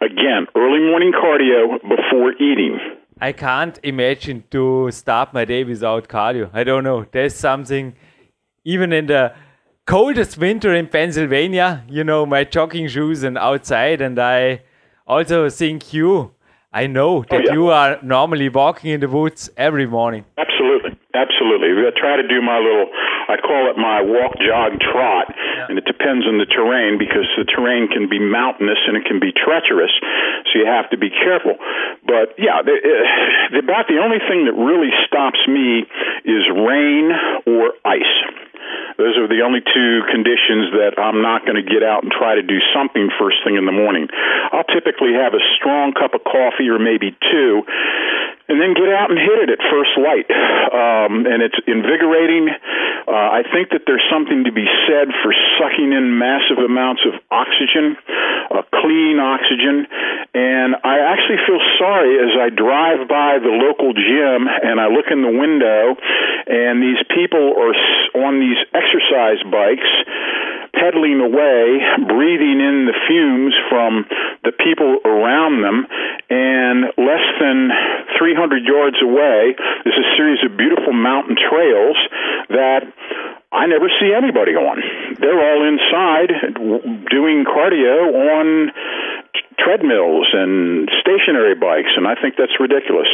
Again, 0.00 0.46
early 0.56 0.80
morning 0.80 1.12
cardio 1.12 1.80
before 1.82 2.32
eating. 2.34 2.78
I 3.20 3.32
can't 3.32 3.78
imagine 3.82 4.44
to 4.50 4.90
start 4.90 5.32
my 5.32 5.44
day 5.44 5.64
without 5.64 6.08
cardio. 6.08 6.50
I 6.52 6.64
don't 6.64 6.84
know. 6.84 7.06
There's 7.10 7.34
something, 7.34 7.94
even 8.64 8.92
in 8.92 9.06
the 9.06 9.32
coldest 9.86 10.36
winter 10.36 10.74
in 10.74 10.88
Pennsylvania, 10.88 11.84
you 11.88 12.02
know, 12.02 12.26
my 12.26 12.44
jogging 12.44 12.88
shoes 12.88 13.22
and 13.22 13.38
outside. 13.38 14.00
And 14.00 14.18
I 14.18 14.62
also 15.06 15.48
think 15.48 15.92
you, 15.92 16.32
I 16.72 16.86
know 16.88 17.18
oh, 17.18 17.24
that 17.30 17.40
oh, 17.40 17.44
yeah. 17.46 17.52
you 17.52 17.68
are 17.68 17.98
normally 18.02 18.48
walking 18.48 18.90
in 18.90 19.00
the 19.00 19.08
woods 19.08 19.48
every 19.56 19.86
morning. 19.86 20.24
Absolutely. 20.36 20.98
Absolutely. 21.14 21.68
I 21.86 21.90
try 21.96 22.16
to 22.16 22.26
do 22.26 22.42
my 22.42 22.58
little 22.58 22.90
I 23.28 23.36
call 23.40 23.70
it 23.70 23.76
my 23.76 24.02
walk, 24.02 24.36
jog, 24.40 24.80
trot, 24.80 25.32
yeah. 25.32 25.66
and 25.68 25.78
it 25.78 25.84
depends 25.84 26.26
on 26.26 26.38
the 26.38 26.46
terrain 26.46 26.98
because 26.98 27.26
the 27.36 27.44
terrain 27.44 27.88
can 27.88 28.08
be 28.08 28.20
mountainous 28.20 28.78
and 28.86 28.96
it 28.96 29.04
can 29.04 29.20
be 29.20 29.32
treacherous, 29.32 29.92
so 30.50 30.60
you 30.60 30.66
have 30.66 30.90
to 30.90 30.98
be 30.98 31.10
careful. 31.10 31.56
But 32.04 32.36
yeah, 32.36 32.60
the, 32.60 32.76
uh, 32.76 33.58
about 33.58 33.88
the 33.88 33.98
only 34.00 34.20
thing 34.20 34.44
that 34.44 34.56
really 34.56 34.92
stops 35.06 35.40
me 35.48 35.88
is 36.24 36.44
rain 36.52 37.10
or 37.46 37.72
ice. 37.84 38.16
Those 38.96 39.18
are 39.18 39.26
the 39.26 39.42
only 39.42 39.58
two 39.58 40.06
conditions 40.06 40.70
that 40.78 40.94
I'm 41.02 41.18
not 41.18 41.42
going 41.42 41.58
to 41.58 41.66
get 41.66 41.82
out 41.82 42.06
and 42.06 42.14
try 42.14 42.38
to 42.38 42.46
do 42.46 42.62
something 42.70 43.10
first 43.18 43.42
thing 43.42 43.58
in 43.58 43.66
the 43.66 43.74
morning. 43.74 44.06
I'll 44.54 44.66
typically 44.70 45.18
have 45.18 45.34
a 45.34 45.42
strong 45.58 45.92
cup 45.98 46.14
of 46.14 46.22
coffee 46.22 46.70
or 46.70 46.78
maybe 46.78 47.10
two, 47.18 47.66
and 48.48 48.60
then 48.60 48.76
get 48.76 48.92
out 48.92 49.08
and 49.08 49.18
hit 49.18 49.48
it 49.48 49.50
at 49.56 49.60
first 49.72 49.96
light. 49.96 50.28
Um, 50.28 51.24
and 51.24 51.40
it's 51.40 51.56
invigorating. 51.66 52.52
Uh, 53.08 53.40
I 53.40 53.42
think 53.48 53.72
that 53.72 53.88
there's 53.88 54.04
something 54.12 54.44
to 54.44 54.52
be 54.52 54.64
said 54.88 55.08
for 55.24 55.32
sucking 55.60 55.92
in 55.92 56.18
massive 56.18 56.60
amounts 56.60 57.04
of 57.08 57.20
oxygen, 57.30 57.96
uh, 58.52 58.62
clean 58.80 59.20
oxygen, 59.20 59.86
and 60.34 60.76
I 60.82 60.98
actually 61.14 61.40
feel 61.46 61.60
sorry 61.78 62.16
as 62.20 62.32
I 62.36 62.48
drive 62.50 63.08
by 63.08 63.38
the 63.38 63.52
local 63.52 63.92
gym 63.92 64.48
and 64.48 64.80
I 64.80 64.88
look 64.88 65.08
in 65.08 65.22
the 65.22 65.32
window, 65.32 65.96
and 66.48 66.82
these 66.82 67.00
people 67.12 67.54
are 67.56 67.74
on 68.24 68.40
these 68.40 68.60
exercise 68.72 69.40
bikes 69.48 69.92
pedaling 70.84 71.20
away, 71.24 71.80
breathing 72.04 72.60
in 72.60 72.84
the 72.84 72.96
fumes 73.08 73.56
from 73.72 74.04
the 74.44 74.52
people 74.52 75.00
around 75.04 75.64
them, 75.64 75.86
and 76.28 76.92
less 77.00 77.24
than 77.40 77.72
300 78.20 78.64
yards 78.64 79.00
away 79.00 79.56
is 79.88 79.96
a 79.96 80.06
series 80.16 80.44
of 80.44 80.56
beautiful 80.56 80.92
mountain 80.92 81.36
trails 81.40 81.96
that 82.50 82.84
I 83.52 83.66
never 83.66 83.88
see 84.00 84.12
anybody 84.12 84.52
on. 84.52 84.76
They're 85.20 85.40
all 85.40 85.62
inside 85.64 86.36
doing 87.08 87.44
cardio 87.48 88.12
on 88.36 88.72
treadmills 89.56 90.28
and 90.32 90.90
stationary 91.00 91.54
bikes, 91.54 91.96
and 91.96 92.06
I 92.06 92.14
think 92.20 92.34
that's 92.36 92.60
ridiculous. 92.60 93.08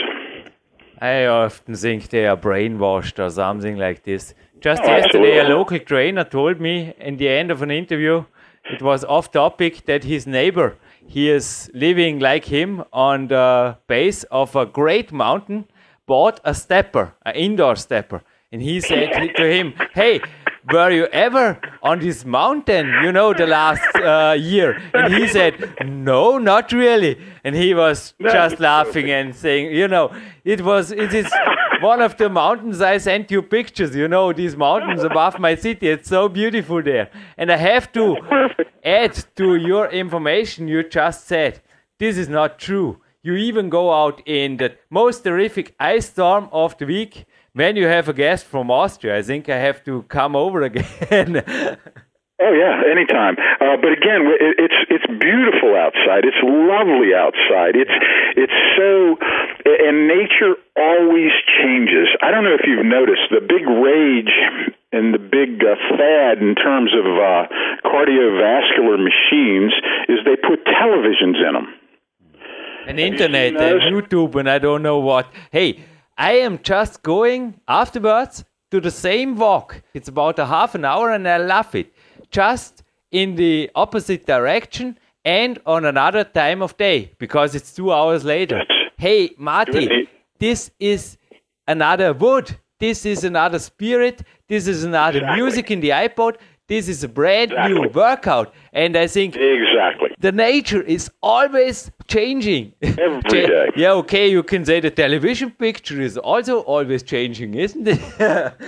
I 1.00 1.26
often 1.26 1.76
think 1.76 2.08
they 2.08 2.26
er 2.26 2.30
are 2.30 2.36
brainwashed 2.36 3.24
or 3.24 3.30
something 3.30 3.76
like 3.76 4.02
this. 4.02 4.34
Just 4.60 4.82
oh, 4.82 4.86
yesterday, 4.86 5.38
absolutely. 5.38 5.38
a 5.38 5.56
local 5.56 5.78
trainer 5.78 6.24
told 6.24 6.60
me 6.60 6.94
in 6.98 7.16
the 7.16 7.28
end 7.28 7.50
of 7.50 7.62
an 7.62 7.70
interview, 7.70 8.24
it 8.64 8.82
was 8.82 9.04
off 9.04 9.32
topic 9.32 9.86
that 9.86 10.04
his 10.04 10.26
neighbor, 10.26 10.76
he 11.06 11.30
is 11.30 11.70
living 11.72 12.18
like 12.18 12.44
him 12.44 12.84
on 12.92 13.28
the 13.28 13.78
base 13.86 14.22
of 14.24 14.54
a 14.54 14.66
great 14.66 15.12
mountain, 15.12 15.64
bought 16.06 16.40
a 16.44 16.54
stepper, 16.54 17.14
an 17.24 17.34
indoor 17.36 17.74
stepper. 17.74 18.22
And 18.52 18.60
he 18.60 18.80
said 18.80 19.34
to 19.36 19.50
him, 19.50 19.72
Hey, 19.94 20.20
were 20.72 20.90
you 20.90 21.06
ever 21.06 21.60
on 21.82 22.00
this 22.00 22.24
mountain, 22.24 22.92
you 23.02 23.12
know, 23.12 23.32
the 23.32 23.46
last 23.46 23.82
uh, 23.96 24.36
year? 24.38 24.80
And 24.92 25.14
he 25.14 25.26
said, 25.36 25.74
no, 25.84 26.38
not 26.38 26.72
really. 26.72 27.18
And 27.44 27.54
he 27.54 27.74
was 27.74 28.14
just 28.20 28.60
laughing 28.60 29.10
and 29.10 29.34
saying, 29.34 29.74
you 29.74 29.88
know, 29.88 30.12
it 30.44 30.60
was, 30.60 30.92
it 30.92 31.14
is 31.14 31.32
one 31.80 32.02
of 32.02 32.16
the 32.18 32.28
mountains 32.28 32.80
I 32.80 32.98
sent 32.98 33.30
you 33.30 33.42
pictures, 33.42 33.96
you 33.96 34.08
know, 34.08 34.32
these 34.32 34.56
mountains 34.56 35.02
above 35.02 35.38
my 35.38 35.54
city. 35.54 35.88
It's 35.88 36.08
so 36.08 36.28
beautiful 36.28 36.82
there. 36.82 37.10
And 37.38 37.50
I 37.50 37.56
have 37.56 37.90
to 37.92 38.16
add 38.84 39.24
to 39.36 39.56
your 39.56 39.88
information 39.90 40.68
you 40.68 40.82
just 40.88 41.26
said, 41.26 41.62
this 41.98 42.16
is 42.16 42.28
not 42.28 42.58
true. 42.58 43.00
You 43.22 43.34
even 43.34 43.68
go 43.68 43.92
out 43.92 44.22
in 44.26 44.56
the 44.56 44.74
most 44.88 45.24
terrific 45.24 45.74
ice 45.78 46.08
storm 46.08 46.48
of 46.52 46.76
the 46.78 46.86
week 46.86 47.26
when 47.52 47.76
you 47.76 47.86
have 47.86 48.08
a 48.08 48.12
guest 48.12 48.46
from 48.46 48.70
Austria, 48.70 49.18
I 49.18 49.22
think 49.22 49.48
I 49.48 49.56
have 49.56 49.82
to 49.84 50.02
come 50.04 50.36
over 50.36 50.62
again. 50.70 51.42
Oh 52.40 52.56
yeah, 52.56 52.80
anytime. 52.90 53.36
Uh, 53.60 53.76
but 53.76 53.92
again, 53.92 54.24
it, 54.40 54.56
it's 54.56 54.80
it's 54.88 55.06
beautiful 55.20 55.76
outside. 55.76 56.24
It's 56.24 56.40
lovely 56.40 57.12
outside. 57.12 57.76
It's 57.76 57.92
it's 58.32 58.58
so, 58.80 59.20
and 59.68 60.08
nature 60.08 60.56
always 60.72 61.36
changes. 61.60 62.08
I 62.22 62.30
don't 62.30 62.44
know 62.44 62.56
if 62.56 62.64
you've 62.64 62.86
noticed 62.86 63.28
the 63.28 63.44
big 63.44 63.68
rage 63.68 64.32
and 64.92 65.12
the 65.12 65.20
big 65.20 65.60
uh, 65.60 65.76
fad 65.92 66.40
in 66.40 66.54
terms 66.56 66.96
of 66.96 67.04
uh, 67.04 67.44
cardiovascular 67.84 68.96
machines 68.96 69.76
is 70.08 70.24
they 70.24 70.36
put 70.36 70.64
televisions 70.64 71.36
in 71.46 71.52
them. 71.52 71.74
And 72.86 72.98
internet 72.98 73.54
and 73.54 73.80
YouTube 73.82 74.34
and 74.36 74.48
I 74.48 74.58
don't 74.58 74.82
know 74.82 74.98
what. 74.98 75.30
Hey, 75.52 75.84
I 76.20 76.32
am 76.32 76.58
just 76.62 77.02
going 77.02 77.58
afterwards 77.66 78.44
to 78.72 78.78
the 78.78 78.90
same 78.90 79.36
walk. 79.36 79.82
It's 79.94 80.08
about 80.08 80.38
a 80.38 80.44
half 80.44 80.74
an 80.74 80.84
hour 80.84 81.10
and 81.10 81.26
I 81.26 81.38
love 81.38 81.74
it. 81.74 81.94
Just 82.30 82.82
in 83.10 83.36
the 83.36 83.70
opposite 83.74 84.26
direction 84.26 84.98
and 85.24 85.58
on 85.64 85.86
another 85.86 86.24
time 86.24 86.60
of 86.60 86.76
day 86.76 87.12
because 87.18 87.54
it's 87.54 87.74
two 87.74 87.90
hours 87.90 88.22
later. 88.22 88.60
Hey, 88.98 89.30
Marty, 89.38 90.10
this 90.38 90.70
is 90.78 91.16
another 91.66 92.12
wood. 92.12 92.54
This 92.78 93.06
is 93.06 93.24
another 93.24 93.58
spirit. 93.58 94.22
This 94.46 94.66
is 94.66 94.84
another 94.84 95.20
exactly. 95.20 95.42
music 95.42 95.70
in 95.70 95.80
the 95.80 95.88
iPod. 95.88 96.36
This 96.70 96.88
is 96.88 97.02
a 97.02 97.08
brand 97.08 97.50
exactly. 97.50 97.74
new 97.74 97.88
workout. 97.88 98.54
And 98.72 98.96
I 98.96 99.08
think 99.08 99.34
exactly 99.34 100.10
the 100.20 100.30
nature 100.30 100.82
is 100.82 101.10
always 101.20 101.90
changing. 102.06 102.72
Every 102.80 103.22
day. 103.28 103.70
yeah, 103.74 103.92
okay, 104.02 104.30
you 104.30 104.42
can 104.44 104.64
say 104.64 104.78
the 104.78 104.90
television 104.90 105.50
picture 105.50 106.00
is 106.00 106.16
also 106.16 106.60
always 106.60 107.02
changing, 107.02 107.54
isn't 107.54 107.88
it? 107.88 108.00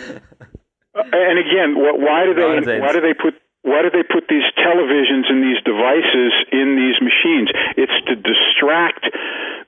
Uh, 0.95 1.01
and 1.11 1.39
again, 1.39 1.73
why 1.75 2.27
do 2.27 2.35
they 2.35 2.79
why 2.79 2.93
do 2.93 3.01
they 3.01 3.15
put 3.15 3.33
why 3.63 3.81
do 3.81 3.89
they 3.89 4.03
put 4.03 4.29
these 4.29 4.45
televisions 4.61 5.25
and 5.33 5.43
these 5.43 5.57
devices 5.65 6.33
in 6.53 6.77
these 6.77 7.01
machines? 7.01 7.49
It's 7.81 7.97
to 8.09 8.15
distract 8.15 9.09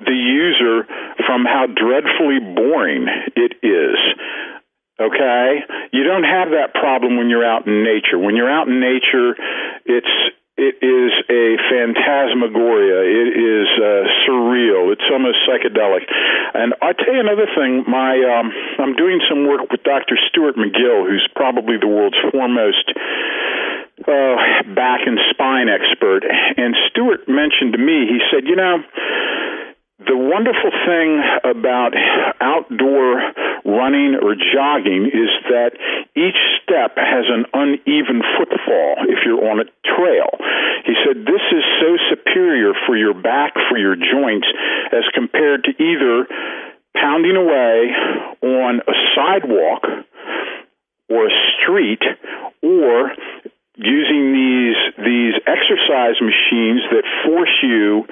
the 0.05 0.13
user 0.13 0.85
from 1.25 1.47
how 1.47 1.65
dreadfully 1.65 2.41
boring 2.41 3.07
it 3.37 3.57
is. 3.65 3.97
Okay? 5.01 5.61
You 5.93 6.05
don't 6.05 6.25
have 6.25 6.51
that 6.55 6.73
problem 6.75 7.17
when 7.17 7.29
you're 7.29 7.45
out 7.45 7.67
in 7.67 7.83
nature. 7.83 8.19
When 8.19 8.37
you're 8.37 8.51
out 8.51 8.69
in 8.69 8.81
nature, 8.81 9.35
it's 9.85 10.15
it 10.57 10.79
is 10.87 11.11
a 11.27 11.59
phantasmagoria. 11.67 13.03
It 13.03 13.31
is 13.35 13.67
uh, 13.75 14.07
surreal. 14.23 14.95
It's 14.95 15.03
almost 15.11 15.43
psychedelic. 15.43 16.07
And 16.55 16.75
I'll 16.81 16.95
tell 16.95 17.11
you 17.11 17.19
another 17.19 17.51
thing. 17.59 17.83
My 17.91 18.15
um, 18.23 18.55
I'm 18.79 18.95
doing 18.95 19.19
some 19.29 19.49
work 19.49 19.67
with 19.73 19.83
Dr. 19.83 20.15
Stuart 20.31 20.55
McGill, 20.55 21.11
who's 21.11 21.27
probably 21.35 21.75
the 21.81 21.89
world's 21.91 22.19
foremost 22.31 22.87
uh, 24.07 24.37
back 24.79 25.03
and 25.11 25.19
spine 25.35 25.67
expert. 25.67 26.23
And 26.23 26.77
Stuart 26.91 27.27
mentioned 27.27 27.75
to 27.75 27.79
me, 27.83 28.07
he 28.07 28.23
said, 28.31 28.47
you 28.47 28.55
know 28.55 28.79
the 30.07 30.17
wonderful 30.17 30.71
thing 30.87 31.21
about 31.45 31.93
outdoor 32.41 33.21
running 33.65 34.17
or 34.21 34.37
jogging 34.37 35.09
is 35.09 35.31
that 35.49 35.73
each 36.17 36.39
step 36.63 36.97
has 36.97 37.25
an 37.29 37.47
uneven 37.53 38.23
footfall 38.37 39.05
if 39.09 39.25
you're 39.25 39.51
on 39.51 39.61
a 39.61 39.69
trail. 39.85 40.31
He 40.85 40.95
said 41.05 41.25
this 41.25 41.45
is 41.53 41.65
so 41.81 41.97
superior 42.11 42.73
for 42.87 42.97
your 42.97 43.15
back, 43.15 43.55
for 43.69 43.79
your 43.79 43.97
joints, 43.97 44.47
as 44.93 45.05
compared 45.15 45.65
to 45.65 45.71
either 45.83 46.27
pounding 46.97 47.37
away 47.37 47.91
on 48.43 48.81
a 48.87 48.95
sidewalk 49.17 49.85
or 51.09 51.27
a 51.27 51.35
street 51.61 52.03
or 52.63 53.13
using 53.77 54.33
these 54.33 55.05
these 55.05 55.35
exercise 55.47 56.15
machines 56.21 56.83
that 56.91 57.03
force 57.25 57.51
you 57.63 58.07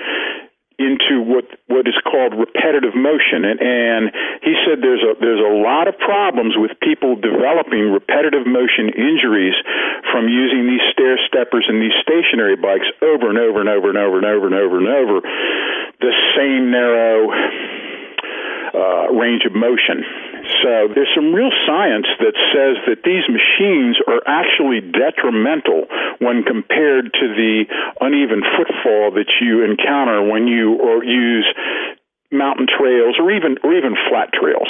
into 0.79 1.21
what 1.23 1.45
what 1.69 1.85
is 1.89 1.97
called 2.05 2.35
repetitive 2.37 2.95
motion. 2.95 3.45
And 3.45 3.59
and 3.61 4.05
he 4.43 4.55
said 4.65 4.81
there's 4.81 5.03
a 5.03 5.19
there's 5.21 5.43
a 5.43 5.55
lot 5.61 5.89
of 5.89 5.99
problems 5.99 6.55
with 6.57 6.73
people 6.81 7.17
developing 7.17 7.93
repetitive 7.93 8.47
motion 8.47 8.89
injuries 8.93 9.55
from 10.11 10.29
using 10.29 10.67
these 10.67 10.85
stair 10.93 11.19
steppers 11.29 11.67
and 11.69 11.81
these 11.81 11.95
stationary 12.01 12.57
bikes 12.57 12.89
over 13.03 13.29
and 13.29 13.39
over 13.39 13.61
and 13.61 13.69
over 13.69 13.89
and 13.89 13.99
over 13.99 14.17
and 14.19 14.27
over 14.27 14.47
and 14.47 14.57
over 14.57 14.77
and 14.79 14.89
over 14.89 15.17
the 16.01 16.13
same 16.37 16.71
narrow 16.71 17.31
uh, 18.75 19.13
range 19.13 19.45
of 19.45 19.53
motion 19.55 20.32
so 20.63 20.89
there's 20.95 21.11
some 21.15 21.33
real 21.33 21.51
science 21.67 22.07
that 22.19 22.37
says 22.53 22.77
that 22.87 23.05
these 23.05 23.25
machines 23.29 23.97
are 24.07 24.21
actually 24.27 24.81
detrimental 24.81 25.87
when 26.19 26.43
compared 26.43 27.13
to 27.15 27.27
the 27.33 27.65
uneven 28.01 28.43
footfall 28.57 29.11
that 29.13 29.31
you 29.41 29.65
encounter 29.65 30.23
when 30.23 30.47
you 30.47 30.75
or 30.77 31.05
use 31.05 31.47
mountain 32.31 32.67
trails 32.67 33.17
or 33.19 33.31
even 33.31 33.57
or 33.63 33.73
even 33.75 33.95
flat 34.09 34.31
trails. 34.33 34.69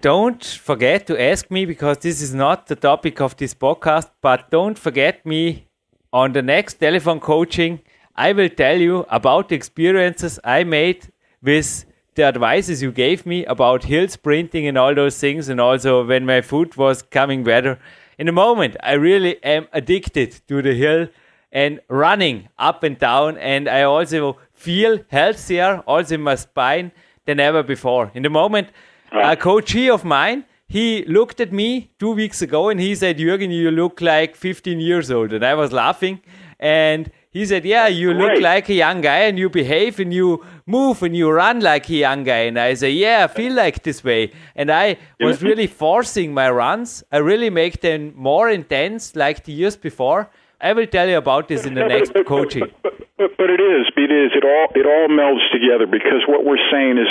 Don't 0.00 0.44
forget 0.44 1.06
to 1.06 1.20
ask 1.20 1.50
me 1.50 1.64
because 1.64 1.98
this 1.98 2.20
is 2.20 2.34
not 2.34 2.66
the 2.66 2.76
topic 2.76 3.20
of 3.20 3.36
this 3.36 3.54
podcast, 3.54 4.10
but 4.20 4.50
don't 4.50 4.78
forget 4.78 5.24
me 5.24 5.68
on 6.12 6.32
the 6.32 6.42
next 6.42 6.74
telephone 6.74 7.20
coaching. 7.20 7.80
I 8.16 8.32
will 8.32 8.48
tell 8.48 8.78
you 8.78 9.06
about 9.08 9.48
the 9.48 9.54
experiences 9.54 10.40
I 10.44 10.64
made 10.64 11.12
with 11.40 11.84
the 12.14 12.24
advices 12.24 12.82
you 12.82 12.92
gave 12.92 13.24
me 13.24 13.44
about 13.46 13.84
hill 13.84 14.08
sprinting 14.08 14.66
and 14.66 14.76
all 14.76 14.94
those 14.94 15.18
things, 15.18 15.48
and 15.48 15.60
also 15.60 16.04
when 16.04 16.26
my 16.26 16.40
foot 16.40 16.76
was 16.76 17.02
coming 17.02 17.42
better. 17.44 17.78
In 18.18 18.28
a 18.28 18.32
moment, 18.32 18.76
I 18.82 18.92
really 18.92 19.42
am 19.42 19.68
addicted 19.72 20.40
to 20.48 20.62
the 20.62 20.74
hill 20.74 21.08
and 21.50 21.80
running 21.88 22.48
up 22.58 22.82
and 22.82 22.98
down, 22.98 23.36
and 23.38 23.68
I 23.68 23.82
also 23.82 24.38
feel 24.52 25.00
healthier, 25.08 25.82
also 25.86 26.14
in 26.14 26.22
my 26.22 26.34
spine, 26.34 26.92
than 27.26 27.40
ever 27.40 27.62
before. 27.62 28.10
In 28.14 28.22
the 28.22 28.30
moment, 28.30 28.68
a 29.12 29.36
coachee 29.36 29.90
of 29.90 30.04
mine, 30.04 30.44
he 30.66 31.04
looked 31.04 31.40
at 31.40 31.52
me 31.52 31.90
two 31.98 32.12
weeks 32.12 32.40
ago 32.40 32.70
and 32.70 32.80
he 32.80 32.94
said, 32.94 33.18
Jürgen, 33.18 33.52
you 33.52 33.70
look 33.70 34.00
like 34.00 34.34
15 34.34 34.80
years 34.80 35.10
old. 35.10 35.32
And 35.34 35.44
I 35.44 35.52
was 35.52 35.70
laughing. 35.70 36.22
And 36.58 37.10
he 37.32 37.46
said, 37.46 37.64
"Yeah, 37.64 37.86
you 37.86 38.12
look 38.12 38.40
like 38.40 38.68
a 38.68 38.74
young 38.74 39.00
guy, 39.00 39.20
and 39.28 39.38
you 39.38 39.48
behave, 39.48 39.98
and 39.98 40.12
you 40.12 40.44
move, 40.66 41.02
and 41.02 41.16
you 41.16 41.30
run 41.30 41.60
like 41.60 41.88
a 41.88 41.94
young 41.94 42.24
guy." 42.24 42.42
And 42.50 42.58
I 42.58 42.74
say, 42.74 42.90
"Yeah, 42.90 43.24
I 43.24 43.32
feel 43.34 43.54
like 43.54 43.82
this 43.82 44.04
way." 44.04 44.32
And 44.54 44.70
I 44.70 44.98
was 45.20 45.42
really 45.42 45.66
forcing 45.66 46.34
my 46.34 46.50
runs. 46.50 47.02
I 47.10 47.18
really 47.18 47.50
make 47.50 47.80
them 47.80 48.12
more 48.14 48.50
intense, 48.50 49.16
like 49.16 49.44
the 49.44 49.52
years 49.52 49.76
before. 49.76 50.30
I 50.60 50.72
will 50.74 50.86
tell 50.86 51.08
you 51.08 51.16
about 51.16 51.48
this 51.48 51.66
in 51.66 51.74
the 51.74 51.86
next 51.86 52.12
coaching. 52.26 52.68
But, 52.82 52.94
but, 53.18 53.30
but 53.36 53.50
it 53.50 53.60
is, 53.60 53.86
it 53.96 54.12
is. 54.12 54.30
It 54.34 54.44
all 54.44 54.68
it 54.74 54.86
all 54.86 55.08
melds 55.08 55.50
together 55.50 55.86
because 55.86 56.22
what 56.28 56.44
we're 56.44 56.64
saying 56.70 56.98
is 56.98 57.08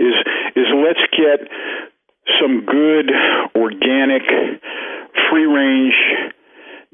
is 0.00 0.14
is 0.54 0.66
let's 0.86 1.04
get 1.10 1.48
some 2.40 2.64
good 2.64 3.10
organic, 3.54 4.22
free 5.28 5.46
range, 5.46 5.94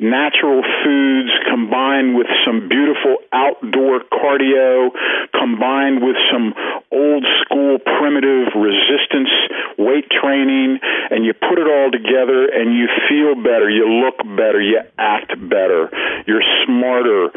natural 0.03 0.63
foods 0.85 1.31
combined 1.49 2.17
with 2.17 2.27
some 2.45 2.69
beautiful 2.69 3.19
outdoor 3.33 4.03
cardio, 4.11 4.91
combined 5.33 6.03
with 6.03 6.17
some 6.31 6.53
old 6.91 7.25
school 7.43 7.79
primitive 7.79 8.53
resistance 8.59 9.31
weight 9.79 10.11
training, 10.11 10.79
and 11.11 11.25
you 11.25 11.33
put 11.33 11.59
it 11.59 11.67
all 11.67 11.91
together 11.91 12.51
and 12.51 12.75
you 12.75 12.89
feel 13.09 13.35
better, 13.37 13.71
you 13.71 13.87
look 14.03 14.19
better, 14.37 14.61
you 14.61 14.81
act 14.99 15.33
better, 15.49 15.89
you're 16.27 16.45
smarter. 16.67 17.31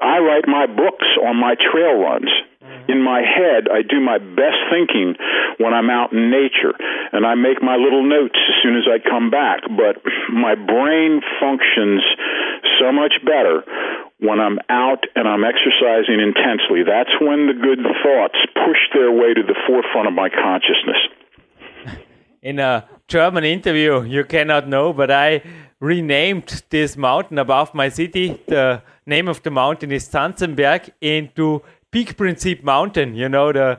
I 0.00 0.18
write 0.18 0.46
my 0.46 0.66
books 0.66 1.06
on 1.26 1.36
my 1.36 1.54
trail 1.54 2.00
runs. 2.00 2.30
In 2.88 3.02
my 3.02 3.20
head, 3.20 3.68
I 3.70 3.82
do 3.82 4.00
my 4.00 4.18
best 4.18 4.58
thinking 4.70 5.14
when 5.58 5.74
I'm 5.74 5.90
out 5.90 6.12
in 6.12 6.30
nature, 6.30 6.74
and 7.12 7.26
I 7.26 7.34
make 7.34 7.62
my 7.62 7.76
little 7.76 8.02
notes 8.02 8.38
as 8.48 8.54
soon 8.62 8.76
as 8.76 8.84
I 8.90 8.98
come 8.98 9.30
back. 9.30 9.60
But 9.68 10.02
my 10.32 10.54
brain 10.54 11.20
functions 11.40 12.02
so 12.80 12.92
much 12.92 13.14
better 13.24 13.62
when 14.18 14.38
I'm 14.40 14.58
out 14.68 15.04
and 15.14 15.28
I'm 15.28 15.44
exercising 15.44 16.20
intensely. 16.20 16.82
That's 16.86 17.10
when 17.20 17.46
the 17.46 17.54
good 17.54 17.82
thoughts 18.02 18.38
push 18.54 18.78
their 18.94 19.10
way 19.10 19.34
to 19.34 19.42
the 19.42 19.56
forefront 19.66 20.08
of 20.08 20.14
my 20.14 20.28
consciousness. 20.28 21.00
in 22.42 22.58
a 22.58 22.88
German 23.08 23.44
interview, 23.44 24.02
you 24.02 24.24
cannot 24.24 24.68
know, 24.68 24.92
but 24.92 25.10
I 25.10 25.42
renamed 25.80 26.62
this 26.70 26.96
mountain 26.96 27.38
above 27.38 27.74
my 27.74 27.88
city. 27.88 28.40
The 28.46 28.82
name 29.06 29.28
of 29.28 29.42
the 29.42 29.50
mountain 29.50 29.90
is 29.90 30.08
Zanzenberg 30.08 30.90
into 31.00 31.62
Peak 31.92 32.16
Principe 32.16 32.64
Mountain. 32.64 33.14
You 33.14 33.28
know, 33.28 33.52
the 33.52 33.78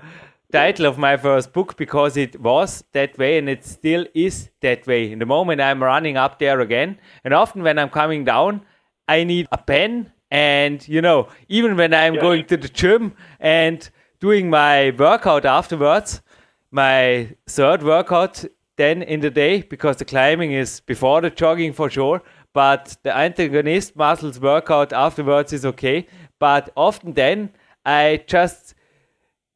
title 0.51 0.85
of 0.85 0.99
my 0.99 1.17
first 1.17 1.51
book 1.51 1.75
because 1.75 2.15
it 2.15 2.39
was 2.39 2.83
that 2.93 3.17
way 3.17 3.39
and 3.39 3.49
it 3.49 3.65
still 3.65 4.05
is 4.13 4.51
that 4.61 4.85
way. 4.85 5.11
In 5.11 5.17
the 5.17 5.25
moment 5.25 5.59
I'm 5.59 5.81
running 5.81 6.15
up 6.15 6.37
there 6.37 6.59
again, 6.61 6.99
and 7.23 7.33
often 7.33 7.63
when 7.63 7.79
I'm 7.79 7.89
coming 7.89 8.23
down, 8.23 8.61
I 9.07 9.23
need 9.23 9.47
a 9.51 9.57
pen. 9.57 10.13
And, 10.29 10.87
you 10.87 11.01
know, 11.01 11.27
even 11.49 11.75
when 11.75 11.93
I'm 11.93 12.15
going 12.15 12.45
to 12.45 12.57
the 12.57 12.69
gym 12.69 13.13
and 13.39 13.87
doing 14.19 14.49
my 14.49 14.91
workout 14.97 15.45
afterwards, 15.45 16.21
my 16.71 17.35
third 17.47 17.83
workout 17.83 18.45
then 18.75 19.03
in 19.03 19.19
the 19.21 19.29
day 19.29 19.61
because 19.61 19.97
the 19.97 20.05
climbing 20.05 20.51
is 20.51 20.79
before 20.81 21.21
the 21.21 21.29
jogging 21.29 21.71
for 21.71 21.87
sure 21.87 22.23
but 22.53 22.97
the 23.03 23.15
antagonist 23.15 23.95
muscles 23.95 24.39
workout 24.39 24.91
afterwards 24.91 25.53
is 25.53 25.65
okay 25.65 26.07
but 26.39 26.71
often 26.75 27.13
then 27.13 27.51
i 27.85 28.23
just 28.27 28.73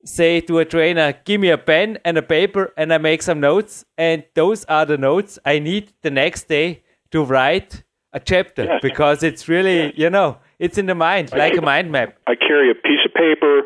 say 0.05 0.39
to 0.41 0.59
a 0.59 0.65
trainer 0.65 1.13
give 1.25 1.41
me 1.41 1.49
a 1.49 1.57
pen 1.57 1.97
and 2.05 2.17
a 2.17 2.21
paper 2.21 2.73
and 2.77 2.93
i 2.93 2.97
make 2.97 3.21
some 3.21 3.39
notes. 3.39 3.83
And 3.97 4.23
those 4.35 4.63
are 4.65 4.85
the 4.85 4.97
notes 4.97 5.39
i 5.45 5.59
need 5.59 5.93
the 6.01 6.11
next 6.11 6.47
day 6.47 6.83
to 7.11 7.23
write 7.23 7.83
a 8.13 8.19
chapter 8.19 8.79
because 8.81 9.23
it's 9.23 9.47
really 9.47 9.93
you 9.95 10.09
know 10.09 10.37
it's 10.59 10.77
in 10.77 10.85
the 10.87 10.95
mind 10.95 11.31
like 11.31 11.55
a 11.55 11.61
mind 11.61 11.91
map. 11.91 12.17
I 12.25 12.35
carry 12.35 12.71
a 12.71 12.75
piece 12.75 13.03
of 13.05 13.13
paper 13.13 13.61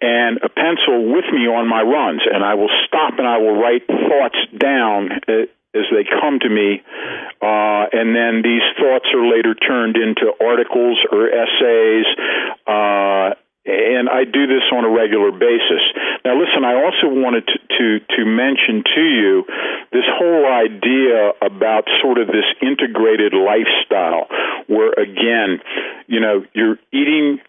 and 0.00 0.38
a 0.42 0.48
pencil 0.48 1.12
with 1.12 1.24
me 1.32 1.48
on 1.48 1.68
my 1.68 1.80
runs, 1.80 2.22
and 2.30 2.44
I 2.44 2.54
will 2.54 2.70
stop 2.86 3.14
and 3.18 3.26
I 3.26 3.38
will 3.38 3.56
write 3.56 3.86
thoughts 3.86 4.36
down 4.58 5.10
uh, 5.28 5.48
as 5.74 5.86
they 5.90 6.04
come 6.04 6.38
to 6.40 6.48
me, 6.48 6.82
uh, 7.42 7.84
and 7.90 8.14
then 8.14 8.42
these 8.44 8.62
thoughts 8.78 9.06
are 9.14 9.26
later 9.26 9.54
turned 9.54 9.96
into 9.96 10.30
articles 10.38 10.98
or 11.10 11.26
essays. 11.26 12.06
Uh, 12.66 13.34
and 13.66 14.08
I 14.08 14.24
do 14.24 14.46
this 14.46 14.62
on 14.72 14.84
a 14.84 14.90
regular 14.90 15.32
basis. 15.32 15.80
Now, 16.24 16.36
listen, 16.36 16.64
I 16.64 16.74
also 16.74 17.08
wanted 17.08 17.46
to, 17.46 17.58
to, 17.78 18.00
to 18.16 18.24
mention 18.24 18.84
to 18.94 19.00
you 19.00 19.44
this 19.90 20.04
whole 20.04 20.44
idea 20.44 21.32
about 21.40 21.84
sort 22.02 22.18
of 22.18 22.28
this 22.28 22.44
integrated 22.60 23.32
lifestyle, 23.32 24.28
where 24.66 24.92
again, 24.92 25.60
you 26.06 26.20
know, 26.20 26.44
you're 26.52 26.78
eating 26.92 27.40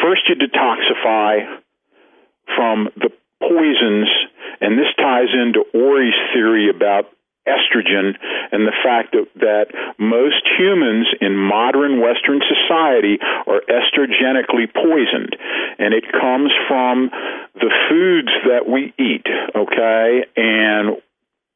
first 0.00 0.22
you 0.28 0.36
detoxify 0.36 1.60
from 2.56 2.88
the 2.96 3.10
poisons, 3.40 4.08
and 4.60 4.78
this 4.78 4.88
ties 4.96 5.28
into 5.32 5.60
Ori's 5.74 6.14
theory 6.32 6.70
about 6.70 7.10
estrogen 7.46 8.16
and 8.52 8.66
the 8.66 8.76
fact 8.82 9.12
that, 9.12 9.28
that 9.40 9.66
most 9.98 10.42
humans 10.58 11.06
in 11.20 11.36
modern 11.36 12.00
Western 12.00 12.40
society 12.40 13.18
are 13.46 13.60
estrogenically 13.68 14.66
poisoned. 14.72 15.36
And 15.78 15.92
it 15.94 16.04
comes 16.10 16.52
from 16.68 17.10
the 17.54 17.70
foods 17.88 18.32
that 18.48 18.68
we 18.68 18.92
eat, 18.98 19.26
okay? 19.54 20.24
And 20.36 20.96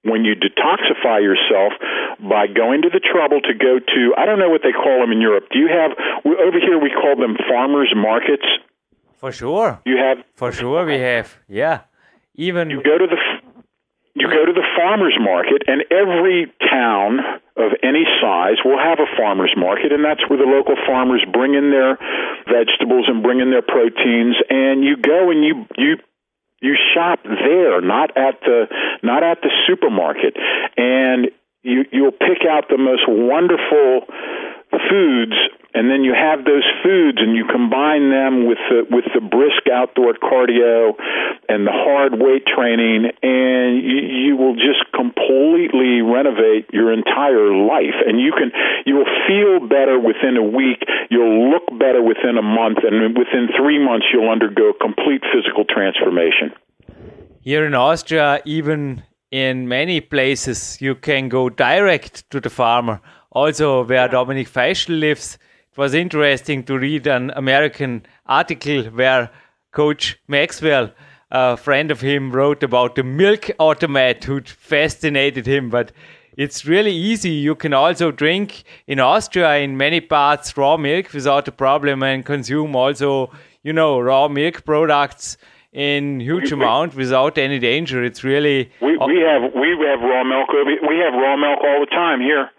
when 0.05 0.25
you 0.25 0.35
detoxify 0.35 1.21
yourself 1.23 1.73
by 2.21 2.47
going 2.47 2.83
to 2.83 2.91
the 2.91 3.01
trouble 3.01 3.41
to 3.41 3.55
go 3.55 3.79
to, 3.79 4.15
I 4.17 4.27
don't 4.27 4.39
know 4.39 4.49
what 4.49 4.63
they 4.63 4.73
call 4.73 5.01
them 5.01 5.13
in 5.13 5.21
Europe. 5.21 5.45
Do 5.53 5.59
you 5.59 5.69
have, 5.69 5.93
over 6.25 6.61
here 6.61 6.79
we 6.79 6.91
call 6.91 7.17
them 7.17 7.37
farmers 7.49 7.93
markets. 7.97 8.47
for 9.17 9.33
sure 9.33 9.81
You 9.85 9.97
have 9.97 10.19
for 10.35 10.53
sure 10.53 10.87
we 10.87 10.99
have 11.01 11.37
yeah 11.49 11.81
even 12.37 12.71
you 12.71 12.81
go 12.83 12.97
to 12.99 13.07
the 13.07 13.19
you 14.21 14.29
go 14.29 14.45
to 14.47 14.53
the 14.53 14.67
farmers 14.77 15.17
market 15.21 15.63
and 15.67 15.85
every 15.91 16.51
town 16.71 17.21
of 17.57 17.73
any 17.83 18.05
size 18.21 18.59
will 18.65 18.79
have 18.79 18.99
a 18.99 19.09
farmers 19.17 19.53
market 19.57 19.93
and 19.93 20.05
that's 20.05 20.23
where 20.29 20.39
the 20.39 20.47
local 20.47 20.75
farmers 20.87 21.25
bring 21.33 21.55
in 21.55 21.71
their 21.71 21.99
vegetables 22.47 23.07
and 23.07 23.23
bring 23.23 23.41
in 23.41 23.51
their 23.51 23.63
proteins 23.63 24.37
and 24.51 24.85
you 24.85 24.97
go 24.97 25.31
and 25.31 25.45
you 25.45 25.67
you 25.77 25.97
you 26.61 26.75
shop 26.95 27.21
there 27.23 27.81
not 27.81 28.17
at 28.17 28.41
the 28.41 28.67
not 29.03 29.23
at 29.23 29.39
the 29.43 29.51
supermarket. 29.67 30.37
And 30.77 31.31
you 31.63 31.85
you'll 31.93 32.13
pick 32.13 32.47
out 32.49 32.65
the 32.69 32.79
most 32.79 33.05
wonderful 33.07 34.07
foods 34.91 35.37
and 35.75 35.91
then 35.91 36.03
you 36.03 36.15
have 36.15 36.45
those 36.45 36.65
foods 36.83 37.19
and 37.21 37.37
you 37.37 37.45
combine 37.45 38.11
them 38.11 38.47
with 38.47 38.59
the 38.71 38.87
with 38.91 39.05
the 39.15 39.21
brisk 39.21 39.69
outdoor 39.69 40.15
cardio 40.15 40.95
and 41.49 41.67
the 41.67 41.73
hard 41.73 42.17
weight 42.17 42.45
training 42.47 43.13
and 43.23 43.83
you, 43.83 44.01
you 44.01 44.37
will 44.37 44.55
just 44.55 44.85
completely 44.95 46.01
renovate 46.01 46.73
your 46.73 46.93
entire 46.93 47.53
life. 47.53 47.97
And 48.07 48.21
you 48.21 48.33
can 48.33 48.51
you 48.87 48.97
will 48.97 49.13
feel 49.29 49.69
better 49.69 49.99
within 49.99 50.37
a 50.37 50.43
week 50.43 50.85
you'll 51.11 51.51
look 51.51 51.67
better 51.79 52.03
within 52.03 52.39
a 52.39 52.43
month 52.43 52.79
and 52.83 53.17
within 53.17 53.49
3 53.57 53.85
months 53.85 54.07
you'll 54.13 54.31
undergo 54.31 54.73
complete 54.81 55.23
physical 55.33 55.65
transformation. 55.65 56.53
Here 57.41 57.65
in 57.65 57.75
Austria, 57.75 58.41
even 58.45 59.03
in 59.31 59.69
many 59.69 60.01
places, 60.01 60.81
you 60.81 60.95
can 60.95 61.29
go 61.29 61.49
direct 61.49 62.29
to 62.31 62.41
the 62.41 62.51
farmer. 62.51 63.01
Also, 63.31 63.85
where 63.85 64.09
Dominic 64.09 64.49
Feischl 64.49 64.99
lives, 64.99 65.39
was 65.79 65.95
interesting 65.95 66.65
to 66.65 66.77
read 66.77 67.07
an 67.07 67.31
American 67.37 68.05
article 68.27 68.83
where 68.87 69.31
Coach 69.71 70.19
Maxwell, 70.27 70.91
a 71.31 71.57
friend 71.57 71.93
of 71.93 72.01
him, 72.01 72.33
wrote 72.33 72.65
about 72.65 72.97
the 72.97 73.05
milk 73.05 73.49
automat 73.61 74.25
who 74.25 74.41
fascinated 74.43 75.47
him. 75.47 75.71
But 75.71 75.93
it's 76.37 76.67
really 76.67 76.91
easy. 76.91 77.31
You 77.31 77.55
can 77.55 77.73
also 77.73 78.11
drink 78.11 78.65
in 78.89 78.99
Austria 78.99 79.59
in 79.59 79.77
many 79.77 80.01
parts 80.01 80.57
raw 80.57 80.77
milk 80.77 81.13
without 81.13 81.47
a 81.47 81.53
problem 81.53 82.03
and 82.03 82.27
consume 82.27 82.75
also, 82.75 83.31
you 83.63 83.73
know, 83.73 84.01
raw 84.01 84.27
milk 84.27 84.65
products 84.65 85.37
in 85.73 86.19
huge 86.19 86.51
amount 86.51 86.97
without 86.97 87.39
any 87.39 87.61
danger. 87.61 88.03
It's 88.03 88.25
really 88.25 88.73
We 88.81 88.97
we 88.97 89.21
have 89.21 89.43
we 89.55 89.71
have 89.87 90.01
raw 90.01 90.25
milk. 90.25 90.49
We 90.67 90.97
have 91.05 91.15
raw 91.15 91.37
milk 91.37 91.61
all 91.63 91.81
the 91.81 91.91
time 91.91 92.21
here. 92.21 92.51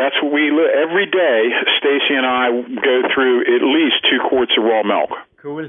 That's 0.00 0.16
what 0.22 0.32
we 0.32 0.48
every 0.48 1.04
day. 1.04 1.50
Stacy 1.78 2.14
and 2.14 2.24
I 2.24 2.48
go 2.88 3.02
through 3.12 3.42
at 3.42 3.62
least 3.62 3.96
two 4.08 4.18
quarts 4.26 4.52
of 4.56 4.64
raw 4.64 4.82
milk. 4.82 5.10
cool 5.36 5.68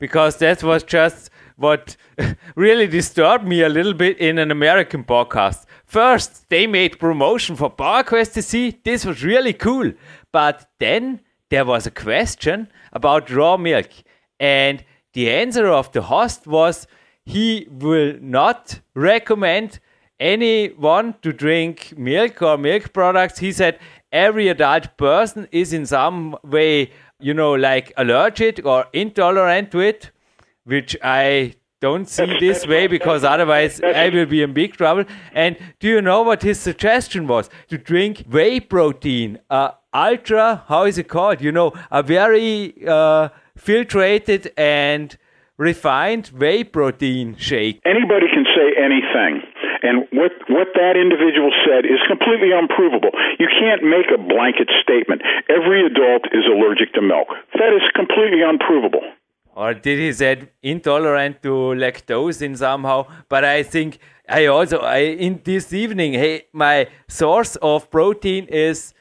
because 0.00 0.36
that 0.38 0.64
was 0.64 0.82
just 0.82 1.30
what 1.54 1.96
really 2.56 2.88
disturbed 2.88 3.46
me 3.46 3.62
a 3.62 3.68
little 3.68 3.94
bit 3.94 4.18
in 4.18 4.38
an 4.38 4.50
American 4.50 5.04
podcast. 5.04 5.64
First, 5.84 6.48
they 6.48 6.66
made 6.66 6.98
promotion 6.98 7.54
for 7.54 7.70
PowerQuest 7.70 8.32
CC 8.36 8.82
this 8.82 9.04
was 9.04 9.22
really 9.22 9.52
cool, 9.52 9.92
but 10.32 10.68
then 10.80 11.20
there 11.50 11.64
was 11.64 11.86
a 11.86 11.92
question 11.92 12.66
about 12.92 13.30
raw 13.30 13.56
milk, 13.56 13.90
and 14.40 14.84
the 15.12 15.30
answer 15.30 15.68
of 15.68 15.92
the 15.92 16.02
host 16.02 16.48
was 16.48 16.88
he 17.24 17.68
will 17.70 18.18
not 18.20 18.80
recommend 18.96 19.78
anyone 20.20 21.14
to 21.22 21.32
drink 21.32 21.94
milk 21.96 22.42
or 22.42 22.58
milk 22.58 22.92
products. 22.92 23.38
He 23.38 23.52
said 23.52 23.78
every 24.10 24.48
adult 24.48 24.96
person 24.96 25.48
is 25.52 25.72
in 25.72 25.86
some 25.86 26.36
way 26.42 26.90
you 27.20 27.34
know, 27.34 27.52
like 27.52 27.92
allergic 27.96 28.64
or 28.64 28.86
intolerant 28.92 29.70
to 29.72 29.80
it, 29.80 30.10
which 30.64 30.96
I 31.02 31.54
don't 31.80 32.08
see 32.08 32.38
this 32.40 32.66
way 32.66 32.86
because 32.86 33.24
otherwise 33.24 33.80
I 33.80 34.08
will 34.08 34.26
be 34.26 34.42
in 34.42 34.52
big 34.52 34.74
trouble. 34.74 35.04
And 35.32 35.56
do 35.80 35.88
you 35.88 36.02
know 36.02 36.22
what 36.22 36.42
his 36.42 36.60
suggestion 36.60 37.26
was? 37.26 37.50
To 37.68 37.78
drink 37.78 38.24
whey 38.30 38.60
protein, 38.60 39.38
uh, 39.50 39.72
ultra, 39.92 40.64
how 40.68 40.84
is 40.84 40.98
it 40.98 41.08
called? 41.08 41.40
You 41.40 41.52
know, 41.52 41.72
a 41.90 42.02
very 42.02 42.74
uh, 42.86 43.30
filtrated 43.58 44.50
and 44.56 45.16
refined 45.56 46.28
whey 46.28 46.64
protein 46.64 47.36
shake. 47.36 47.80
Anybody 47.84 48.26
can 48.32 48.44
say 48.54 48.80
anything. 48.80 49.42
And 49.82 50.06
what 50.12 50.32
what 50.48 50.68
that 50.74 50.96
individual 50.96 51.52
said 51.66 51.84
is 51.84 52.00
completely 52.08 52.50
unprovable. 52.52 53.12
You 53.38 53.48
can't 53.60 53.82
make 53.82 54.08
a 54.14 54.18
blanket 54.18 54.68
statement. 54.82 55.22
Every 55.48 55.84
adult 55.86 56.26
is 56.32 56.44
allergic 56.46 56.92
to 56.94 57.02
milk. 57.02 57.28
That 57.54 57.72
is 57.78 57.82
completely 57.94 58.42
unprovable. 58.42 59.04
or 59.62 59.74
did 59.74 59.98
he 59.98 60.10
said 60.12 60.48
intolerant 60.62 61.42
to 61.44 61.52
lactose 61.82 62.40
in 62.46 62.52
somehow 62.60 62.98
but 63.32 63.44
i 63.44 63.56
think 63.72 63.98
i 64.38 64.46
also 64.46 64.78
i 64.90 64.98
in 65.26 65.40
this 65.48 65.66
evening 65.72 66.12
hey 66.24 66.34
my 66.64 66.76
source 67.20 67.56
of 67.70 67.88
protein 67.96 68.44
is 68.66 68.94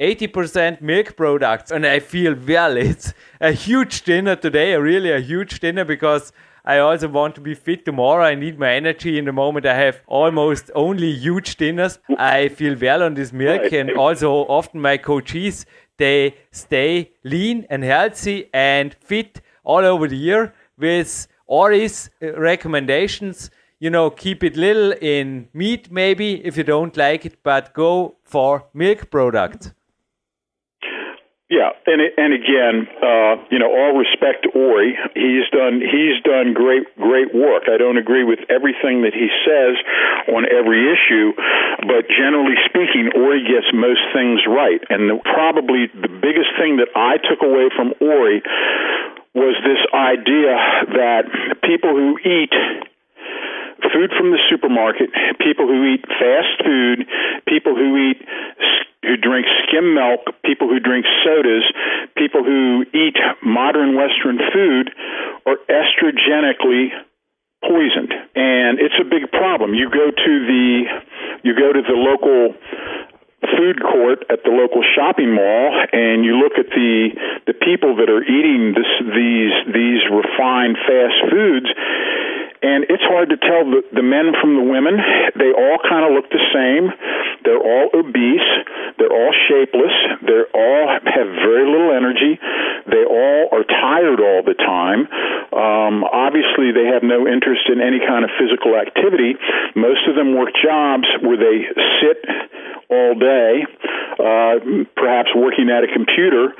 80% 0.00 0.80
milk 0.90 1.14
products 1.16 1.70
and 1.70 1.86
i 1.86 1.98
feel 2.12 2.34
well 2.50 2.76
it's 2.76 3.14
a 3.40 3.52
huge 3.52 4.02
dinner 4.02 4.36
today 4.36 4.68
really 4.74 5.12
a 5.12 5.20
huge 5.32 5.60
dinner 5.60 5.84
because 5.94 6.32
I 6.64 6.78
also 6.78 7.08
want 7.08 7.34
to 7.36 7.40
be 7.40 7.54
fit 7.54 7.84
tomorrow. 7.84 8.24
I 8.24 8.34
need 8.34 8.58
my 8.58 8.72
energy 8.72 9.18
in 9.18 9.24
the 9.24 9.32
moment. 9.32 9.66
I 9.66 9.74
have 9.74 10.00
almost 10.06 10.70
only 10.74 11.10
huge 11.12 11.56
dinners. 11.56 11.98
I 12.18 12.48
feel 12.48 12.76
well 12.80 13.02
on 13.02 13.14
this 13.14 13.32
milk, 13.32 13.72
and 13.72 13.90
also 13.92 14.32
often 14.32 14.80
my 14.80 14.96
coaches 14.96 15.66
they 15.96 16.34
stay 16.50 17.12
lean 17.24 17.66
and 17.68 17.84
healthy 17.84 18.48
and 18.54 18.94
fit 19.00 19.40
all 19.64 19.84
over 19.84 20.08
the 20.08 20.16
year 20.16 20.54
with 20.78 21.28
Ori's 21.46 22.10
uh, 22.22 22.32
recommendations. 22.40 23.50
You 23.78 23.90
know, 23.90 24.10
keep 24.10 24.42
it 24.42 24.56
little 24.56 24.92
in 24.92 25.48
meat 25.52 25.90
maybe 25.90 26.44
if 26.44 26.56
you 26.56 26.64
don't 26.64 26.96
like 26.96 27.26
it, 27.26 27.42
but 27.42 27.74
go 27.74 28.16
for 28.24 28.66
milk 28.74 29.10
products. 29.10 29.72
Yeah, 31.50 31.74
and 31.82 31.98
and 31.98 32.30
again, 32.30 32.86
uh, 33.02 33.42
you 33.50 33.58
know, 33.58 33.66
all 33.66 33.98
respect 33.98 34.46
to 34.46 34.54
Ori, 34.54 34.94
he's 35.18 35.50
done 35.50 35.82
he's 35.82 36.22
done 36.22 36.54
great 36.54 36.86
great 36.94 37.34
work. 37.34 37.66
I 37.66 37.74
don't 37.76 37.98
agree 37.98 38.22
with 38.22 38.38
everything 38.46 39.02
that 39.02 39.10
he 39.10 39.26
says 39.42 39.74
on 40.30 40.46
every 40.46 40.86
issue, 40.94 41.34
but 41.90 42.06
generally 42.06 42.54
speaking, 42.70 43.10
Ori 43.18 43.42
gets 43.42 43.66
most 43.74 43.98
things 44.14 44.46
right. 44.46 44.78
And 44.94 45.10
the, 45.10 45.18
probably 45.26 45.90
the 45.90 46.06
biggest 46.22 46.54
thing 46.54 46.78
that 46.78 46.94
I 46.94 47.18
took 47.18 47.42
away 47.42 47.66
from 47.74 47.98
Ori 47.98 48.46
was 49.34 49.58
this 49.66 49.82
idea 49.90 50.54
that 50.94 51.26
people 51.66 51.90
who 51.90 52.14
eat 52.22 52.54
food 53.88 54.10
from 54.16 54.30
the 54.30 54.40
supermarket, 54.50 55.10
people 55.40 55.66
who 55.66 55.94
eat 55.94 56.04
fast 56.06 56.60
food, 56.64 57.06
people 57.48 57.74
who 57.74 57.96
eat 58.10 58.20
who 59.02 59.16
drink 59.16 59.46
skim 59.64 59.94
milk, 59.94 60.20
people 60.44 60.68
who 60.68 60.78
drink 60.78 61.06
sodas, 61.24 61.64
people 62.16 62.44
who 62.44 62.84
eat 62.92 63.16
modern 63.42 63.96
western 63.96 64.38
food 64.52 64.92
are 65.46 65.56
estrogenically 65.72 66.92
poisoned. 67.64 68.12
And 68.36 68.78
it's 68.78 68.96
a 69.00 69.04
big 69.04 69.30
problem. 69.32 69.74
You 69.74 69.88
go 69.88 70.10
to 70.10 70.32
the 70.46 70.84
you 71.42 71.54
go 71.54 71.72
to 71.72 71.82
the 71.82 71.96
local 71.96 72.54
food 73.56 73.80
court 73.80 74.24
at 74.28 74.44
the 74.44 74.52
local 74.52 74.84
shopping 74.94 75.32
mall 75.32 75.72
and 75.92 76.24
you 76.24 76.36
look 76.36 76.60
at 76.60 76.68
the 76.68 77.08
the 77.46 77.54
people 77.54 77.96
that 77.96 78.10
are 78.12 78.22
eating 78.22 78.76
this 78.76 78.90
these 79.16 79.54
these 79.72 80.02
refined 80.12 80.76
fast 80.84 81.18
foods 81.32 81.68
and 82.60 82.84
it's 82.92 83.02
hard 83.08 83.32
to 83.32 83.40
tell 83.40 83.64
the, 83.64 83.80
the 83.96 84.04
men 84.04 84.36
from 84.36 84.52
the 84.60 84.66
women. 84.68 85.00
They 85.32 85.48
all 85.48 85.80
kind 85.80 86.04
of 86.04 86.12
look 86.12 86.28
the 86.28 86.44
same. 86.52 86.92
They're 87.40 87.60
all 87.60 87.88
obese. 87.96 88.50
They're 89.00 89.12
all 89.12 89.32
shapeless. 89.48 89.96
They 90.20 90.44
all 90.52 90.84
have 90.92 91.28
very 91.40 91.64
little 91.64 91.96
energy. 91.96 92.36
They 92.84 93.04
all 93.08 93.48
are 93.56 93.64
tired 93.64 94.20
all 94.20 94.44
the 94.44 94.60
time. 94.60 95.08
Um, 95.56 96.04
obviously, 96.04 96.76
they 96.76 96.92
have 96.92 97.00
no 97.00 97.24
interest 97.24 97.64
in 97.72 97.80
any 97.80 98.04
kind 98.04 98.28
of 98.28 98.30
physical 98.36 98.76
activity. 98.76 99.40
Most 99.72 100.04
of 100.04 100.12
them 100.12 100.36
work 100.36 100.52
jobs 100.52 101.08
where 101.24 101.40
they 101.40 101.64
sit 102.04 102.20
all 102.90 103.14
day, 103.14 103.64
uh, 104.18 104.84
perhaps 104.98 105.30
working 105.34 105.70
at 105.70 105.86
a 105.86 105.90
computer. 105.94 106.52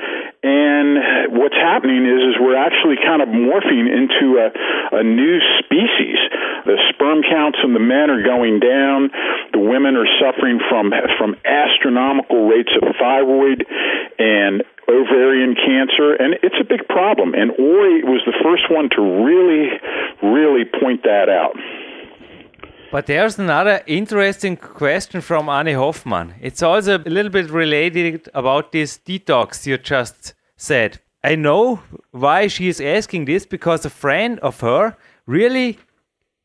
And 0.43 1.37
what's 1.37 1.59
happening 1.59 2.07
is, 2.07 2.33
is 2.33 2.35
we're 2.41 2.57
actually 2.57 2.97
kind 2.97 3.21
of 3.21 3.29
morphing 3.29 3.91
into 3.91 4.41
a, 4.41 4.49
a 4.97 5.03
new 5.03 5.37
species. 5.59 6.17
The 6.65 6.79
sperm 6.95 7.21
counts 7.27 7.59
in 7.65 7.75
the 7.75 7.83
men 7.83 8.09
are 8.09 8.23
going 8.23 8.61
down. 8.61 9.11
The 9.53 9.59
women 9.59 9.97
are 9.97 10.09
suffering 10.23 10.61
from 10.71 10.95
from 11.19 11.37
astronomical 11.45 12.49
rates 12.49 12.73
of 12.81 12.95
thyroid 12.97 13.67
and 14.19 14.63
ovarian 14.89 15.55
cancer, 15.55 16.15
and 16.15 16.35
it's 16.43 16.57
a 16.61 16.65
big 16.65 16.87
problem. 16.89 17.35
And 17.35 17.51
Ori 17.53 18.03
was 18.03 18.23
the 18.27 18.35
first 18.43 18.71
one 18.71 18.89
to 18.97 19.01
really, 19.01 19.71
really 20.23 20.65
point 20.65 21.05
that 21.05 21.29
out. 21.29 21.55
But 22.91 23.07
there's 23.07 23.39
another 23.39 23.85
interesting 23.87 24.57
question 24.57 25.21
from 25.21 25.49
Anne 25.49 25.73
Hoffman. 25.75 26.35
It's 26.41 26.61
also 26.61 26.99
a 26.99 27.09
little 27.09 27.31
bit 27.31 27.49
related 27.49 28.29
about 28.35 28.73
this 28.73 28.99
detox 28.99 29.65
you 29.65 29.79
just 29.79 30.35
said. 30.57 30.99
I 31.23 31.37
know 31.37 31.83
why 32.11 32.49
she 32.49 32.67
is 32.67 32.81
asking 32.81 33.27
this 33.27 33.47
because 33.47 33.85
a 33.85 33.91
friend 33.91 34.41
of 34.41 34.59
her 34.61 34.97
really 35.25 35.79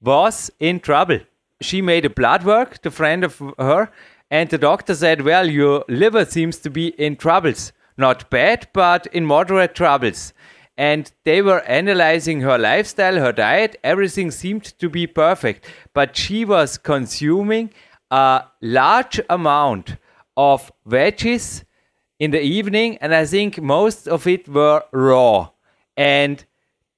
was 0.02 0.52
in 0.60 0.82
trouble. 0.82 1.20
She 1.62 1.82
made 1.82 2.06
a 2.06 2.12
blood 2.12 2.44
work, 2.44 2.80
the 2.84 2.92
friend 2.92 3.24
of 3.24 3.42
her, 3.58 3.90
and 4.30 4.48
the 4.48 4.60
doctor 4.60 4.94
said, 4.94 5.22
Well, 5.22 5.50
your 5.50 5.84
liver 5.88 6.26
seems 6.26 6.60
to 6.60 6.70
be 6.70 6.90
in 6.90 7.16
troubles. 7.16 7.74
Not 7.98 8.30
bad, 8.30 8.68
but 8.72 9.08
in 9.08 9.26
moderate 9.26 9.74
troubles. 9.74 10.32
And 10.78 11.12
they 11.24 11.42
were 11.42 11.62
analyzing 11.62 12.42
her 12.42 12.58
lifestyle, 12.58 13.16
her 13.16 13.32
diet, 13.32 13.78
everything 13.84 14.30
seemed 14.32 14.66
to 14.80 14.90
be 14.90 15.08
perfect. 15.08 15.66
But 15.94 16.18
she 16.18 16.44
was 16.44 16.78
consuming 16.78 17.72
a 18.12 18.44
large 18.62 19.22
amount 19.30 19.96
of 20.36 20.72
veggies 20.88 21.64
in 22.20 22.32
the 22.32 22.42
evening, 22.42 22.98
and 22.98 23.16
I 23.16 23.26
think 23.26 23.62
most 23.62 24.08
of 24.08 24.28
it 24.28 24.48
were 24.48 24.84
raw. 24.92 25.50
And 25.96 26.44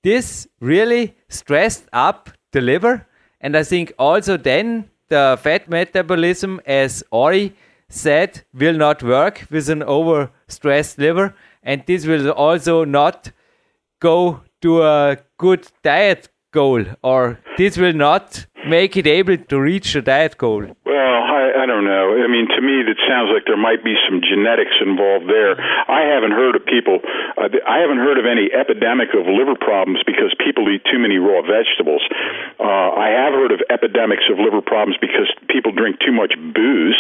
this 0.04 0.48
really 0.60 1.16
stressed 1.30 1.88
up 1.94 2.30
the 2.52 2.62
liver, 2.62 3.08
and 3.42 3.56
I 3.56 3.64
think 3.64 3.94
also 4.00 4.38
then 4.38 4.90
the 5.10 5.38
fat 5.42 5.70
metabolism, 5.70 6.62
as 6.66 7.04
Ori 7.12 7.54
said, 7.90 8.44
will 8.54 8.74
not 8.74 9.04
work 9.04 9.46
with 9.50 9.70
an 9.70 9.82
overstressed 9.82 10.98
liver, 10.98 11.36
and 11.64 11.84
this 11.86 12.06
will 12.06 12.32
also 12.32 12.84
not 12.84 13.32
go 14.00 14.42
to 14.62 14.84
a 14.84 15.18
good 15.38 15.68
diet 15.84 16.30
goal, 16.52 16.84
or 17.04 17.40
this 17.58 17.78
will 17.78 17.94
not 17.94 18.46
make 18.68 18.98
it 18.98 19.08
able 19.08 19.38
to 19.38 19.60
reach 19.60 19.96
a 19.96 20.02
diet 20.02 20.38
goal. 20.38 20.66
Well, 20.86 20.96
I, 20.96 21.64
I 21.64 21.66
don't 21.66 21.86
know. 21.86 22.07
I 22.24 22.28
mean, 22.28 22.48
to 22.50 22.62
me, 22.62 22.82
that 22.86 22.98
sounds 23.06 23.30
like 23.30 23.46
there 23.46 23.60
might 23.60 23.84
be 23.84 23.94
some 24.10 24.22
genetics 24.26 24.74
involved 24.82 25.30
there. 25.30 25.54
I 25.58 26.10
haven't 26.10 26.34
heard 26.34 26.56
of 26.56 26.66
people. 26.66 27.00
Uh, 27.38 27.50
I 27.66 27.80
haven't 27.86 28.02
heard 28.02 28.18
of 28.18 28.26
any 28.26 28.50
epidemic 28.50 29.14
of 29.14 29.30
liver 29.30 29.56
problems 29.56 30.02
because 30.06 30.34
people 30.42 30.66
eat 30.70 30.82
too 30.90 30.98
many 30.98 31.18
raw 31.18 31.46
vegetables. 31.46 32.02
Uh, 32.60 32.90
I 32.98 33.14
have 33.14 33.34
heard 33.34 33.52
of 33.54 33.62
epidemics 33.70 34.26
of 34.32 34.42
liver 34.42 34.62
problems 34.62 34.98
because 34.98 35.30
people 35.48 35.72
drink 35.72 36.02
too 36.02 36.12
much 36.12 36.34
booze. 36.36 36.98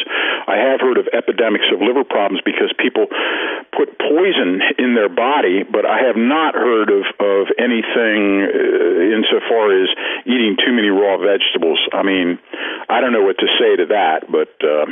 I 0.47 0.57
have 0.69 0.79
heard 0.81 0.97
of 0.97 1.09
epidemics 1.11 1.65
of 1.73 1.81
liver 1.81 2.05
problems 2.05 2.41
because 2.45 2.71
people 2.77 3.07
put 3.73 3.97
poison 3.97 4.61
in 4.77 4.93
their 4.93 5.09
body, 5.09 5.63
but 5.63 5.85
I 5.85 6.05
have 6.05 6.17
not 6.17 6.53
heard 6.53 6.89
of 6.93 7.05
of 7.17 7.47
anything 7.57 8.45
uh, 8.45 9.17
insofar 9.17 9.73
as 9.73 9.89
eating 10.25 10.57
too 10.61 10.73
many 10.73 10.89
raw 10.89 11.17
vegetables. 11.17 11.79
I 11.91 12.03
mean, 12.03 12.39
I 12.89 13.01
don't 13.01 13.13
know 13.13 13.23
what 13.23 13.37
to 13.39 13.47
say 13.59 13.75
to 13.81 13.85
that, 13.93 14.29
but. 14.29 14.53
Uh, 14.61 14.85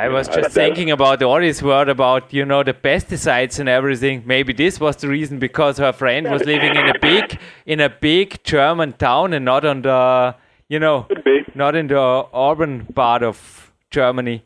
I 0.00 0.08
was 0.08 0.28
I- 0.28 0.36
just 0.40 0.54
thinking 0.54 0.90
about 0.90 1.22
Ori's 1.22 1.62
word 1.62 1.88
about, 1.90 2.32
you 2.32 2.44
know, 2.46 2.62
the 2.62 2.72
pesticides 2.72 3.60
and 3.60 3.68
everything. 3.68 4.22
Maybe 4.24 4.52
this 4.54 4.80
was 4.80 4.96
the 4.96 5.08
reason 5.08 5.38
because 5.38 5.76
her 5.76 5.92
friend 5.92 6.30
was 6.30 6.44
living 6.44 6.74
in 6.74 6.88
a 6.88 6.98
big, 6.98 7.38
in 7.66 7.80
a 7.80 7.90
big 7.90 8.42
German 8.42 8.92
town 8.94 9.34
and 9.34 9.44
not 9.44 9.66
on 9.66 9.82
the, 9.82 10.34
you 10.68 10.78
know, 10.78 11.06
not 11.54 11.76
in 11.76 11.88
the 11.88 12.26
urban 12.34 12.86
part 12.94 13.22
of 13.22 13.72
Germany. 13.90 14.42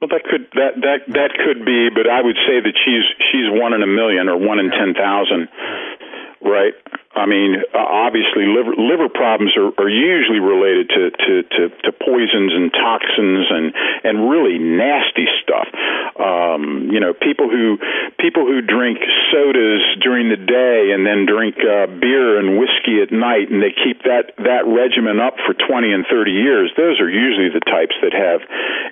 Well, 0.00 0.08
that 0.10 0.22
could 0.30 0.46
that 0.54 0.72
that 0.86 1.00
that 1.18 1.30
could 1.44 1.64
be, 1.64 1.88
but 1.88 2.06
I 2.08 2.20
would 2.22 2.36
say 2.46 2.60
that 2.60 2.74
she's 2.84 3.06
she's 3.32 3.48
one 3.50 3.72
in 3.72 3.82
a 3.82 3.86
million 3.86 4.28
or 4.28 4.36
one 4.36 4.58
in 4.60 4.70
ten 4.70 4.92
thousand, 4.94 5.48
right? 6.42 6.74
I 7.14 7.26
mean, 7.26 7.62
obviously, 7.72 8.50
liver 8.50 8.74
liver 8.74 9.08
problems 9.08 9.54
are, 9.54 9.70
are 9.78 9.88
usually 9.88 10.42
related 10.42 10.90
to, 10.90 11.02
to, 11.14 11.32
to, 11.46 11.62
to 11.86 11.90
poisons 11.94 12.50
and 12.50 12.74
toxins 12.74 13.46
and 13.54 13.66
and 14.02 14.14
really 14.26 14.58
nasty 14.58 15.30
stuff. 15.38 15.70
Um, 16.18 16.90
you 16.90 16.98
know, 16.98 17.14
people 17.14 17.46
who 17.46 17.78
people 18.18 18.42
who 18.50 18.66
drink 18.66 18.98
sodas 19.30 19.82
during 20.02 20.26
the 20.26 20.42
day 20.42 20.90
and 20.90 21.06
then 21.06 21.22
drink 21.22 21.54
uh, 21.62 21.86
beer 21.86 22.42
and 22.42 22.58
whiskey 22.58 22.98
at 22.98 23.14
night, 23.14 23.46
and 23.46 23.62
they 23.62 23.70
keep 23.70 24.02
that 24.10 24.34
that 24.42 24.66
regimen 24.66 25.22
up 25.22 25.38
for 25.46 25.54
twenty 25.54 25.94
and 25.94 26.02
thirty 26.10 26.34
years. 26.34 26.74
Those 26.74 26.98
are 26.98 27.08
usually 27.08 27.54
the 27.54 27.62
types 27.62 27.94
that 28.02 28.10
have 28.10 28.42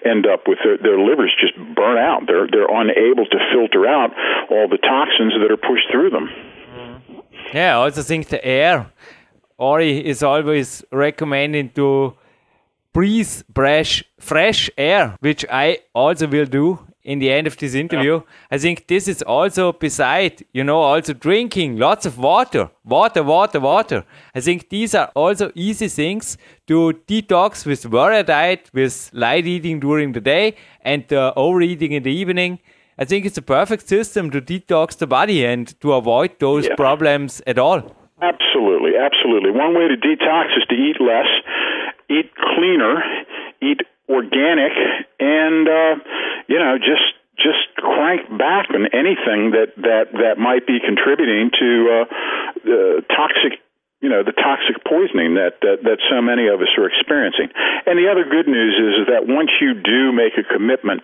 end 0.06 0.30
up 0.30 0.46
with 0.46 0.62
their, 0.62 0.78
their 0.78 0.98
livers 0.98 1.34
just 1.42 1.58
burn 1.74 1.98
out. 1.98 2.30
They're 2.30 2.46
they're 2.46 2.70
unable 2.70 3.26
to 3.26 3.38
filter 3.50 3.82
out 3.82 4.14
all 4.46 4.70
the 4.70 4.78
toxins 4.78 5.34
that 5.42 5.50
are 5.50 5.58
pushed 5.58 5.90
through 5.90 6.14
them. 6.14 6.30
Yeah, 7.52 7.78
I 7.78 7.84
also 7.84 8.02
think 8.02 8.28
the 8.28 8.44
air. 8.44 8.90
Ori 9.58 10.04
is 10.04 10.22
always 10.22 10.84
recommending 10.90 11.70
to 11.70 12.14
breathe 12.92 13.42
fresh, 13.54 14.02
fresh 14.18 14.70
air, 14.76 15.16
which 15.20 15.44
I 15.50 15.78
also 15.94 16.26
will 16.26 16.46
do 16.46 16.78
in 17.04 17.18
the 17.18 17.30
end 17.30 17.46
of 17.46 17.56
this 17.56 17.74
interview. 17.74 18.14
Yeah. 18.14 18.22
I 18.50 18.58
think 18.58 18.86
this 18.86 19.08
is 19.08 19.22
also 19.22 19.72
beside, 19.72 20.44
you 20.52 20.64
know, 20.64 20.80
also 20.80 21.12
drinking 21.12 21.78
lots 21.78 22.06
of 22.06 22.18
water, 22.18 22.70
water, 22.84 23.22
water, 23.22 23.60
water. 23.60 24.04
I 24.34 24.40
think 24.40 24.68
these 24.68 24.94
are 24.94 25.10
also 25.14 25.50
easy 25.54 25.88
things 25.88 26.38
to 26.68 26.92
detox 27.06 27.66
with 27.66 27.86
water 27.86 28.22
diet, 28.22 28.70
with 28.72 29.10
light 29.12 29.46
eating 29.46 29.80
during 29.80 30.12
the 30.12 30.20
day 30.20 30.56
and 30.82 31.12
uh, 31.12 31.32
overeating 31.36 31.92
in 31.92 32.02
the 32.02 32.12
evening. 32.12 32.60
I 33.02 33.04
think 33.04 33.26
it's 33.26 33.36
a 33.36 33.42
perfect 33.42 33.88
system 33.88 34.30
to 34.30 34.40
detox 34.40 34.96
the 34.96 35.08
body 35.08 35.44
and 35.44 35.66
to 35.80 35.94
avoid 35.94 36.38
those 36.38 36.68
yeah. 36.68 36.76
problems 36.76 37.42
at 37.48 37.58
all. 37.58 37.82
Absolutely, 38.22 38.92
absolutely. 38.94 39.50
One 39.50 39.74
way 39.74 39.90
to 39.90 39.98
detox 39.98 40.54
is 40.54 40.62
to 40.70 40.76
eat 40.78 41.02
less, 41.02 41.26
eat 42.08 42.30
cleaner, 42.54 43.02
eat 43.60 43.80
organic, 44.08 44.70
and 45.18 45.66
uh, 45.66 45.94
you 46.46 46.60
know 46.62 46.78
just 46.78 47.18
just 47.42 47.74
crank 47.74 48.22
back 48.38 48.70
on 48.70 48.86
anything 48.94 49.50
that 49.50 49.74
that 49.82 50.14
that 50.14 50.38
might 50.38 50.64
be 50.64 50.78
contributing 50.78 51.50
to 51.58 51.70
uh, 51.90 52.04
the 52.62 53.02
toxic 53.10 53.58
you 53.98 54.10
know 54.10 54.22
the 54.22 54.30
toxic 54.30 54.78
poisoning 54.86 55.34
that, 55.34 55.58
that 55.62 55.82
that 55.82 55.98
so 56.06 56.22
many 56.22 56.46
of 56.46 56.62
us 56.62 56.70
are 56.78 56.86
experiencing. 56.86 57.50
And 57.82 57.98
the 57.98 58.06
other 58.06 58.22
good 58.22 58.46
news 58.46 58.78
is, 58.78 58.94
is 59.02 59.06
that 59.10 59.26
once 59.26 59.50
you 59.58 59.74
do 59.74 60.14
make 60.14 60.38
a 60.38 60.46
commitment 60.46 61.02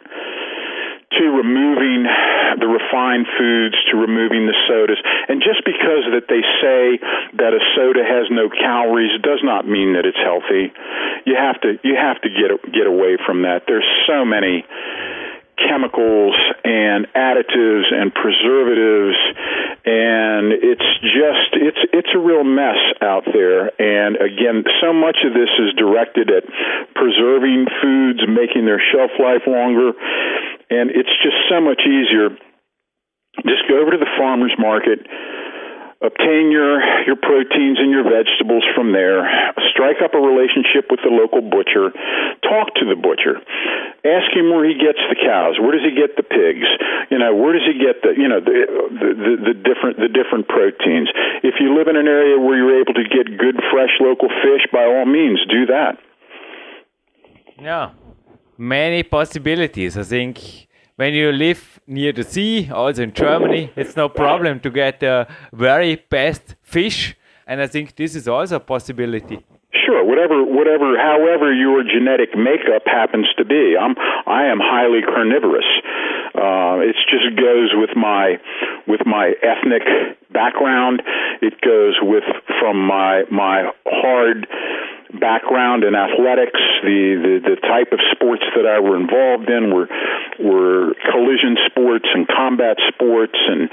to 1.17 1.25
removing 1.33 2.05
the 2.61 2.69
refined 2.69 3.27
foods, 3.39 3.77
to 3.91 3.97
removing 3.97 4.45
the 4.45 4.57
sodas. 4.69 5.01
And 5.29 5.41
just 5.41 5.65
because 5.65 6.05
that 6.13 6.29
they 6.29 6.45
say 6.61 7.01
that 7.41 7.57
a 7.57 7.63
soda 7.77 8.05
has 8.05 8.29
no 8.31 8.49
calories 8.49 9.17
does 9.23 9.41
not 9.43 9.67
mean 9.67 9.95
that 9.95 10.05
it's 10.05 10.21
healthy. 10.21 10.73
You 11.25 11.37
have 11.37 11.61
to 11.63 11.81
you 11.83 11.97
have 11.97 12.21
to 12.23 12.29
get 12.29 12.53
get 12.73 12.87
away 12.87 13.17
from 13.25 13.43
that. 13.43 13.65
There's 13.67 13.89
so 14.07 14.25
many 14.25 14.65
chemicals 15.67 16.35
and 16.65 17.07
additives 17.15 17.91
and 17.91 18.15
preservatives 18.15 19.19
and 19.85 20.53
it's 20.55 20.89
just 21.03 21.51
it's 21.59 21.83
it's 21.93 22.13
a 22.15 22.19
real 22.19 22.45
mess 22.45 22.79
out 23.03 23.25
there 23.33 23.71
and 23.81 24.17
again 24.17 24.63
so 24.81 24.93
much 24.93 25.19
of 25.27 25.35
this 25.35 25.51
is 25.59 25.75
directed 25.77 26.31
at 26.31 26.45
preserving 26.95 27.67
foods 27.83 28.21
making 28.29 28.67
their 28.67 28.83
shelf 28.93 29.11
life 29.19 29.43
longer 29.47 29.93
and 30.71 30.91
it's 30.91 31.13
just 31.23 31.37
so 31.49 31.61
much 31.61 31.81
easier. 31.85 32.31
Just 33.47 33.65
go 33.69 33.81
over 33.81 33.93
to 33.93 33.99
the 33.99 34.11
farmer's 34.19 34.53
market, 34.59 35.01
obtain 35.99 36.51
your 36.55 36.79
your 37.07 37.17
proteins 37.17 37.79
and 37.83 37.91
your 37.91 38.07
vegetables 38.07 38.63
from 38.75 38.93
there 38.93 39.27
strike 39.75 39.99
up 39.99 40.15
a 40.15 40.21
relationship 40.23 40.87
with 40.91 41.01
the 41.03 41.11
local 41.11 41.43
butcher 41.43 41.91
talk 42.47 42.71
to 42.79 42.87
the 42.87 42.95
butcher 42.95 43.43
ask 44.07 44.31
him 44.31 44.55
where 44.55 44.63
he 44.63 44.79
gets 44.79 45.03
the 45.11 45.19
cows 45.19 45.59
where 45.59 45.75
does 45.75 45.83
he 45.83 45.91
get 45.91 46.15
the 46.15 46.23
pigs 46.23 46.71
you 47.11 47.19
know 47.19 47.35
where 47.35 47.53
does 47.53 47.67
he 47.67 47.75
get 47.75 47.99
the 48.07 48.15
you 48.15 48.29
know 48.29 48.39
the 48.39 48.55
the, 48.95 49.11
the, 49.11 49.33
the 49.51 49.55
different 49.59 49.99
the 49.99 50.09
different 50.09 50.49
proteins. 50.49 51.09
If 51.43 51.55
you 51.61 51.77
live 51.77 51.89
in 51.89 51.97
an 51.97 52.07
area 52.07 52.39
where 52.39 52.57
you're 52.57 52.81
able 52.81 52.95
to 52.95 53.05
get 53.05 53.39
good 53.39 53.57
fresh 53.71 53.95
local 54.01 54.29
fish 54.29 54.65
by 54.73 54.85
all 54.85 55.07
means 55.07 55.41
do 55.51 55.67
that. 55.67 55.99
Yeah. 57.61 57.91
Many 58.57 59.03
possibilities. 59.03 59.97
I 59.97 60.03
think 60.03 60.68
when 60.99 61.15
you 61.15 61.31
live 61.31 61.79
near 61.87 62.13
the 62.13 62.25
sea, 62.25 62.71
also 62.73 63.05
in 63.05 63.13
Germany, 63.13 63.71
it's 63.77 63.95
no 63.95 64.09
problem 64.09 64.59
to 64.61 64.69
get 64.69 64.99
the 64.99 65.29
very 65.53 65.95
best 66.11 66.57
fish. 66.63 67.17
And 67.47 67.63
I 67.63 67.69
think 67.69 67.95
this 67.95 68.17
is 68.17 68.27
also 68.27 68.57
a 68.57 68.61
possibility. 68.61 69.47
Sure, 69.87 70.05
whatever, 70.05 70.43
whatever, 70.43 70.99
however 70.99 71.55
your 71.55 71.85
genetic 71.85 72.31
makeup 72.37 72.83
happens 72.87 73.29
to 73.39 73.45
be. 73.45 73.77
I'm, 73.81 73.95
I 74.27 74.47
am 74.47 74.59
highly 74.61 75.03
carnivorous. 75.03 75.71
Uh, 76.35 76.83
it 76.83 76.97
just 77.09 77.31
goes 77.39 77.71
with 77.75 77.91
my, 77.97 78.37
with 78.89 79.07
my 79.07 79.35
ethnic 79.41 79.83
background. 80.33 81.03
It 81.41 81.55
goes 81.61 81.95
with 82.03 82.25
from 82.61 82.77
my 82.87 83.23
my 83.31 83.71
hard 83.87 84.47
background 85.13 85.85
in 85.85 85.95
athletics, 85.95 86.61
the, 86.85 87.41
the, 87.45 87.57
the 87.57 87.57
type 87.65 87.93
of 87.93 88.01
sports 88.13 88.45
that 88.57 88.67
I 88.67 88.81
were 88.81 88.97
involved 88.97 89.49
in 89.49 89.73
were 89.73 89.89
were 90.39 90.95
collision 91.11 91.59
sports 91.67 92.07
and 92.15 92.29
combat 92.29 92.77
sports 92.95 93.35
and 93.35 93.69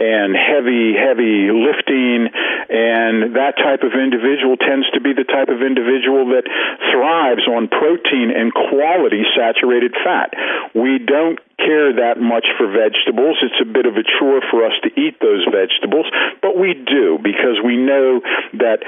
and 0.00 0.32
heavy 0.32 0.96
heavy 0.96 1.52
lifting 1.52 2.28
and 2.68 3.36
that 3.36 3.54
type 3.60 3.82
of 3.82 3.92
individual 3.92 4.56
tends 4.56 4.88
to 4.94 5.00
be 5.00 5.12
the 5.12 5.24
type 5.24 5.48
of 5.48 5.62
individual 5.62 6.32
that 6.34 6.48
thrives 6.90 7.46
on 7.46 7.68
protein 7.68 8.32
and 8.34 8.52
quality 8.52 9.22
saturated 9.36 9.92
fat. 10.02 10.32
We 10.74 10.98
don't 10.98 11.38
care 11.58 11.92
that 11.96 12.20
much 12.20 12.44
for 12.60 12.68
vegetables. 12.68 13.40
It's 13.40 13.60
a 13.60 13.68
bit 13.68 13.88
of 13.88 13.96
a 13.96 14.04
chore 14.04 14.44
for 14.50 14.64
us 14.64 14.76
to 14.84 14.88
eat 14.92 15.16
those 15.20 15.44
vegetables, 15.48 16.06
but 16.44 16.56
we 16.56 16.76
do 16.76 17.18
because 17.22 17.56
we 17.64 17.76
know 17.76 18.20
that 18.60 18.84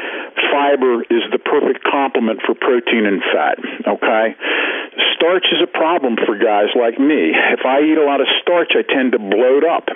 fiber 0.52 1.02
is 1.08 1.24
the 1.32 1.40
perfect 1.40 1.82
complement 1.84 2.40
for 2.44 2.54
protein 2.54 3.08
and 3.08 3.24
fat. 3.24 3.56
Okay? 3.88 4.36
Starch 5.16 5.48
is 5.50 5.64
a 5.64 5.70
problem 5.70 6.16
for 6.20 6.36
guys 6.36 6.70
like 6.76 7.00
me. 7.00 7.32
If 7.32 7.64
I 7.64 7.82
eat 7.82 7.98
a 7.98 8.04
lot 8.04 8.20
of 8.20 8.28
starch, 8.42 8.76
I 8.76 8.84
tend 8.84 9.12
to 9.12 9.20
bloat 9.20 9.64
up. 9.64 9.88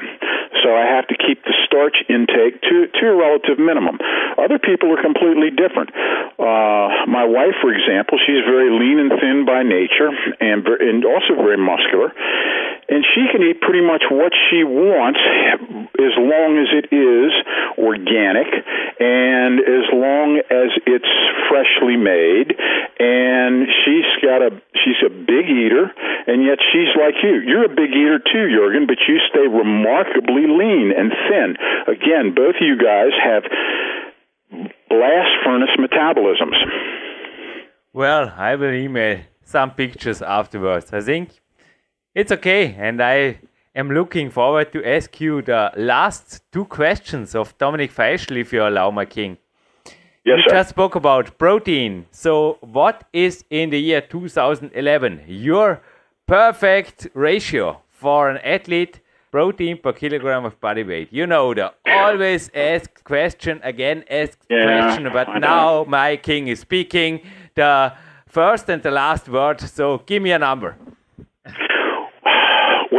So 0.64 0.74
I 0.74 0.86
have 0.86 1.08
to 1.08 1.16
keep 1.16 1.42
the 1.44 1.54
starch 1.66 1.96
intake 2.08 2.60
to, 2.62 2.86
to 2.86 3.02
a 3.10 3.16
relative 3.16 3.58
minimum. 3.58 3.98
Other 4.38 4.58
people 4.58 4.92
are 4.94 5.02
completely 5.02 5.50
different. 5.50 5.90
Uh, 6.38 7.06
my 7.10 7.26
wife, 7.26 7.58
for 7.60 7.74
example, 7.74 8.18
she's 8.18 8.42
very 8.46 8.70
lean 8.70 8.98
and 8.98 9.12
thin 9.20 9.44
by 9.44 9.62
nature 9.62 10.10
and, 10.40 10.66
and 10.66 11.04
also 11.04 11.34
very 11.34 11.58
muscular 11.58 12.14
and 12.88 13.04
she 13.14 13.24
can 13.30 13.42
eat 13.42 13.60
pretty 13.60 13.80
much 13.80 14.02
what 14.10 14.32
she 14.50 14.64
wants 14.64 15.20
as 15.96 16.14
long 16.18 16.58
as 16.58 16.68
it 16.76 16.86
is 16.92 17.32
organic 17.78 18.50
and 19.00 19.60
as 19.64 19.86
long 19.94 20.42
as 20.50 20.68
it's 20.84 21.12
freshly 21.48 21.96
made. 21.96 22.52
And 22.98 23.66
she's 23.84 24.08
got 24.20 24.42
a 24.42 24.50
she's 24.82 25.00
a 25.06 25.10
big 25.10 25.46
eater 25.48 25.88
and 26.26 26.44
yet 26.44 26.58
she's 26.72 26.90
like 26.98 27.16
you. 27.22 27.40
You're 27.46 27.64
a 27.70 27.74
big 27.74 27.90
eater 27.94 28.18
too 28.18 28.50
Jurgen 28.50 28.86
but 28.86 28.98
you 29.06 29.18
stay 29.30 29.46
remarkably 29.46 30.46
lean 30.50 30.92
and 30.92 31.12
thin. 31.28 31.56
Again 31.86 32.34
both 32.34 32.56
of 32.58 32.66
you 32.66 32.76
guys 32.76 33.14
have 33.22 33.44
blast 34.90 35.32
furnace 35.44 35.74
metabolisms. 35.78 36.58
Well 37.92 38.32
i 38.36 38.54
will 38.56 38.74
email 38.74 39.20
some 39.44 39.70
pictures 39.70 40.22
afterwards 40.22 40.92
i 40.92 41.00
think 41.00 41.41
it's 42.14 42.32
okay, 42.32 42.74
and 42.78 43.02
I 43.02 43.38
am 43.74 43.90
looking 43.90 44.30
forward 44.30 44.72
to 44.72 44.84
ask 44.84 45.20
you 45.20 45.42
the 45.42 45.72
last 45.76 46.42
two 46.52 46.64
questions 46.66 47.34
of 47.34 47.56
Dominic 47.58 47.92
Feischl, 47.92 48.36
if 48.36 48.52
you 48.52 48.62
allow, 48.62 48.90
my 48.90 49.04
king. 49.04 49.38
Yes, 50.24 50.38
you 50.38 50.42
sir. 50.44 50.56
just 50.56 50.70
spoke 50.70 50.94
about 50.94 51.36
protein. 51.38 52.06
So, 52.10 52.58
what 52.60 53.04
is 53.12 53.44
in 53.50 53.70
the 53.70 53.80
year 53.80 54.00
2011 54.00 55.22
your 55.26 55.80
perfect 56.26 57.08
ratio 57.14 57.80
for 57.88 58.30
an 58.30 58.38
athlete 58.44 59.00
protein 59.30 59.78
per 59.78 59.92
kilogram 59.92 60.44
of 60.44 60.60
body 60.60 60.84
weight? 60.84 61.08
You 61.10 61.26
know 61.26 61.54
the 61.54 61.72
always 61.86 62.50
asked 62.54 63.02
question 63.02 63.60
again 63.64 64.04
asked 64.08 64.46
yeah, 64.48 64.64
question, 64.64 65.10
but 65.12 65.40
now 65.40 65.84
my 65.88 66.16
king 66.16 66.48
is 66.48 66.60
speaking 66.60 67.22
the 67.54 67.92
first 68.28 68.68
and 68.68 68.82
the 68.82 68.90
last 68.90 69.28
word. 69.28 69.60
So, 69.60 70.02
give 70.06 70.22
me 70.22 70.30
a 70.30 70.38
number. 70.38 70.76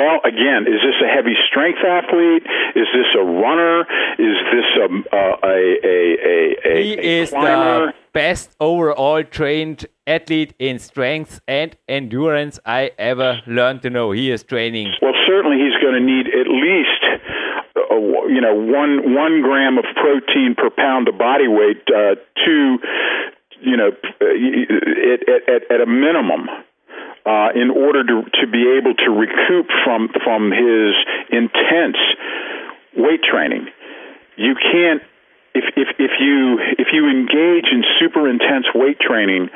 Well, 0.04 0.20
again, 0.26 0.64
is 0.68 0.82
this 0.84 1.00
a 1.02 1.08
heavy 1.08 1.36
strength 1.50 1.80
athlete? 1.80 2.44
Is 2.76 2.88
this 2.94 3.08
a 3.18 3.24
runner? 3.24 3.82
Is 4.20 4.38
this 4.52 4.70
a 4.84 4.88
a 5.16 5.26
a 5.44 5.58
a, 5.84 6.56
a 6.66 6.84
He 6.84 6.94
a 6.94 7.22
is 7.22 7.30
climber? 7.30 7.88
the 7.88 7.94
best 8.12 8.56
overall 8.60 9.24
trained 9.24 9.86
athlete 10.06 10.54
in 10.60 10.78
strength 10.80 11.40
and 11.48 11.78
endurance 11.88 12.60
I 12.66 12.92
ever 12.98 13.42
learned 13.48 13.82
to 13.84 13.90
know. 13.90 14.12
He 14.12 14.30
is 14.30 14.44
training. 14.44 14.92
Well, 15.02 15.14
certainly 15.26 15.58
he's 15.58 15.78
going 15.82 15.96
to 15.96 16.06
need 16.06 16.28
at 16.28 16.48
least 16.52 17.04
you 18.28 18.42
know 18.42 18.56
one 18.56 19.14
one 19.14 19.42
gram 19.42 19.78
of 19.78 19.86
protein 19.96 20.56
per 20.58 20.70
pound 20.70 21.08
of 21.08 21.18
body 21.18 21.48
weight 21.48 21.82
uh, 21.88 22.16
to 22.46 22.78
you 23.62 23.78
know 23.78 23.92
at, 24.20 25.20
at, 25.48 25.72
at 25.72 25.82
a 25.82 25.86
minimum 25.86 26.48
uh, 27.26 27.50
in 27.56 27.70
order 27.70 28.04
to 28.04 28.24
to 28.42 28.48
be 28.48 28.78
able 28.78 28.94
to 28.94 29.10
recoup 29.12 29.68
from 29.84 30.10
from 30.24 30.52
his 30.52 30.94
intense 31.32 31.98
weight 32.96 33.24
training. 33.24 33.68
You 34.36 34.56
can't 34.56 35.02
if 35.54 35.66
if 35.78 35.88
if 36.00 36.12
you 36.20 36.60
if 36.78 36.88
you 36.92 37.10
engage 37.10 37.70
in 37.72 37.84
super 38.00 38.28
intense 38.28 38.66
weight 38.74 39.00
training 39.00 39.50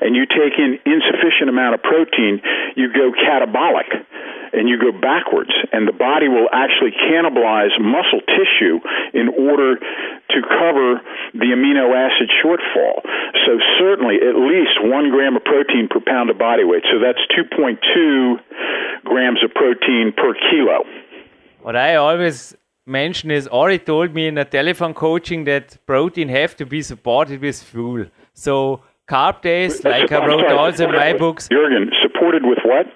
and 0.00 0.16
you 0.16 0.26
take 0.26 0.58
in 0.58 0.78
insufficient 0.84 1.48
amount 1.48 1.74
of 1.74 1.82
protein, 1.82 2.42
you 2.76 2.92
go 2.92 3.12
catabolic 3.12 3.88
and 4.54 4.68
you 4.68 4.78
go 4.78 4.92
backwards 4.92 5.50
and 5.72 5.86
the 5.86 5.92
body 5.92 6.28
will 6.28 6.48
actually 6.52 6.92
cannibalize 6.92 7.74
muscle 7.80 8.22
tissue 8.26 8.78
in 9.12 9.28
order 9.28 9.76
to 9.76 10.38
cover 10.42 11.00
the 11.34 11.50
amino 11.52 11.90
acid 11.94 12.30
shortfall. 12.42 13.02
So 13.44 13.58
certainly 13.78 14.16
at 14.22 14.36
least 14.36 14.78
one 14.80 15.10
gram 15.10 15.36
of 15.36 15.44
protein 15.44 15.88
per 15.90 16.00
pound 16.00 16.30
of 16.30 16.38
body 16.38 16.64
weight. 16.64 16.84
So 16.90 16.98
that's 16.98 17.20
2.2 17.36 18.38
grams 19.04 19.42
of 19.44 19.52
protein 19.54 20.12
per 20.16 20.34
kilo. 20.50 20.84
What 21.62 21.76
I 21.76 21.96
always 21.96 22.56
mention 22.86 23.30
is 23.30 23.46
Ori 23.48 23.78
told 23.78 24.14
me 24.14 24.26
in 24.28 24.38
a 24.38 24.44
telephone 24.44 24.94
coaching 24.94 25.44
that 25.44 25.78
protein 25.86 26.28
have 26.28 26.56
to 26.56 26.66
be 26.66 26.82
supported 26.82 27.40
with 27.40 27.62
fuel. 27.62 28.06
So 28.34 28.82
carb 29.08 29.42
days, 29.42 29.84
like 29.84 30.12
I 30.12 30.26
wrote 30.26 30.50
also 30.52 30.88
in 30.88 30.92
my 30.92 31.12
books. 31.14 31.48
Jürgen, 31.48 31.90
supported 32.02 32.44
with 32.44 32.58
what? 32.64 32.86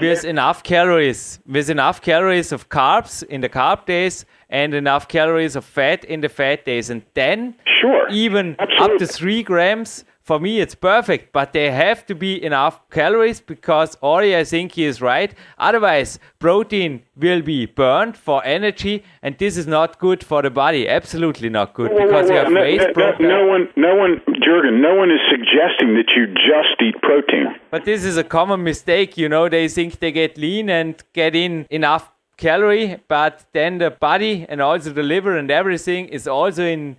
With 0.00 0.24
enough 0.24 0.62
calories, 0.62 1.38
with 1.46 1.70
enough 1.70 2.00
calories 2.00 2.52
of 2.52 2.68
carbs 2.68 3.22
in 3.22 3.40
the 3.40 3.48
carb 3.48 3.86
days 3.86 4.24
and 4.48 4.74
enough 4.74 5.08
calories 5.08 5.56
of 5.56 5.64
fat 5.64 6.04
in 6.04 6.20
the 6.20 6.28
fat 6.28 6.64
days, 6.64 6.90
and 6.90 7.02
then 7.14 7.54
sure, 7.80 8.08
even 8.10 8.56
Absolutely. 8.58 8.94
up 8.94 8.98
to 8.98 9.06
three 9.06 9.42
grams 9.42 10.04
for 10.30 10.38
me 10.38 10.60
it's 10.60 10.76
perfect, 10.76 11.32
but 11.32 11.52
they 11.52 11.72
have 11.72 12.06
to 12.06 12.14
be 12.14 12.32
enough 12.48 12.88
calories 12.88 13.40
because 13.40 13.96
Ori, 14.00 14.36
I 14.36 14.44
think 14.44 14.72
he 14.78 14.84
is 14.84 15.02
right. 15.02 15.34
Otherwise, 15.58 16.20
protein 16.38 17.02
will 17.16 17.42
be 17.42 17.66
burned 17.66 18.16
for 18.16 18.38
energy, 18.44 19.02
and 19.22 19.36
this 19.38 19.56
is 19.56 19.66
not 19.66 19.98
good 19.98 20.22
for 20.22 20.40
the 20.42 20.50
body. 20.50 20.88
Absolutely 20.88 21.48
not 21.48 21.74
good 21.74 21.90
because 21.96 22.30
you 22.30 22.36
have 22.36 22.52
no, 22.52 22.60
waste 22.60 22.96
no, 22.96 23.10
no, 23.18 23.44
one, 23.48 23.68
no 23.74 23.96
one, 23.96 24.20
Jurgen, 24.44 24.80
no 24.80 24.94
one 24.94 25.10
is 25.10 25.22
suggesting 25.34 25.96
that 25.98 26.08
you 26.14 26.26
just 26.50 26.80
eat 26.80 26.94
protein. 27.02 27.46
But 27.72 27.84
this 27.84 28.04
is 28.04 28.16
a 28.16 28.22
common 28.22 28.62
mistake. 28.62 29.18
You 29.18 29.28
know, 29.28 29.48
they 29.48 29.66
think 29.66 29.98
they 29.98 30.12
get 30.12 30.38
lean 30.38 30.70
and 30.70 31.02
get 31.12 31.34
in 31.34 31.66
enough 31.70 32.08
calorie, 32.36 33.00
but 33.08 33.46
then 33.52 33.78
the 33.78 33.90
body 33.90 34.46
and 34.48 34.62
also 34.62 34.90
the 34.90 35.02
liver 35.02 35.36
and 35.36 35.50
everything 35.50 36.06
is 36.06 36.28
also 36.28 36.64
in 36.64 36.98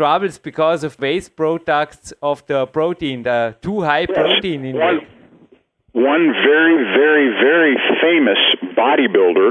troubles 0.00 0.38
because 0.38 0.82
of 0.82 0.98
waste 0.98 1.36
products 1.36 2.10
of 2.22 2.40
the 2.46 2.64
protein, 2.68 3.22
the 3.22 3.54
too 3.60 3.82
high 3.82 4.06
yes. 4.08 4.16
protein 4.16 4.64
in 4.64 4.74
one, 4.78 5.00
one 5.92 6.32
very, 6.32 6.78
very, 6.96 7.28
very 7.36 7.76
famous 8.00 8.40
bodybuilder 8.72 9.50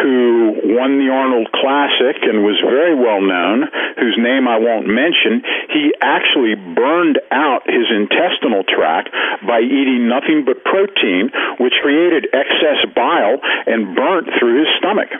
who 0.00 0.72
won 0.72 0.96
the 0.96 1.12
Arnold 1.12 1.52
Classic 1.52 2.16
and 2.24 2.48
was 2.48 2.56
very 2.64 2.96
well 2.96 3.20
known, 3.20 3.68
whose 4.00 4.16
name 4.16 4.48
I 4.48 4.56
won't 4.56 4.88
mention, 4.88 5.44
he 5.68 5.92
actually 6.00 6.56
burned 6.56 7.20
out 7.30 7.68
his 7.68 7.92
intestinal 7.92 8.64
tract 8.64 9.12
by 9.44 9.60
eating 9.60 10.08
nothing 10.08 10.48
but 10.48 10.64
protein, 10.64 11.28
which 11.60 11.76
created 11.84 12.24
excess 12.32 12.88
bile 12.96 13.36
and 13.68 13.92
burnt 13.92 14.32
through 14.40 14.64
his 14.64 14.70
stomach. 14.80 15.12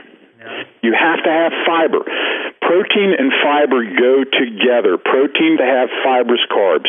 You 0.83 0.95
have 0.99 1.23
to 1.25 1.31
have 1.31 1.53
fiber. 1.67 2.05
Protein 2.61 3.15
and 3.19 3.33
fiber 3.43 3.85
go 3.85 4.25
together. 4.25 4.99
Protein 4.99 5.57
to 5.59 5.65
have 5.65 5.89
fibrous 6.05 6.41
carbs. 6.51 6.89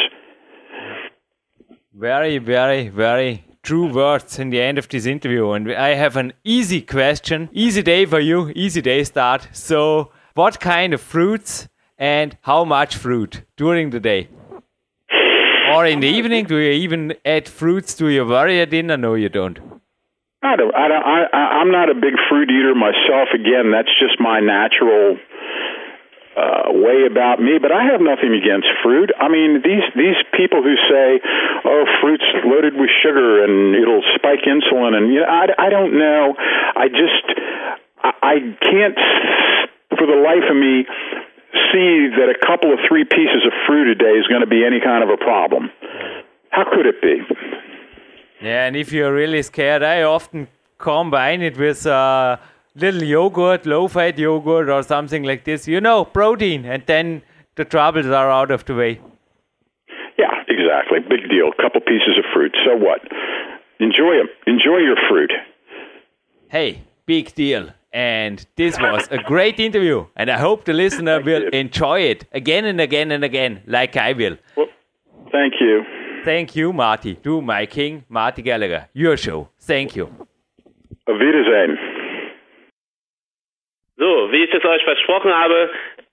Very, 1.94 2.38
very, 2.38 2.90
very 2.90 3.46
true 3.64 3.92
words 3.92 4.40
in 4.40 4.50
the 4.50 4.62
end 4.62 4.78
of 4.78 4.88
this 4.88 5.06
interview. 5.06 5.52
And 5.52 5.72
I 5.72 5.96
have 5.96 6.16
an 6.16 6.34
easy 6.44 6.82
question. 6.82 7.50
Easy 7.52 7.82
day 7.82 8.06
for 8.06 8.20
you. 8.20 8.52
Easy 8.56 8.82
day 8.82 9.04
start. 9.04 9.50
So, 9.52 10.12
what 10.34 10.60
kind 10.60 10.94
of 10.94 11.02
fruits 11.02 11.68
and 11.98 12.38
how 12.42 12.64
much 12.64 12.96
fruit 12.96 13.44
during 13.58 13.90
the 13.90 14.00
day? 14.00 14.30
Or 15.74 15.86
in 15.86 16.00
the 16.00 16.08
evening, 16.08 16.46
do 16.46 16.58
you 16.58 16.72
even 16.72 17.14
add 17.24 17.48
fruits 17.48 17.94
to 17.96 18.08
your 18.08 18.26
warrior 18.26 18.66
dinner? 18.66 18.98
No, 18.98 19.14
you 19.14 19.30
don't. 19.30 19.79
I 20.42 20.56
don't, 20.56 20.74
I 20.74 20.88
don't, 20.88 21.04
I, 21.04 21.20
I'm 21.60 21.72
not 21.72 21.92
a 21.92 21.96
big 21.96 22.16
fruit 22.30 22.48
eater 22.48 22.74
myself. 22.74 23.36
Again, 23.36 23.76
that's 23.76 23.92
just 24.00 24.24
my 24.24 24.40
natural 24.40 25.20
uh, 26.40 26.72
way 26.80 27.04
about 27.04 27.44
me. 27.44 27.60
But 27.60 27.76
I 27.76 27.92
have 27.92 28.00
nothing 28.00 28.32
against 28.32 28.72
fruit. 28.80 29.12
I 29.20 29.28
mean, 29.28 29.60
these 29.60 29.84
these 30.00 30.16
people 30.32 30.64
who 30.64 30.80
say, 30.88 31.20
"Oh, 31.68 31.84
fruit's 32.00 32.24
loaded 32.48 32.80
with 32.80 32.88
sugar 33.04 33.44
and 33.44 33.76
it'll 33.76 34.06
spike 34.16 34.48
insulin," 34.48 34.96
and 34.96 35.12
you 35.12 35.20
know, 35.20 35.28
I, 35.28 35.52
I 35.60 35.70
don't 35.70 36.00
know. 36.00 36.36
I 36.40 36.88
just 36.88 37.26
I, 38.00 38.12
I 38.24 38.36
can't 38.64 38.96
for 40.00 40.08
the 40.08 40.24
life 40.24 40.48
of 40.48 40.56
me 40.56 40.88
see 41.76 42.16
that 42.16 42.32
a 42.32 42.40
couple 42.48 42.72
of 42.72 42.80
three 42.88 43.04
pieces 43.04 43.44
of 43.44 43.52
fruit 43.68 43.92
a 43.92 43.96
day 43.96 44.16
is 44.16 44.28
going 44.32 44.42
to 44.42 44.48
be 44.48 44.64
any 44.64 44.80
kind 44.80 45.04
of 45.04 45.10
a 45.10 45.18
problem. 45.18 45.70
How 46.50 46.64
could 46.64 46.86
it 46.86 47.02
be? 47.02 47.20
Yeah, 48.42 48.66
and 48.66 48.76
if 48.76 48.92
you're 48.92 49.14
really 49.14 49.42
scared, 49.42 49.84
I 49.84 50.04
often 50.04 50.48
combine 50.78 51.42
it 51.42 51.58
with 51.58 51.86
a 51.86 51.94
uh, 51.94 52.38
little 52.76 53.04
yogurt, 53.04 53.66
low-fat 53.66 54.18
yogurt, 54.18 54.70
or 54.70 54.82
something 54.84 55.24
like 55.24 55.44
this. 55.44 55.68
You 55.68 55.82
know, 55.82 56.06
protein, 56.06 56.66
and 56.66 56.84
then 56.86 57.22
the 57.56 57.66
troubles 57.66 58.06
are 58.06 58.32
out 58.32 58.52
of 58.52 58.64
the 58.66 58.76
way. 58.76 59.02
Yeah, 60.18 60.32
exactly. 60.48 61.00
Big 61.00 61.30
deal. 61.30 61.50
A 61.50 61.62
couple 61.62 61.82
pieces 61.82 62.18
of 62.18 62.26
fruit. 62.34 62.56
So 62.66 62.78
what? 62.78 63.02
Enjoy 63.80 64.16
them. 64.18 64.30
Enjoy 64.48 64.78
your 64.78 64.98
fruit. 65.10 65.32
Hey, 66.50 66.84
big 67.06 67.36
deal. 67.36 67.74
And 67.92 68.46
this 68.56 68.80
was 68.80 69.08
a 69.10 69.18
great 69.18 69.60
interview, 69.60 70.06
and 70.16 70.30
I 70.30 70.38
hope 70.38 70.66
the 70.66 70.74
listener 70.74 71.22
will 71.22 71.48
enjoy 71.50 72.02
it 72.02 72.26
again 72.32 72.66
and 72.66 72.80
again 72.80 73.12
and 73.12 73.24
again, 73.24 73.64
like 73.66 73.98
I 73.98 74.14
will. 74.14 74.38
Well, 74.56 74.68
thank 75.32 75.56
you. 75.60 75.84
Thank 76.24 76.56
you, 76.56 76.74
Marty. 76.74 77.16
Du, 77.16 77.42
my 77.42 77.66
king, 77.66 78.04
Marty 78.10 78.42
Gallagher. 78.42 78.90
Your 78.94 79.18
show. 79.18 79.50
Thank 79.60 79.96
you. 79.96 80.10
Auf 81.06 81.20
Wiedersehen. 81.20 81.78
So, 83.98 84.32
wie 84.32 84.44
ich 84.44 84.54
es 84.54 84.64
euch 84.64 84.84
versprochen 84.84 85.34
habe, 85.34 85.70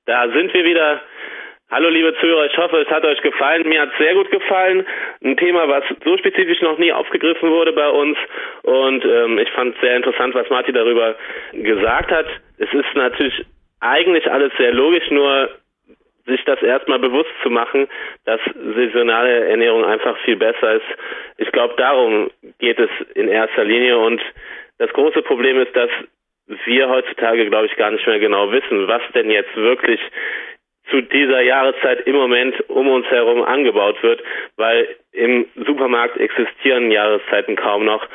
da 0.06 0.28
sind 0.32 0.52
wir 0.54 0.64
wieder. 0.64 1.00
Hallo 1.68 1.88
liebe 1.88 2.14
Zuhörer, 2.20 2.46
ich 2.46 2.56
hoffe, 2.56 2.76
es 2.78 2.88
hat 2.88 3.04
euch 3.04 3.20
gefallen. 3.22 3.68
Mir 3.68 3.80
hat 3.80 3.90
es 3.90 3.98
sehr 3.98 4.14
gut 4.14 4.30
gefallen. 4.30 4.86
Ein 5.24 5.36
Thema, 5.36 5.68
was 5.68 5.82
so 6.04 6.16
spezifisch 6.16 6.60
noch 6.62 6.78
nie 6.78 6.92
aufgegriffen 6.92 7.50
wurde 7.50 7.72
bei 7.72 7.88
uns. 7.88 8.16
Und 8.62 9.04
ähm, 9.04 9.38
ich 9.38 9.50
fand 9.50 9.74
es 9.74 9.80
sehr 9.80 9.96
interessant, 9.96 10.34
was 10.36 10.48
Marty 10.48 10.72
darüber 10.72 11.16
gesagt 11.52 12.12
hat. 12.12 12.26
Es 12.58 12.72
ist 12.72 12.94
natürlich 12.94 13.44
eigentlich 13.80 14.30
alles 14.30 14.52
sehr 14.56 14.72
logisch, 14.72 15.10
nur 15.10 15.48
sich 16.26 16.44
das 16.44 16.62
erstmal 16.62 16.98
bewusst 16.98 17.30
zu 17.42 17.50
machen, 17.50 17.88
dass 18.24 18.40
saisonale 18.74 19.46
Ernährung 19.48 19.84
einfach 19.84 20.16
viel 20.18 20.36
besser 20.36 20.74
ist. 20.74 20.86
Ich 21.38 21.50
glaube, 21.52 21.74
darum 21.76 22.30
geht 22.58 22.78
es 22.78 22.90
in 23.14 23.28
erster 23.28 23.64
Linie 23.64 23.98
und 23.98 24.20
das 24.78 24.92
große 24.92 25.22
Problem 25.22 25.58
ist, 25.60 25.74
dass 25.74 25.90
wir 26.64 26.88
heutzutage, 26.88 27.48
glaube 27.48 27.66
ich, 27.66 27.76
gar 27.76 27.90
nicht 27.90 28.06
mehr 28.06 28.18
genau 28.18 28.52
wissen, 28.52 28.86
was 28.86 29.02
denn 29.14 29.30
jetzt 29.30 29.54
wirklich 29.56 30.00
zu 30.90 31.00
dieser 31.00 31.40
Jahreszeit 31.40 32.06
im 32.06 32.14
Moment 32.14 32.68
um 32.68 32.88
uns 32.88 33.06
herum 33.08 33.42
angebaut 33.42 34.00
wird, 34.02 34.22
weil 34.56 34.88
im 35.12 35.46
Supermarkt 35.66 36.16
existieren 36.18 36.90
Jahreszeiten 36.90 37.56
kaum 37.56 37.84
noch. 37.84 38.06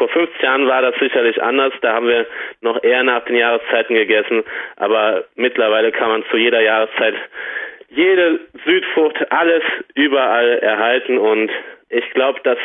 Vor 0.00 0.08
50 0.08 0.40
Jahren 0.40 0.66
war 0.66 0.80
das 0.80 0.94
sicherlich 0.98 1.42
anders, 1.42 1.74
da 1.82 1.92
haben 1.92 2.08
wir 2.08 2.26
noch 2.62 2.82
eher 2.82 3.02
nach 3.02 3.22
den 3.26 3.36
Jahreszeiten 3.36 3.94
gegessen, 3.94 4.44
aber 4.76 5.24
mittlerweile 5.34 5.92
kann 5.92 6.08
man 6.08 6.24
zu 6.30 6.38
jeder 6.38 6.62
Jahreszeit 6.62 7.14
jede 7.90 8.40
Südfrucht, 8.64 9.30
alles 9.30 9.62
überall 9.94 10.58
erhalten 10.60 11.18
und 11.18 11.50
ich 11.90 12.08
glaube, 12.12 12.40
das 12.44 12.56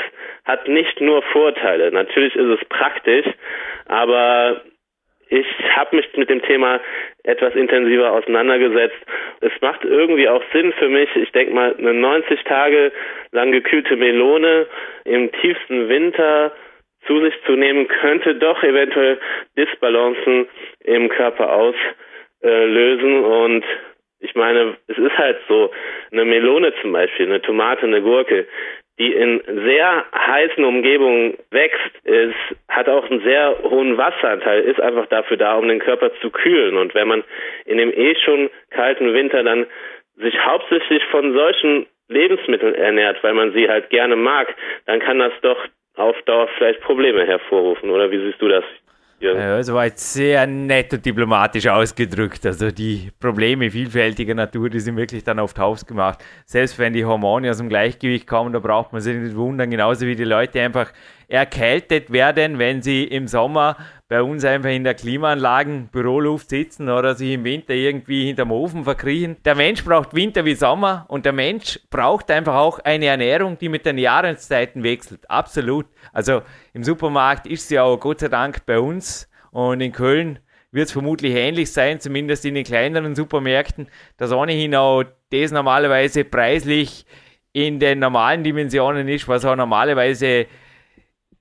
hat 0.45 0.69
nicht 0.69 1.01
nur 1.01 1.23
Vorteile. 1.23 1.91
Natürlich 1.91 2.33
ist 2.37 2.61
es 2.61 2.69
praktisch, 2.69 3.25
aber 3.87 4.61
ich 5.27 5.47
habe 5.75 5.97
mich 5.97 6.07
mit 6.15 6.29
dem 6.29 6.41
Thema 6.41 6.79
etwas 7.23 7.53
intensiver 7.53 8.13
auseinandergesetzt. 8.13 9.05
Es 9.41 9.51
macht 9.59 9.83
irgendwie 9.83 10.29
auch 10.29 10.43
Sinn 10.53 10.71
für 10.79 10.87
mich. 10.87 11.13
Ich 11.17 11.33
denke 11.33 11.53
mal, 11.53 11.75
eine 11.77 11.93
90 11.93 12.45
Tage 12.45 12.93
lang 13.31 13.51
gekühlte 13.51 13.97
Melone 13.97 14.67
im 15.03 15.33
tiefsten 15.33 15.89
Winter 15.89 16.53
zu 17.07 17.21
sich 17.21 17.33
zu 17.45 17.53
nehmen, 17.53 17.87
könnte 17.87 18.35
doch 18.35 18.61
eventuell 18.63 19.19
Disbalancen 19.57 20.47
im 20.83 21.09
Körper 21.09 21.53
auslösen. 21.53 23.23
Und 23.23 23.65
ich 24.19 24.35
meine, 24.35 24.77
es 24.87 24.97
ist 24.97 25.17
halt 25.17 25.37
so, 25.47 25.71
eine 26.11 26.25
Melone 26.25 26.73
zum 26.81 26.91
Beispiel, 26.91 27.27
eine 27.27 27.41
Tomate, 27.41 27.83
eine 27.83 28.01
Gurke, 28.01 28.47
die 28.97 29.11
in 29.11 29.41
sehr 29.45 30.05
heißen 30.13 30.63
Umgebungen 30.63 31.37
wächst, 31.51 32.05
ist, 32.05 32.35
hat 32.69 32.87
auch 32.87 33.09
einen 33.09 33.21
sehr 33.23 33.57
hohen 33.63 33.97
Wasseranteil, 33.97 34.61
ist 34.61 34.79
einfach 34.79 35.07
dafür 35.07 35.35
da, 35.35 35.55
um 35.55 35.67
den 35.67 35.79
Körper 35.79 36.13
zu 36.21 36.29
kühlen. 36.29 36.77
Und 36.77 36.95
wenn 36.95 37.07
man 37.07 37.23
in 37.65 37.77
dem 37.77 37.91
eh 37.91 38.15
schon 38.23 38.49
kalten 38.69 39.13
Winter 39.13 39.43
dann 39.43 39.65
sich 40.15 40.39
hauptsächlich 40.45 41.03
von 41.05 41.33
solchen 41.33 41.87
Lebensmitteln 42.07 42.75
ernährt, 42.75 43.21
weil 43.21 43.33
man 43.33 43.51
sie 43.51 43.67
halt 43.67 43.89
gerne 43.89 44.15
mag, 44.15 44.55
dann 44.85 44.99
kann 44.99 45.19
das 45.19 45.33
doch 45.41 45.57
auf 45.97 46.15
Dauer 46.25 46.47
vielleicht 46.57 46.81
Probleme 46.81 47.25
hervorrufen. 47.25 47.89
Oder 47.89 48.09
wie 48.11 48.19
siehst 48.19 48.41
du 48.41 48.47
das? 48.47 48.63
Ja. 49.21 49.57
Das 49.57 49.73
war 49.73 49.85
jetzt 49.85 50.13
sehr 50.13 50.45
nett 50.45 50.91
und 50.93 51.05
diplomatisch 51.05 51.67
ausgedrückt. 51.67 52.45
Also 52.45 52.69
die 52.69 53.11
Probleme 53.19 53.71
vielfältiger 53.71 54.35
Natur, 54.35 54.69
die 54.69 54.79
sind 54.81 54.97
wirklich 54.97 55.23
dann 55.23 55.39
oft 55.39 55.57
hausgemacht. 55.57 56.19
Selbst 56.45 56.77
wenn 56.79 56.91
die 56.91 57.05
Hormone 57.05 57.49
aus 57.49 57.57
dem 57.57 57.69
Gleichgewicht 57.69 58.27
kommen, 58.27 58.51
da 58.51 58.59
braucht 58.59 58.91
man 58.91 59.01
sich 59.01 59.15
nicht 59.15 59.35
wundern, 59.35 59.71
genauso 59.71 60.05
wie 60.05 60.15
die 60.15 60.25
Leute 60.25 60.61
einfach 60.61 60.91
erkältet 61.29 62.11
werden, 62.11 62.59
wenn 62.59 62.81
sie 62.81 63.05
im 63.05 63.27
Sommer 63.27 63.77
bei 64.07 64.21
uns 64.21 64.45
einfach 64.45 64.69
in 64.69 64.83
der 64.83 64.93
Klimaanlagen 64.93 65.87
Büroluft 65.87 66.49
sitzen 66.49 66.89
oder 66.89 67.15
sich 67.15 67.31
im 67.31 67.43
Winter 67.43 67.73
irgendwie 67.73 68.25
hinterm 68.25 68.51
Ofen 68.51 68.83
verkriechen. 68.83 69.37
Der 69.45 69.55
Mensch 69.55 69.83
braucht 69.83 70.13
Winter 70.13 70.45
wie 70.45 70.53
Sommer 70.53 71.05
und 71.07 71.25
der 71.25 71.33
Mensch 71.33 71.79
braucht 71.89 72.29
einfach 72.29 72.55
auch 72.55 72.79
eine 72.79 73.07
Ernährung, 73.07 73.57
die 73.57 73.69
mit 73.69 73.85
den 73.85 73.97
Jahreszeiten 73.97 74.83
wechselt. 74.83 75.29
Absolut. 75.29 75.87
Also 76.13 76.43
im 76.73 76.83
Supermarkt 76.83 77.47
ist 77.47 77.67
sie 77.67 77.79
auch 77.79 77.97
Gott 77.97 78.19
sei 78.19 78.27
Dank 78.27 78.65
bei 78.67 78.79
uns 78.79 79.27
und 79.51 79.81
in 79.81 79.91
Köln 79.91 80.39
wird 80.71 80.87
es 80.87 80.91
vermutlich 80.91 81.33
ähnlich 81.33 81.71
sein, 81.71 81.99
zumindest 81.99 82.45
in 82.45 82.53
den 82.53 82.65
kleineren 82.65 83.15
Supermärkten, 83.15 83.87
dass 84.17 84.31
ohnehin 84.31 84.75
auch 84.75 85.03
das 85.31 85.51
normalerweise 85.51 86.25
preislich 86.25 87.05
in 87.53 87.79
den 87.79 87.99
normalen 87.99 88.43
Dimensionen 88.43 89.07
ist, 89.07 89.27
was 89.29 89.45
auch 89.45 89.55
normalerweise 89.55 90.47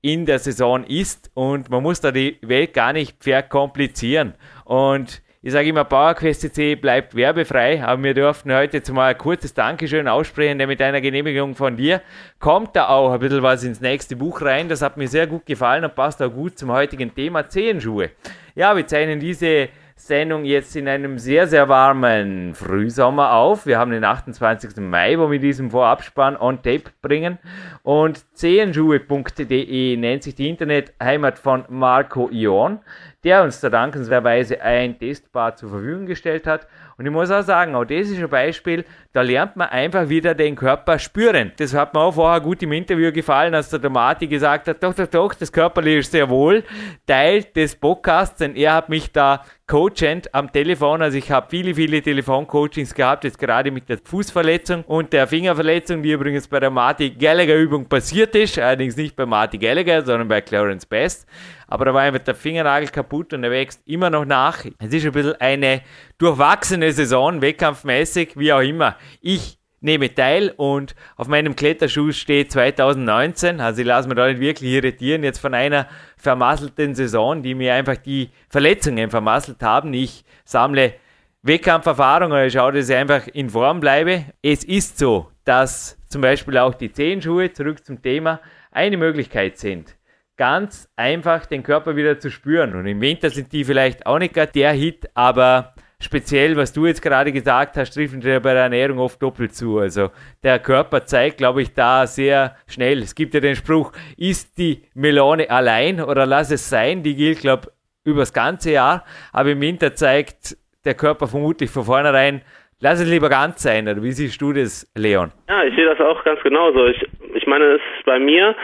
in 0.04 0.26
der 0.26 0.38
Saison 0.38 0.84
ist 0.84 1.30
und 1.32 1.70
man 1.70 1.82
muss 1.82 2.02
da 2.02 2.12
die 2.12 2.36
Welt 2.42 2.74
gar 2.74 2.92
nicht 2.92 3.24
verkomplizieren. 3.24 4.34
Und 4.66 5.22
ich 5.40 5.50
sage 5.50 5.70
immer, 5.70 5.84
PowerQuest.cc 5.84 6.76
bleibt 6.76 7.14
werbefrei, 7.14 7.82
aber 7.82 8.02
wir 8.02 8.12
durften 8.12 8.52
heute 8.52 8.76
jetzt 8.76 8.92
mal 8.92 9.12
ein 9.12 9.18
kurzes 9.18 9.54
Dankeschön 9.54 10.06
aussprechen, 10.06 10.58
denn 10.58 10.68
mit 10.68 10.82
einer 10.82 11.00
Genehmigung 11.00 11.54
von 11.54 11.78
dir 11.78 12.02
kommt 12.38 12.76
da 12.76 12.88
auch 12.88 13.12
ein 13.12 13.18
bisschen 13.18 13.42
was 13.42 13.64
ins 13.64 13.80
nächste 13.80 14.14
Buch 14.14 14.42
rein. 14.42 14.68
Das 14.68 14.82
hat 14.82 14.98
mir 14.98 15.08
sehr 15.08 15.26
gut 15.26 15.46
gefallen 15.46 15.84
und 15.84 15.94
passt 15.94 16.20
auch 16.20 16.30
gut 16.30 16.58
zum 16.58 16.70
heutigen 16.70 17.14
Thema 17.14 17.48
Zehenschuhe. 17.48 18.10
Ja, 18.54 18.76
wir 18.76 18.86
zeichnen 18.86 19.20
diese 19.20 19.70
Sendung 19.96 20.44
jetzt 20.44 20.74
in 20.74 20.88
einem 20.88 21.18
sehr, 21.18 21.46
sehr 21.46 21.68
warmen 21.68 22.54
Frühsommer 22.54 23.32
auf. 23.32 23.64
Wir 23.64 23.78
haben 23.78 23.92
den 23.92 24.02
28. 24.02 24.76
Mai, 24.78 25.18
wo 25.18 25.30
wir 25.30 25.38
diesen 25.38 25.70
Vorabspann 25.70 26.36
on 26.36 26.56
Tape 26.62 26.90
bringen. 27.00 27.38
Und 27.84 28.24
zehenschuhe.de 28.36 29.96
nennt 29.96 30.24
sich 30.24 30.34
die 30.34 30.48
Internetheimat 30.48 31.38
von 31.38 31.64
Marco 31.68 32.28
Ion, 32.28 32.80
der 33.22 33.44
uns 33.44 33.60
da 33.60 33.70
dankenswerterweise 33.70 34.60
ein 34.60 34.98
Testbad 34.98 35.58
zur 35.58 35.70
Verfügung 35.70 36.06
gestellt 36.06 36.46
hat. 36.46 36.66
Und 36.96 37.06
ich 37.06 37.12
muss 37.12 37.30
auch 37.30 37.42
sagen, 37.42 37.74
auch 37.74 37.84
das 37.84 38.08
ist 38.08 38.18
ein 38.18 38.28
Beispiel, 38.28 38.84
da 39.12 39.22
lernt 39.22 39.56
man 39.56 39.68
einfach 39.68 40.08
wieder 40.08 40.34
den 40.34 40.54
Körper 40.54 40.98
spüren. 40.98 41.52
Das 41.56 41.74
hat 41.74 41.94
mir 41.94 42.00
auch 42.00 42.14
vorher 42.14 42.40
gut 42.40 42.62
im 42.62 42.72
Interview 42.72 43.10
gefallen, 43.12 43.54
als 43.54 43.70
der 43.70 43.80
Tomati 43.80 44.26
gesagt 44.26 44.68
hat, 44.68 44.82
doch, 44.82 44.94
doch, 44.94 45.06
doch, 45.06 45.34
das 45.34 45.52
Körperliche 45.52 45.98
ist 45.98 46.12
sehr 46.12 46.28
wohl 46.28 46.62
Teil 47.06 47.42
des 47.42 47.76
Podcasts, 47.76 48.38
denn 48.38 48.54
er 48.54 48.74
hat 48.74 48.88
mich 48.88 49.12
da 49.12 49.44
coachend 49.66 50.34
am 50.34 50.52
Telefon, 50.52 51.00
also 51.00 51.16
ich 51.16 51.30
habe 51.30 51.46
viele, 51.48 51.74
viele 51.74 52.02
Telefoncoachings 52.02 52.94
gehabt, 52.94 53.24
jetzt 53.24 53.38
gerade 53.38 53.70
mit 53.70 53.88
der 53.88 53.98
Fußverletzung 54.04 54.84
und 54.84 55.12
der 55.12 55.26
Fingerverletzung, 55.26 56.02
die 56.02 56.12
übrigens 56.12 56.46
bei 56.46 56.60
der 56.60 56.70
Marty 56.70 57.10
Gallagher 57.10 57.56
Übung 57.56 57.88
passiert 57.88 58.34
ist, 58.34 58.58
allerdings 58.58 58.96
nicht 58.96 59.16
bei 59.16 59.24
Marty 59.24 59.56
Gallagher, 59.56 60.04
sondern 60.04 60.28
bei 60.28 60.42
Clarence 60.42 60.84
Best. 60.84 61.26
Aber 61.66 61.86
da 61.86 61.94
war 61.94 62.02
einfach 62.02 62.22
der 62.22 62.34
Fingernagel 62.34 62.88
kaputt 62.88 63.32
und 63.32 63.42
er 63.42 63.50
wächst 63.50 63.80
immer 63.86 64.10
noch 64.10 64.26
nach. 64.26 64.64
Es 64.78 64.92
ist 64.92 65.06
ein 65.06 65.12
bisschen 65.12 65.40
eine 65.40 65.80
durchwachsene 66.18 66.92
Saison, 66.92 67.40
wettkampfmäßig, 67.40 68.36
wie 68.36 68.52
auch 68.52 68.60
immer. 68.60 68.96
Ich 69.22 69.58
nehme 69.84 70.12
teil 70.12 70.52
und 70.56 70.94
auf 71.16 71.28
meinem 71.28 71.54
Kletterschuh 71.54 72.12
steht 72.12 72.50
2019. 72.50 73.60
Also 73.60 73.82
ich 73.82 73.86
lasse 73.86 74.08
mich 74.08 74.16
da 74.16 74.26
nicht 74.26 74.40
wirklich 74.40 74.70
irritieren 74.70 75.22
jetzt 75.22 75.38
von 75.38 75.54
einer 75.54 75.86
vermasselten 76.16 76.94
Saison, 76.94 77.42
die 77.42 77.54
mir 77.54 77.74
einfach 77.74 77.96
die 77.96 78.30
Verletzungen 78.48 79.10
vermasselt 79.10 79.62
haben. 79.62 79.92
Ich 79.92 80.24
sammle 80.44 80.94
Wettkampferfahrung 81.42 82.32
oder 82.32 82.48
schaue, 82.50 82.72
dass 82.72 82.88
ich 82.88 82.96
einfach 82.96 83.26
in 83.28 83.50
Form 83.50 83.80
bleibe. 83.80 84.24
Es 84.42 84.64
ist 84.64 84.98
so, 84.98 85.30
dass 85.44 85.98
zum 86.08 86.22
Beispiel 86.22 86.58
auch 86.58 86.74
die 86.74 86.90
Zehenschuhe, 86.90 87.52
zurück 87.52 87.84
zum 87.84 88.00
Thema, 88.02 88.40
eine 88.72 88.96
Möglichkeit 88.96 89.58
sind 89.58 89.96
ganz 90.36 90.88
einfach 90.96 91.46
den 91.46 91.62
Körper 91.62 91.96
wieder 91.96 92.18
zu 92.18 92.30
spüren. 92.30 92.74
Und 92.74 92.86
im 92.86 93.00
Winter 93.00 93.30
sind 93.30 93.52
die 93.52 93.64
vielleicht 93.64 94.06
auch 94.06 94.18
nicht 94.18 94.34
gerade 94.34 94.52
der 94.52 94.72
Hit, 94.72 95.08
aber 95.14 95.73
speziell, 96.00 96.56
was 96.56 96.72
du 96.72 96.86
jetzt 96.86 97.02
gerade 97.02 97.32
gesagt 97.32 97.76
hast, 97.76 97.92
trifft 97.92 98.20
bei 98.20 98.38
der 98.38 98.64
Ernährung 98.64 98.98
oft 98.98 99.22
doppelt 99.22 99.54
zu. 99.54 99.78
Also 99.78 100.10
der 100.42 100.58
Körper 100.58 101.04
zeigt, 101.04 101.38
glaube 101.38 101.62
ich, 101.62 101.74
da 101.74 102.06
sehr 102.06 102.56
schnell. 102.66 102.98
Es 102.98 103.14
gibt 103.14 103.34
ja 103.34 103.40
den 103.40 103.56
Spruch, 103.56 103.92
isst 104.16 104.58
die 104.58 104.82
Melone 104.94 105.50
allein 105.50 106.00
oder 106.00 106.26
lass 106.26 106.50
es 106.50 106.68
sein. 106.68 107.02
Die 107.02 107.14
gilt, 107.14 107.40
glaube 107.40 107.68
ich, 107.68 108.10
übers 108.10 108.32
ganze 108.32 108.72
Jahr. 108.72 109.04
Aber 109.32 109.50
im 109.50 109.60
Winter 109.60 109.94
zeigt 109.94 110.56
der 110.84 110.94
Körper 110.94 111.26
vermutlich 111.26 111.70
von 111.70 111.84
vornherein, 111.84 112.42
lass 112.80 113.00
es 113.00 113.08
lieber 113.08 113.28
ganz 113.28 113.62
sein. 113.62 113.88
Oder 113.88 114.02
wie 114.02 114.12
siehst 114.12 114.40
du 114.40 114.52
das, 114.52 114.90
Leon? 114.94 115.32
Ja, 115.48 115.64
ich 115.64 115.74
sehe 115.74 115.86
das 115.86 115.98
auch 116.00 116.22
ganz 116.24 116.40
genauso. 116.42 116.86
Ich, 116.86 117.02
ich 117.34 117.46
meine, 117.46 117.64
es 117.64 117.80
ist 117.96 118.04
bei 118.04 118.18
mir 118.18 118.54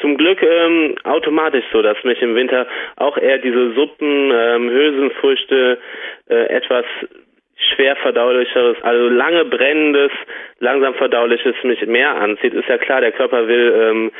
zum 0.00 0.16
Glück 0.16 0.42
ähm, 0.42 0.96
automatisch 1.04 1.64
so, 1.72 1.82
dass 1.82 2.02
mich 2.04 2.20
im 2.22 2.34
Winter 2.34 2.66
auch 2.96 3.16
eher 3.16 3.38
diese 3.38 3.72
Suppen, 3.74 4.32
ähm, 4.32 4.70
Hülsenfrüchte, 4.70 5.78
äh, 6.28 6.46
etwas 6.46 6.84
schwer 7.74 7.96
verdaulicheres, 7.96 8.76
also 8.82 9.08
lange 9.08 9.44
brennendes, 9.44 10.12
langsam 10.60 10.94
verdauliches 10.94 11.54
mich 11.64 11.84
mehr 11.86 12.14
anzieht. 12.14 12.54
Ist 12.54 12.68
ja 12.68 12.78
klar, 12.78 13.00
der 13.00 13.12
Körper 13.12 13.48
will 13.48 13.74
ähm, 13.76 14.12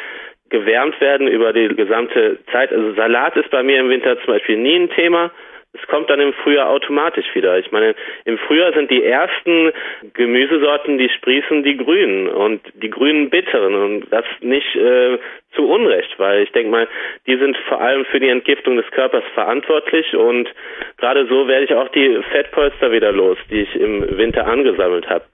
gewärmt 0.50 1.00
werden 1.00 1.28
über 1.28 1.52
die 1.52 1.68
gesamte 1.68 2.38
Zeit. 2.50 2.72
Also 2.72 2.94
Salat 2.94 3.36
ist 3.36 3.50
bei 3.50 3.62
mir 3.62 3.78
im 3.78 3.90
Winter 3.90 4.16
zum 4.18 4.34
Beispiel 4.34 4.56
nie 4.56 4.76
ein 4.76 4.90
Thema 4.90 5.30
es 5.74 5.86
kommt 5.88 6.08
dann 6.10 6.20
im 6.20 6.32
Frühjahr 6.32 6.70
automatisch 6.70 7.26
wieder. 7.34 7.58
Ich 7.58 7.70
meine, 7.70 7.94
im 8.24 8.38
Frühjahr 8.38 8.72
sind 8.72 8.90
die 8.90 9.04
ersten 9.04 9.72
Gemüsesorten, 10.14 10.98
die 10.98 11.10
sprießen, 11.10 11.62
die 11.62 11.76
grünen 11.76 12.28
und 12.28 12.60
die 12.74 12.90
grünen 12.90 13.30
bitteren 13.30 13.74
und 13.74 14.06
das 14.10 14.24
nicht 14.40 14.74
äh, 14.76 15.18
zu 15.54 15.68
Unrecht, 15.68 16.18
weil 16.18 16.42
ich 16.42 16.50
denke 16.52 16.70
mal, 16.70 16.88
die 17.26 17.36
sind 17.36 17.56
vor 17.68 17.80
allem 17.80 18.04
für 18.06 18.18
die 18.20 18.28
Entgiftung 18.28 18.76
des 18.76 18.90
Körpers 18.90 19.24
verantwortlich 19.34 20.14
und 20.14 20.48
gerade 20.98 21.26
so 21.26 21.48
werde 21.48 21.64
ich 21.64 21.74
auch 21.74 21.88
die 21.88 22.20
Fettpolster 22.30 22.92
wieder 22.92 23.12
los, 23.12 23.38
die 23.50 23.62
ich 23.62 23.74
im 23.76 24.18
Winter 24.18 24.46
angesammelt 24.46 25.08
habe. 25.08 25.24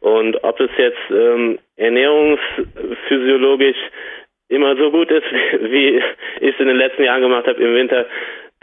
Und 0.00 0.42
ob 0.44 0.60
es 0.60 0.70
jetzt 0.76 1.00
ähm, 1.10 1.58
ernährungsphysiologisch 1.76 3.76
immer 4.48 4.76
so 4.76 4.90
gut 4.90 5.10
ist, 5.10 5.26
wie 5.60 6.02
ich 6.40 6.54
es 6.54 6.60
in 6.60 6.68
den 6.68 6.76
letzten 6.76 7.04
Jahren 7.04 7.22
gemacht 7.22 7.46
habe 7.46 7.62
im 7.62 7.74
Winter, 7.74 8.06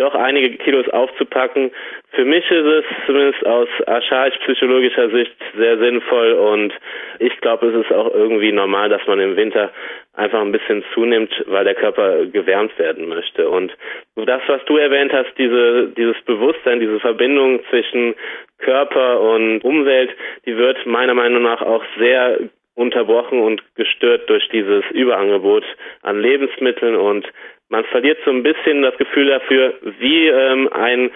doch 0.02 0.16
einige 0.16 0.58
Kilos 0.58 0.88
aufzupacken. 0.90 1.72
Für 2.12 2.26
mich 2.26 2.50
ist 2.50 2.66
es 2.66 2.86
zumindest 3.06 3.46
aus 3.46 3.70
archaisch-psychologischer 3.86 5.10
Sicht 5.10 5.36
sehr 5.58 5.78
sinnvoll 5.78 6.34
und 6.34 6.74
ich 7.20 7.36
glaube, 7.42 7.68
es 7.68 7.86
ist 7.86 7.92
auch 7.92 8.14
irgendwie 8.14 8.52
normal, 8.52 8.90
dass 8.90 9.06
man 9.08 9.20
im 9.20 9.36
Winter 9.36 9.72
einfach 10.14 10.42
ein 10.42 10.52
bisschen 10.52 10.84
zunimmt, 10.94 11.32
weil 11.48 11.64
der 11.64 11.76
Körper 11.76 12.26
gewärmt 12.26 12.78
werden 12.78 13.08
möchte. 13.08 13.50
Und 13.50 13.72
das, 14.16 14.42
was 14.48 14.64
du 14.66 14.78
erwähnt 14.78 15.14
hast, 15.14 15.32
diese, 15.38 15.88
dieses 15.96 16.20
Bewusstsein, 16.24 16.80
diese 16.80 17.00
Verbindung 17.00 17.62
zwischen 17.70 18.16
Körper 18.60 19.22
und 19.22 19.64
Umwelt, 19.64 20.12
die 20.46 20.58
wird 20.58 20.86
meiner 20.86 21.14
Meinung 21.14 21.44
nach 21.44 21.62
auch 21.62 21.84
sehr 21.98 22.40
unterbrochen 22.76 23.40
und 23.40 23.62
gestört 23.76 24.30
durch 24.30 24.48
dieses 24.50 24.84
Überangebot 24.92 25.64
an 26.02 26.22
Lebensmitteln 26.22 26.96
und 26.96 27.28
man 27.72 27.86
verliert 27.86 28.20
so 28.26 28.32
ein 28.32 28.44
bisschen 28.44 28.82
das 28.82 28.96
Gefühl 28.98 29.28
dafür, 29.28 29.74
wie 30.00 30.28
ähm, 30.28 30.70
ein 30.74 31.10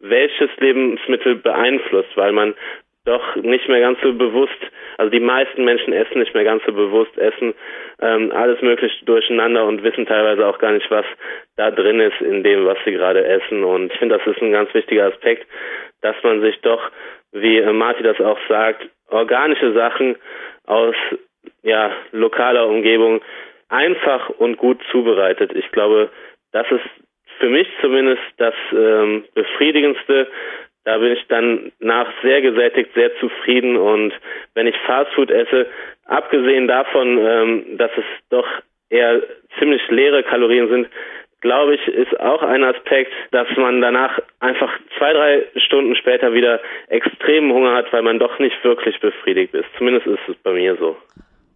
welches 0.00 0.50
Lebensmittel 0.58 1.36
beeinflusst, 1.36 2.10
weil 2.16 2.32
man 2.32 2.54
doch 3.04 3.34
nicht 3.36 3.68
mehr 3.68 3.80
ganz 3.80 3.98
so 4.02 4.12
bewusst, 4.12 4.58
also 4.98 5.10
die 5.10 5.20
meisten 5.20 5.64
Menschen 5.64 5.92
essen 5.92 6.20
nicht 6.20 6.34
mehr 6.34 6.44
ganz 6.44 6.62
so 6.64 6.72
bewusst, 6.72 7.16
essen 7.18 7.54
ähm, 8.00 8.30
alles 8.32 8.60
mögliche 8.62 9.04
durcheinander 9.04 9.64
und 9.64 9.82
wissen 9.82 10.06
teilweise 10.06 10.46
auch 10.46 10.58
gar 10.58 10.72
nicht, 10.72 10.88
was 10.90 11.06
da 11.56 11.70
drin 11.70 11.98
ist 11.98 12.20
in 12.20 12.44
dem, 12.44 12.66
was 12.66 12.78
sie 12.84 12.92
gerade 12.92 13.24
essen. 13.24 13.64
Und 13.64 13.92
ich 13.92 13.98
finde, 13.98 14.18
das 14.18 14.26
ist 14.26 14.42
ein 14.42 14.52
ganz 14.52 14.72
wichtiger 14.74 15.06
Aspekt, 15.06 15.48
dass 16.02 16.16
man 16.22 16.42
sich 16.42 16.60
doch, 16.60 16.90
wie 17.32 17.58
äh, 17.58 17.72
Marti 17.72 18.02
das 18.02 18.20
auch 18.20 18.38
sagt, 18.48 18.86
organische 19.08 19.72
Sachen 19.72 20.16
aus 20.66 20.94
ja, 21.62 21.90
lokaler 22.12 22.66
Umgebung 22.68 23.22
einfach 23.72 24.28
und 24.28 24.58
gut 24.58 24.80
zubereitet. 24.90 25.52
Ich 25.54 25.70
glaube, 25.72 26.10
das 26.52 26.70
ist 26.70 26.84
für 27.38 27.48
mich 27.48 27.66
zumindest 27.80 28.22
das 28.36 28.54
ähm, 28.72 29.24
befriedigendste. 29.34 30.28
Da 30.84 30.98
bin 30.98 31.12
ich 31.12 31.26
dann 31.28 31.72
nach 31.80 32.08
sehr 32.22 32.42
gesättigt, 32.42 32.90
sehr 32.94 33.16
zufrieden 33.16 33.76
und 33.76 34.12
wenn 34.54 34.66
ich 34.66 34.76
Fastfood 34.86 35.30
esse, 35.30 35.66
abgesehen 36.06 36.68
davon, 36.68 37.18
ähm, 37.18 37.78
dass 37.78 37.90
es 37.96 38.04
doch 38.30 38.46
eher 38.90 39.22
ziemlich 39.58 39.82
leere 39.88 40.22
Kalorien 40.22 40.68
sind, 40.68 40.88
glaube 41.40 41.74
ich, 41.74 41.88
ist 41.88 42.18
auch 42.20 42.42
ein 42.42 42.62
Aspekt, 42.62 43.12
dass 43.32 43.48
man 43.56 43.80
danach 43.80 44.20
einfach 44.40 44.72
zwei, 44.98 45.12
drei 45.12 45.46
Stunden 45.56 45.96
später 45.96 46.32
wieder 46.34 46.60
extremen 46.88 47.52
Hunger 47.52 47.74
hat, 47.74 47.92
weil 47.92 48.02
man 48.02 48.18
doch 48.18 48.38
nicht 48.38 48.62
wirklich 48.64 49.00
befriedigt 49.00 49.54
ist. 49.54 49.66
Zumindest 49.76 50.06
ist 50.06 50.28
es 50.28 50.36
bei 50.36 50.52
mir 50.52 50.76
so. 50.76 50.96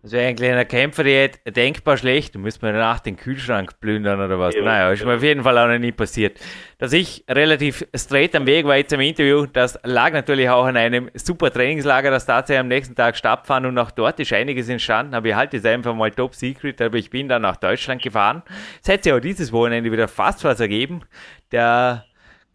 Das 0.07 0.13
wäre 0.13 0.29
eigentlich 0.29 0.49
einer 0.49 0.65
Kämpferdiät 0.65 1.41
denkbar 1.57 1.97
schlecht. 1.97 2.37
Du 2.37 2.39
müsst 2.39 2.63
mir 2.63 2.73
danach 2.73 3.01
den 3.01 3.17
Kühlschrank 3.17 3.81
plündern 3.81 4.21
oder 4.21 4.39
was. 4.39 4.55
Eben. 4.55 4.65
Naja, 4.65 4.93
ist 4.93 5.05
mir 5.05 5.17
auf 5.17 5.23
jeden 5.25 5.43
Fall 5.43 5.59
auch 5.59 5.67
noch 5.67 5.81
nie 5.81 5.91
passiert. 5.91 6.39
Dass 6.79 6.93
ich 6.93 7.25
relativ 7.29 7.85
straight 7.93 8.37
am 8.37 8.47
Weg 8.47 8.67
war 8.67 8.77
jetzt 8.77 8.93
im 8.93 9.01
Interview, 9.01 9.47
das 9.47 9.77
lag 9.83 10.13
natürlich 10.13 10.49
auch 10.49 10.65
an 10.65 10.77
einem 10.77 11.11
super 11.15 11.51
Trainingslager, 11.51 12.13
das 12.13 12.25
tatsächlich 12.25 12.61
am 12.61 12.69
nächsten 12.69 12.95
Tag 12.95 13.17
stattfand 13.17 13.67
und 13.67 13.77
auch 13.79 13.91
dort 13.91 14.21
ist 14.21 14.33
einiges 14.33 14.69
entstanden. 14.69 15.13
Aber 15.13 15.27
ich 15.27 15.35
halte 15.35 15.57
es 15.57 15.65
einfach 15.65 15.93
mal 15.93 16.13
top 16.13 16.37
secret, 16.37 16.81
aber 16.81 16.99
ich 16.99 17.11
bin 17.11 17.29
dann 17.29 17.43
nach 17.43 17.57
Deutschland 17.57 18.01
gefahren. 18.01 18.45
Es 18.81 18.89
hätte 18.89 19.03
sich 19.03 19.13
auch 19.13 19.19
dieses 19.19 19.51
Wochenende 19.51 19.91
wieder 19.91 20.07
fast 20.07 20.45
was 20.45 20.61
ergeben. 20.61 21.01
Der 21.51 22.05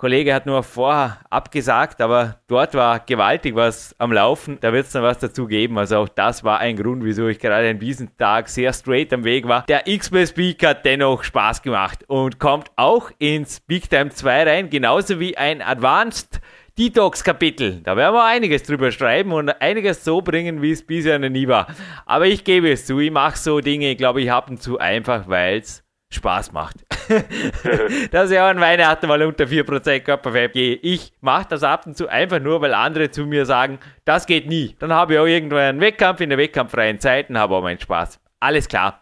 Kollege 0.01 0.33
hat 0.33 0.47
nur 0.47 0.63
vorher 0.63 1.19
abgesagt, 1.29 2.01
aber 2.01 2.39
dort 2.47 2.73
war 2.73 3.01
gewaltig 3.01 3.53
was 3.53 3.95
am 3.99 4.11
Laufen. 4.11 4.57
Da 4.59 4.73
wird 4.73 4.87
es 4.87 4.93
dann 4.93 5.03
was 5.03 5.19
dazu 5.19 5.45
geben. 5.45 5.77
Also 5.77 5.97
auch 5.97 6.09
das 6.09 6.43
war 6.43 6.57
ein 6.57 6.75
Grund, 6.75 7.03
wieso 7.03 7.27
ich 7.27 7.37
gerade 7.37 7.69
an 7.69 7.77
diesem 7.77 8.17
Tag 8.17 8.49
sehr 8.49 8.73
straight 8.73 9.13
am 9.13 9.23
Weg 9.25 9.47
war. 9.47 9.63
Der 9.67 9.83
XP 9.83 10.25
Speak 10.27 10.65
hat 10.65 10.85
dennoch 10.85 11.23
Spaß 11.23 11.61
gemacht 11.61 12.03
und 12.07 12.39
kommt 12.39 12.71
auch 12.77 13.11
ins 13.19 13.59
Big 13.59 13.91
Time 13.91 14.09
2 14.09 14.43
rein, 14.43 14.69
genauso 14.71 15.19
wie 15.19 15.37
ein 15.37 15.61
Advanced 15.61 16.41
Detox-Kapitel. 16.79 17.81
Da 17.83 17.95
werden 17.95 18.15
wir 18.15 18.25
einiges 18.25 18.63
drüber 18.63 18.91
schreiben 18.91 19.31
und 19.33 19.49
einiges 19.61 20.03
so 20.03 20.23
bringen, 20.23 20.63
wie 20.63 20.71
es 20.71 20.83
bisher 20.83 21.19
noch 21.19 21.29
nie 21.29 21.47
war. 21.47 21.67
Aber 22.07 22.25
ich 22.25 22.43
gebe 22.43 22.71
es 22.71 22.87
zu, 22.87 22.99
ich 22.99 23.11
mache 23.11 23.37
so 23.37 23.59
Dinge, 23.59 23.91
ich 23.91 23.99
glaube, 23.99 24.23
ich 24.23 24.31
habe 24.31 24.55
zu 24.55 24.79
einfach, 24.79 25.27
weil 25.27 25.59
es 25.59 25.83
Spaß 26.11 26.51
macht. 26.51 26.77
dass 28.11 28.31
ich 28.31 28.39
auch 28.39 28.45
an 28.45 28.59
Weihnachten 28.59 29.07
mal 29.07 29.21
unter 29.23 29.45
4% 29.45 30.01
Körperfett 30.01 30.53
gehe. 30.53 30.75
Ich 30.75 31.13
mache 31.21 31.47
das 31.49 31.63
ab 31.63 31.85
und 31.85 31.97
zu 31.97 32.07
einfach 32.07 32.39
nur, 32.39 32.61
weil 32.61 32.73
andere 32.73 33.11
zu 33.11 33.25
mir 33.25 33.45
sagen, 33.45 33.79
das 34.05 34.25
geht 34.25 34.47
nie. 34.47 34.75
Dann 34.79 34.93
habe 34.93 35.13
ich 35.13 35.19
auch 35.19 35.25
irgendwann 35.25 35.59
einen 35.61 35.81
Wettkampf 35.81 36.21
in 36.21 36.29
der 36.29 36.37
wettkampffreien 36.37 36.99
Zeit 36.99 37.29
und 37.29 37.37
habe 37.37 37.55
auch 37.55 37.61
meinen 37.61 37.79
Spaß. 37.79 38.19
Alles 38.39 38.67
klar. 38.67 39.01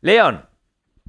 Leon, 0.00 0.40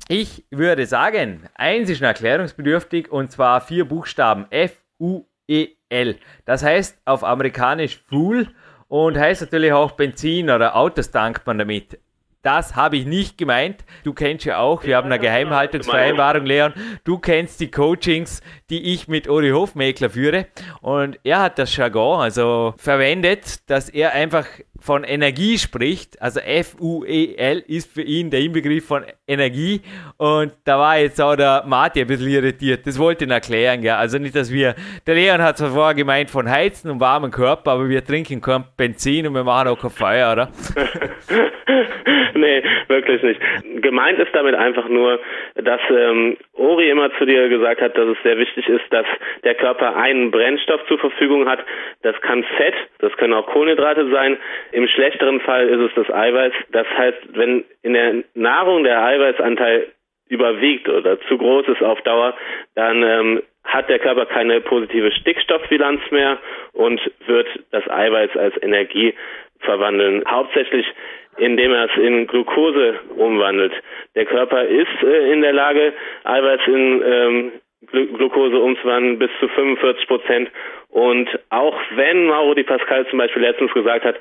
ich 0.07 0.45
würde 0.51 0.85
sagen, 0.85 1.43
eins 1.55 1.89
ist 1.89 2.01
erklärungsbedürftig 2.01 3.11
und 3.11 3.31
zwar 3.31 3.61
vier 3.61 3.85
Buchstaben 3.85 4.45
F-U-E-L. 4.49 6.17
Das 6.45 6.63
heißt 6.63 6.99
auf 7.05 7.23
amerikanisch 7.23 7.99
Fool 8.07 8.47
und 8.87 9.17
heißt 9.17 9.41
natürlich 9.41 9.73
auch 9.73 9.91
Benzin 9.91 10.49
oder 10.49 10.75
Autos 10.75 11.11
tankt 11.11 11.45
man 11.45 11.57
damit. 11.57 11.99
Das 12.43 12.75
habe 12.75 12.97
ich 12.97 13.05
nicht 13.05 13.37
gemeint. 13.37 13.83
Du 14.03 14.13
kennst 14.13 14.45
ja 14.45 14.59
auch, 14.59 14.83
wir 14.83 14.95
haben 14.95 15.07
eine 15.07 15.19
Geheimhaltungsvereinbarung, 15.19 16.45
Leon. 16.45 16.73
Du 17.03 17.17
kennst 17.17 17.59
die 17.59 17.71
Coachings, 17.71 18.41
die 18.69 18.93
ich 18.93 19.07
mit 19.07 19.27
Uri 19.27 19.49
Hofmeckler 19.49 20.09
führe. 20.09 20.47
Und 20.81 21.19
er 21.23 21.41
hat 21.41 21.59
das 21.59 21.75
Jargon 21.75 22.21
also 22.21 22.73
verwendet, 22.77 23.69
dass 23.69 23.89
er 23.89 24.13
einfach 24.13 24.45
von 24.79 25.03
Energie 25.03 25.57
spricht, 25.57 26.21
also 26.21 26.39
F-U-E-L 26.39 27.63
ist 27.67 27.93
für 27.93 28.01
ihn 28.01 28.29
der 28.29 28.41
Inbegriff 28.41 28.85
von 28.85 29.03
Energie 29.27 29.81
und 30.17 30.53
da 30.65 30.77
war 30.77 30.99
jetzt 30.99 31.21
auch 31.21 31.35
der 31.35 31.63
Martin 31.65 32.03
ein 32.03 32.07
bisschen 32.07 32.29
irritiert, 32.29 32.85
das 32.85 32.99
wollte 32.99 33.25
ich 33.25 33.31
erklären, 33.31 33.83
ja. 33.83 33.97
also 33.97 34.17
nicht, 34.17 34.35
dass 34.35 34.51
wir, 34.51 34.75
der 35.05 35.15
Leon 35.15 35.41
hat 35.41 35.57
zwar 35.57 35.69
vorher 35.69 35.95
gemeint 35.95 36.29
von 36.29 36.49
Heizen 36.49 36.91
und 36.91 36.99
warmen 36.99 37.31
Körper, 37.31 37.71
aber 37.71 37.89
wir 37.89 38.03
trinken 38.03 38.41
kein 38.41 38.63
Benzin 38.77 39.27
und 39.27 39.33
wir 39.33 39.43
machen 39.43 39.69
auch 39.69 39.81
kein 39.81 39.91
Feuer, 39.91 40.31
oder? 40.31 40.49
nee, 42.33 42.63
wirklich 42.87 43.21
nicht. 43.23 43.41
Gemeint 43.81 44.19
ist 44.19 44.33
damit 44.33 44.55
einfach 44.55 44.87
nur, 44.87 45.19
dass 45.55 45.81
ähm, 45.89 46.37
Ori 46.53 46.89
immer 46.89 47.11
zu 47.17 47.25
dir 47.25 47.49
gesagt 47.49 47.81
hat, 47.81 47.97
dass 47.97 48.07
es 48.07 48.17
sehr 48.23 48.37
wichtig 48.37 48.67
ist, 48.67 48.83
dass 48.91 49.05
der 49.43 49.55
Körper 49.55 49.95
einen 49.95 50.31
Brennstoff 50.31 50.81
zur 50.87 50.99
Verfügung 50.99 51.47
hat, 51.47 51.59
das 52.03 52.19
kann 52.21 52.43
Fett, 52.57 52.75
das 52.99 53.11
können 53.17 53.33
auch 53.33 53.47
Kohlenhydrate 53.47 54.09
sein, 54.11 54.37
im 54.71 54.87
schlechteren 54.87 55.39
Fall 55.41 55.67
ist 55.67 55.79
es 55.79 55.91
das 55.95 56.13
Eiweiß. 56.13 56.53
Das 56.71 56.87
heißt, 56.97 57.17
wenn 57.33 57.65
in 57.83 57.93
der 57.93 58.23
Nahrung 58.33 58.83
der 58.83 59.03
Eiweißanteil 59.03 59.87
überwiegt 60.29 60.89
oder 60.89 61.19
zu 61.21 61.37
groß 61.37 61.67
ist 61.69 61.81
auf 61.81 62.01
Dauer, 62.01 62.35
dann 62.75 63.03
ähm, 63.03 63.43
hat 63.63 63.89
der 63.89 63.99
Körper 63.99 64.25
keine 64.25 64.61
positive 64.61 65.11
Stickstoffbilanz 65.11 66.01
mehr 66.11 66.37
und 66.73 66.99
wird 67.27 67.47
das 67.71 67.87
Eiweiß 67.89 68.35
als 68.35 68.61
Energie 68.61 69.13
verwandeln. 69.59 70.23
Hauptsächlich 70.27 70.85
indem 71.37 71.71
er 71.71 71.85
es 71.85 71.97
in 71.97 72.27
Glucose 72.27 72.99
umwandelt. 73.15 73.73
Der 74.15 74.25
Körper 74.25 74.63
ist 74.65 75.03
äh, 75.03 75.31
in 75.31 75.41
der 75.41 75.53
Lage, 75.53 75.93
Eiweiß 76.23 76.61
in 76.67 77.03
ähm, 77.05 77.51
Glucose 77.91 78.57
umzuwandeln 78.57 79.19
bis 79.19 79.29
zu 79.39 79.47
45 79.47 80.07
Prozent. 80.07 80.51
Und 80.89 81.27
auch 81.49 81.77
wenn 81.95 82.27
Mauro 82.27 82.53
Di 82.53 82.63
Pascal 82.63 83.07
zum 83.07 83.19
Beispiel 83.19 83.41
letztens 83.41 83.73
gesagt 83.73 84.05
hat, 84.05 84.15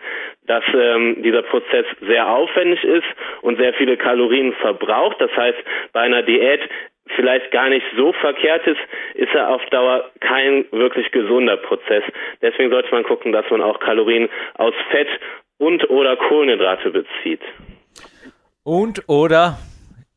dass 0.46 0.64
ähm, 0.74 1.22
dieser 1.22 1.42
Prozess 1.42 1.86
sehr 2.00 2.28
aufwendig 2.28 2.82
ist 2.84 3.06
und 3.42 3.58
sehr 3.58 3.74
viele 3.74 3.96
Kalorien 3.96 4.52
verbraucht, 4.54 5.20
das 5.20 5.30
heißt 5.36 5.58
bei 5.92 6.00
einer 6.00 6.22
Diät 6.22 6.60
vielleicht 7.14 7.50
gar 7.52 7.68
nicht 7.68 7.86
so 7.96 8.12
verkehrt 8.12 8.66
ist, 8.66 8.80
ist 9.14 9.32
er 9.34 9.48
auf 9.48 9.64
Dauer 9.70 10.10
kein 10.20 10.64
wirklich 10.72 11.10
gesunder 11.12 11.56
Prozess. 11.56 12.02
Deswegen 12.42 12.70
sollte 12.70 12.90
man 12.90 13.04
gucken, 13.04 13.32
dass 13.32 13.48
man 13.50 13.62
auch 13.62 13.78
Kalorien 13.78 14.28
aus 14.54 14.74
Fett 14.90 15.08
und 15.58 15.88
oder 15.88 16.16
Kohlenhydrate 16.16 16.90
bezieht. 16.90 17.40
Und 18.64 19.08
oder 19.08 19.58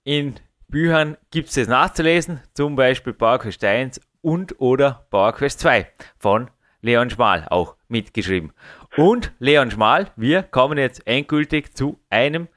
in 0.03 0.35
Büchern 0.71 1.17
gibt 1.31 1.47
es 1.49 1.55
das 1.55 1.67
nachzulesen, 1.67 2.41
zum 2.53 2.75
Beispiel 2.75 3.13
PowerQuest 3.13 3.63
1 3.63 3.99
und 4.21 4.53
oder 4.59 5.07
PowerQuest 5.09 5.59
2 5.61 5.87
von 6.19 6.51
Leon 6.81 7.09
Schmal, 7.09 7.47
auch 7.49 7.75
mitgeschrieben. 7.87 8.53
Und 8.95 9.33
Leon 9.39 9.71
Schmal, 9.71 10.11
wir 10.15 10.43
kommen 10.43 10.77
jetzt 10.77 11.07
endgültig 11.07 11.75
zu 11.75 11.99
einem 12.11 12.47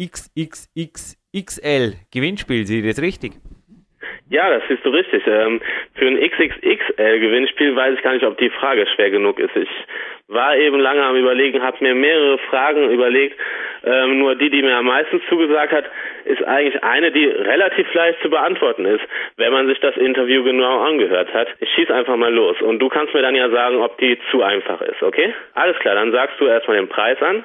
XXXXL 0.00 1.94
Gewinnspiel. 2.12 2.66
Seht 2.66 2.84
ihr 2.84 2.90
das 2.90 3.02
richtig? 3.02 3.32
Ja, 4.28 4.48
das 4.50 4.62
siehst 4.68 4.84
du 4.84 4.90
richtig. 4.90 5.26
Ähm, 5.26 5.60
für 5.94 6.06
ein 6.06 6.18
XXXL-Gewinnspiel 6.18 7.74
weiß 7.74 7.96
ich 7.96 8.02
gar 8.02 8.14
nicht, 8.14 8.24
ob 8.24 8.38
die 8.38 8.50
Frage 8.50 8.86
schwer 8.94 9.10
genug 9.10 9.40
ist. 9.40 9.56
Ich 9.56 9.68
war 10.28 10.56
eben 10.56 10.80
lange 10.80 11.04
am 11.04 11.16
Überlegen, 11.16 11.62
habe 11.62 11.76
mir 11.80 11.94
mehrere 11.94 12.38
Fragen 12.50 12.90
überlegt. 12.90 13.38
Ähm, 13.84 14.18
nur 14.18 14.34
die, 14.34 14.50
die 14.50 14.62
mir 14.62 14.76
am 14.76 14.86
meisten 14.86 15.22
zugesagt 15.28 15.72
hat, 15.72 15.84
ist 16.24 16.42
eigentlich 16.44 16.82
eine, 16.82 17.12
die 17.12 17.26
relativ 17.26 17.92
leicht 17.94 18.20
zu 18.20 18.30
beantworten 18.30 18.84
ist, 18.84 19.04
wenn 19.36 19.52
man 19.52 19.68
sich 19.68 19.78
das 19.80 19.96
Interview 19.96 20.42
genau 20.42 20.80
angehört 20.80 21.32
hat. 21.32 21.48
Ich 21.60 21.70
schieß 21.74 21.90
einfach 21.90 22.16
mal 22.16 22.32
los 22.34 22.60
und 22.62 22.80
du 22.80 22.88
kannst 22.88 23.14
mir 23.14 23.22
dann 23.22 23.36
ja 23.36 23.48
sagen, 23.50 23.76
ob 23.76 23.96
die 23.98 24.18
zu 24.30 24.42
einfach 24.42 24.80
ist, 24.80 25.02
okay? 25.02 25.32
Alles 25.54 25.78
klar, 25.78 25.94
dann 25.94 26.10
sagst 26.10 26.40
du 26.40 26.46
erstmal 26.46 26.78
den 26.78 26.88
Preis 26.88 27.22
an 27.22 27.44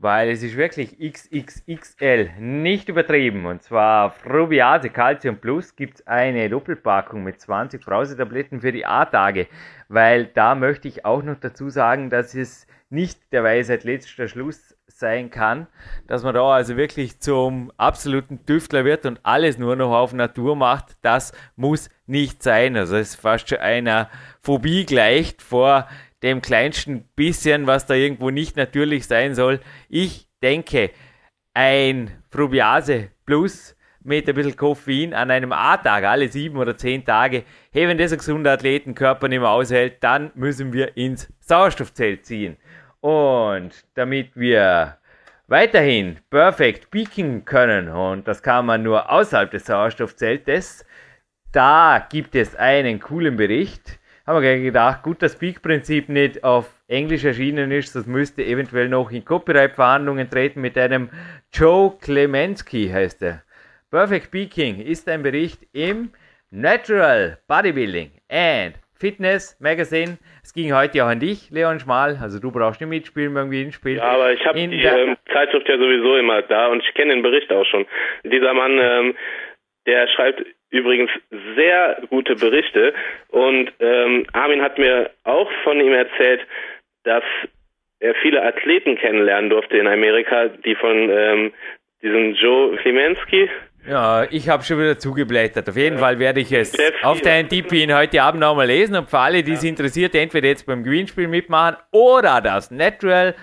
weil 0.00 0.30
es 0.30 0.42
ist 0.42 0.56
wirklich 0.56 0.98
XXXL, 0.98 2.30
nicht 2.38 2.88
übertrieben. 2.88 3.44
Und 3.44 3.62
zwar 3.62 4.10
Frubiase 4.10 4.88
Calcium 4.88 5.36
Plus 5.36 5.76
gibt 5.76 6.00
es 6.00 6.06
eine 6.06 6.48
Doppelpackung 6.48 7.22
mit 7.22 7.38
20 7.40 7.84
Brausetabletten 7.84 8.62
für 8.62 8.72
die 8.72 8.86
A-Tage, 8.86 9.46
weil 9.88 10.24
da 10.26 10.54
möchte 10.54 10.88
ich 10.88 11.04
auch 11.04 11.22
noch 11.22 11.38
dazu 11.38 11.68
sagen, 11.68 12.08
dass 12.08 12.34
es 12.34 12.66
nicht 12.88 13.20
der 13.30 13.44
Weisheit 13.44 13.84
letzter 13.84 14.26
Schluss 14.26 14.74
sein 14.88 15.30
kann, 15.30 15.66
dass 16.06 16.24
man 16.24 16.34
da 16.34 16.44
also 16.54 16.76
wirklich 16.76 17.20
zum 17.20 17.70
absoluten 17.76 18.44
Tüftler 18.46 18.84
wird 18.84 19.06
und 19.06 19.20
alles 19.22 19.58
nur 19.58 19.76
noch 19.76 19.92
auf 19.92 20.12
Natur 20.12 20.56
macht, 20.56 20.96
das 21.02 21.32
muss 21.56 21.90
nicht 22.06 22.42
sein. 22.42 22.76
Also 22.76 22.96
es 22.96 23.10
ist 23.10 23.20
fast 23.20 23.48
schon 23.48 23.58
einer 23.58 24.10
Phobie 24.40 24.84
gleicht 24.86 25.42
vor 25.42 25.86
dem 26.22 26.42
kleinsten 26.42 27.04
bisschen, 27.16 27.66
was 27.66 27.86
da 27.86 27.94
irgendwo 27.94 28.30
nicht 28.30 28.56
natürlich 28.56 29.06
sein 29.06 29.34
soll. 29.34 29.60
Ich 29.88 30.28
denke, 30.42 30.90
ein 31.54 32.10
Probiase 32.30 33.10
Plus 33.26 33.76
mit 34.02 34.28
ein 34.28 34.34
bisschen 34.34 34.56
Koffein 34.56 35.14
an 35.14 35.30
einem 35.30 35.52
A-Tag, 35.52 36.04
alle 36.04 36.28
sieben 36.28 36.56
oder 36.56 36.76
zehn 36.76 37.04
Tage, 37.04 37.44
hey, 37.70 37.86
wenn 37.86 37.98
das 37.98 38.12
ein 38.12 38.18
gesunder 38.18 38.52
Athletenkörper 38.52 39.28
nicht 39.28 39.40
mehr 39.40 39.50
aushält, 39.50 39.98
dann 40.00 40.30
müssen 40.34 40.72
wir 40.72 40.96
ins 40.96 41.32
Sauerstoffzelt 41.40 42.24
ziehen. 42.24 42.56
Und 43.00 43.84
damit 43.94 44.30
wir 44.34 44.98
weiterhin 45.48 46.18
perfekt 46.30 46.90
peaken 46.90 47.44
können, 47.44 47.88
und 47.88 48.26
das 48.26 48.42
kann 48.42 48.66
man 48.66 48.82
nur 48.82 49.10
außerhalb 49.10 49.50
des 49.50 49.66
Sauerstoffzeltes, 49.66 50.86
da 51.52 52.06
gibt 52.10 52.34
es 52.36 52.54
einen 52.56 53.00
coolen 53.00 53.36
Bericht, 53.36 53.99
haben 54.30 54.42
wir 54.44 54.58
gedacht, 54.58 55.02
gut, 55.02 55.22
das 55.22 55.36
Peak-Prinzip 55.36 56.08
nicht 56.08 56.44
auf 56.44 56.70
Englisch 56.86 57.24
erschienen 57.24 57.72
ist, 57.72 57.96
das 57.96 58.06
müsste 58.06 58.44
eventuell 58.44 58.88
noch 58.88 59.10
in 59.10 59.24
Copyright-Verhandlungen 59.24 60.30
treten 60.30 60.60
mit 60.60 60.78
einem 60.78 61.10
Joe 61.52 61.94
Klemensky, 62.00 62.88
heißt 62.88 63.22
er. 63.22 63.42
Perfect 63.90 64.30
Peaking 64.30 64.80
ist 64.80 65.08
ein 65.08 65.24
Bericht 65.24 65.62
im 65.72 66.12
Natural 66.52 67.38
Bodybuilding 67.48 68.12
and 68.30 68.76
Fitness 68.94 69.58
Magazine. 69.58 70.18
Es 70.44 70.54
ging 70.54 70.72
heute 70.72 71.02
auch 71.02 71.08
an 71.08 71.18
dich, 71.18 71.50
Leon 71.50 71.80
Schmal. 71.80 72.16
Also 72.22 72.38
du 72.38 72.52
brauchst 72.52 72.80
nicht 72.80 72.88
mitspielen 72.88 73.34
beim 73.34 73.50
Gewinnspiel. 73.50 73.96
Ja, 73.96 74.10
aber 74.10 74.32
ich 74.32 74.46
habe 74.46 74.56
die 74.56 74.80
ähm, 74.80 75.16
Zeitschrift 75.32 75.68
ja 75.68 75.76
sowieso 75.76 76.16
immer 76.16 76.42
da 76.42 76.68
und 76.68 76.84
ich 76.84 76.94
kenne 76.94 77.14
den 77.14 77.22
Bericht 77.22 77.50
auch 77.52 77.66
schon. 77.66 77.84
Dieser 78.22 78.54
Mann, 78.54 78.78
ähm, 78.80 79.16
der 79.86 80.06
schreibt 80.06 80.44
übrigens 80.70 81.10
sehr 81.56 82.02
gute 82.08 82.36
Berichte 82.36 82.94
und 83.28 83.72
ähm, 83.80 84.26
Armin 84.32 84.62
hat 84.62 84.78
mir 84.78 85.10
auch 85.24 85.50
von 85.64 85.80
ihm 85.80 85.92
erzählt, 85.92 86.40
dass 87.04 87.24
er 87.98 88.14
viele 88.22 88.42
Athleten 88.42 88.96
kennenlernen 88.96 89.50
durfte 89.50 89.76
in 89.76 89.86
Amerika, 89.86 90.48
die 90.48 90.74
von 90.74 91.10
ähm, 91.10 91.52
diesem 92.02 92.34
Joe 92.34 92.76
Klimensky, 92.76 93.50
ja, 93.88 94.24
ich 94.30 94.48
habe 94.48 94.62
schon 94.62 94.78
wieder 94.78 94.98
zugeblättert. 94.98 95.68
Auf 95.68 95.76
jeden 95.76 95.96
ja. 95.96 96.02
Fall 96.02 96.18
werde 96.18 96.40
ich 96.40 96.52
es 96.52 96.76
auf 97.02 97.20
der 97.22 97.42
NTP 97.42 97.90
heute 97.92 98.22
Abend 98.22 98.40
nochmal 98.40 98.66
lesen 98.66 98.96
und 98.96 99.08
für 99.08 99.18
alle, 99.18 99.42
die 99.42 99.52
es 99.52 99.62
ja. 99.62 99.70
interessiert, 99.70 100.14
entweder 100.14 100.48
jetzt 100.48 100.66
beim 100.66 100.84
Gewinnspiel 100.84 101.28
mitmachen 101.28 101.76
oder 101.90 102.40
das 102.42 102.70
Natural 102.70 103.34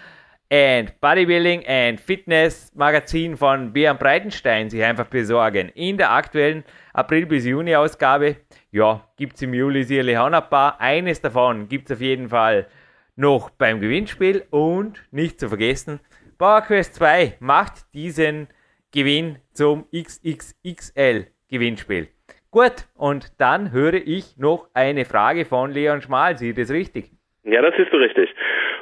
and 0.52 1.00
Bodybuilding 1.02 1.68
and 1.68 2.00
Fitness 2.00 2.72
Magazin 2.76 3.36
von 3.36 3.74
Björn 3.74 3.98
Breitenstein 3.98 4.70
sich 4.70 4.84
einfach 4.84 5.08
besorgen. 5.08 5.70
In 5.76 5.98
der 5.98 6.12
aktuellen 6.12 6.64
April 6.94 7.26
bis 7.26 7.46
Juni 7.46 7.76
Ausgabe, 7.76 8.38
ja, 8.72 9.08
gibt 9.18 9.36
es 9.36 9.42
im 9.42 9.54
Juli 9.54 9.84
sicherlich 9.84 10.18
auch 10.18 10.30
noch 10.30 10.44
ein 10.44 10.50
paar. 10.50 10.80
Eines 10.80 11.22
davon 11.22 11.68
gibt 11.68 11.90
es 11.90 11.98
auf 11.98 12.02
jeden 12.02 12.30
Fall 12.30 12.68
noch 13.16 13.50
beim 13.50 13.82
Gewinnspiel 13.82 14.46
und 14.52 15.04
nicht 15.12 15.40
zu 15.40 15.50
vergessen, 15.50 16.00
PowerQuest 16.38 16.94
2 16.96 17.38
macht 17.40 17.94
diesen 17.96 18.48
Gewinn 18.94 19.40
zum 19.54 19.88
XXXL 19.92 21.26
Gewinnspiel. 21.50 22.10
Gut, 22.52 22.88
und 22.96 23.40
dann 23.40 23.72
höre 23.72 23.96
ich 23.96 24.38
noch 24.38 24.70
eine 24.74 25.06
Frage 25.06 25.46
von 25.46 25.72
Leon 25.72 26.02
Schmal. 26.02 26.38
Sieht 26.38 26.60
das 26.60 26.70
richtig? 26.70 27.12
Ja, 27.44 27.62
das 27.62 27.74
ist 27.80 27.92
so 27.92 27.98
richtig. 27.98 28.30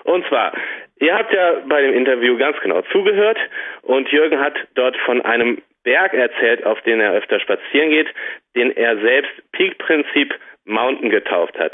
Und 0.06 0.26
zwar, 0.28 0.54
ihr 1.00 1.16
habt 1.16 1.34
ja 1.34 1.62
bei 1.68 1.82
dem 1.82 1.94
Interview 1.94 2.38
ganz 2.38 2.58
genau 2.62 2.82
zugehört 2.92 3.40
und 3.82 4.08
Jürgen 4.10 4.40
hat 4.40 4.54
dort 4.76 4.96
von 4.98 5.22
einem 5.22 5.62
Berg 5.84 6.14
erzählt, 6.14 6.64
auf 6.64 6.80
den 6.82 7.00
er 7.00 7.14
öfter 7.14 7.40
spazieren 7.40 7.90
geht, 7.90 8.08
den 8.56 8.72
er 8.76 8.98
selbst 8.98 9.32
Peak 9.52 9.78
Prinzip 9.80 10.34
Mountain 10.66 11.10
getauft 11.10 11.58
hat. 11.58 11.74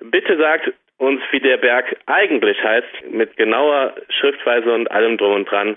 Bitte 0.00 0.36
sagt 0.36 0.72
uns, 0.98 1.22
wie 1.30 1.40
der 1.40 1.56
Berg 1.56 1.96
eigentlich 2.06 2.62
heißt, 2.62 3.10
mit 3.10 3.36
genauer 3.36 3.94
Schriftweise 4.10 4.72
und 4.74 4.90
allem 4.90 5.16
drum 5.16 5.34
und 5.34 5.50
dran. 5.50 5.76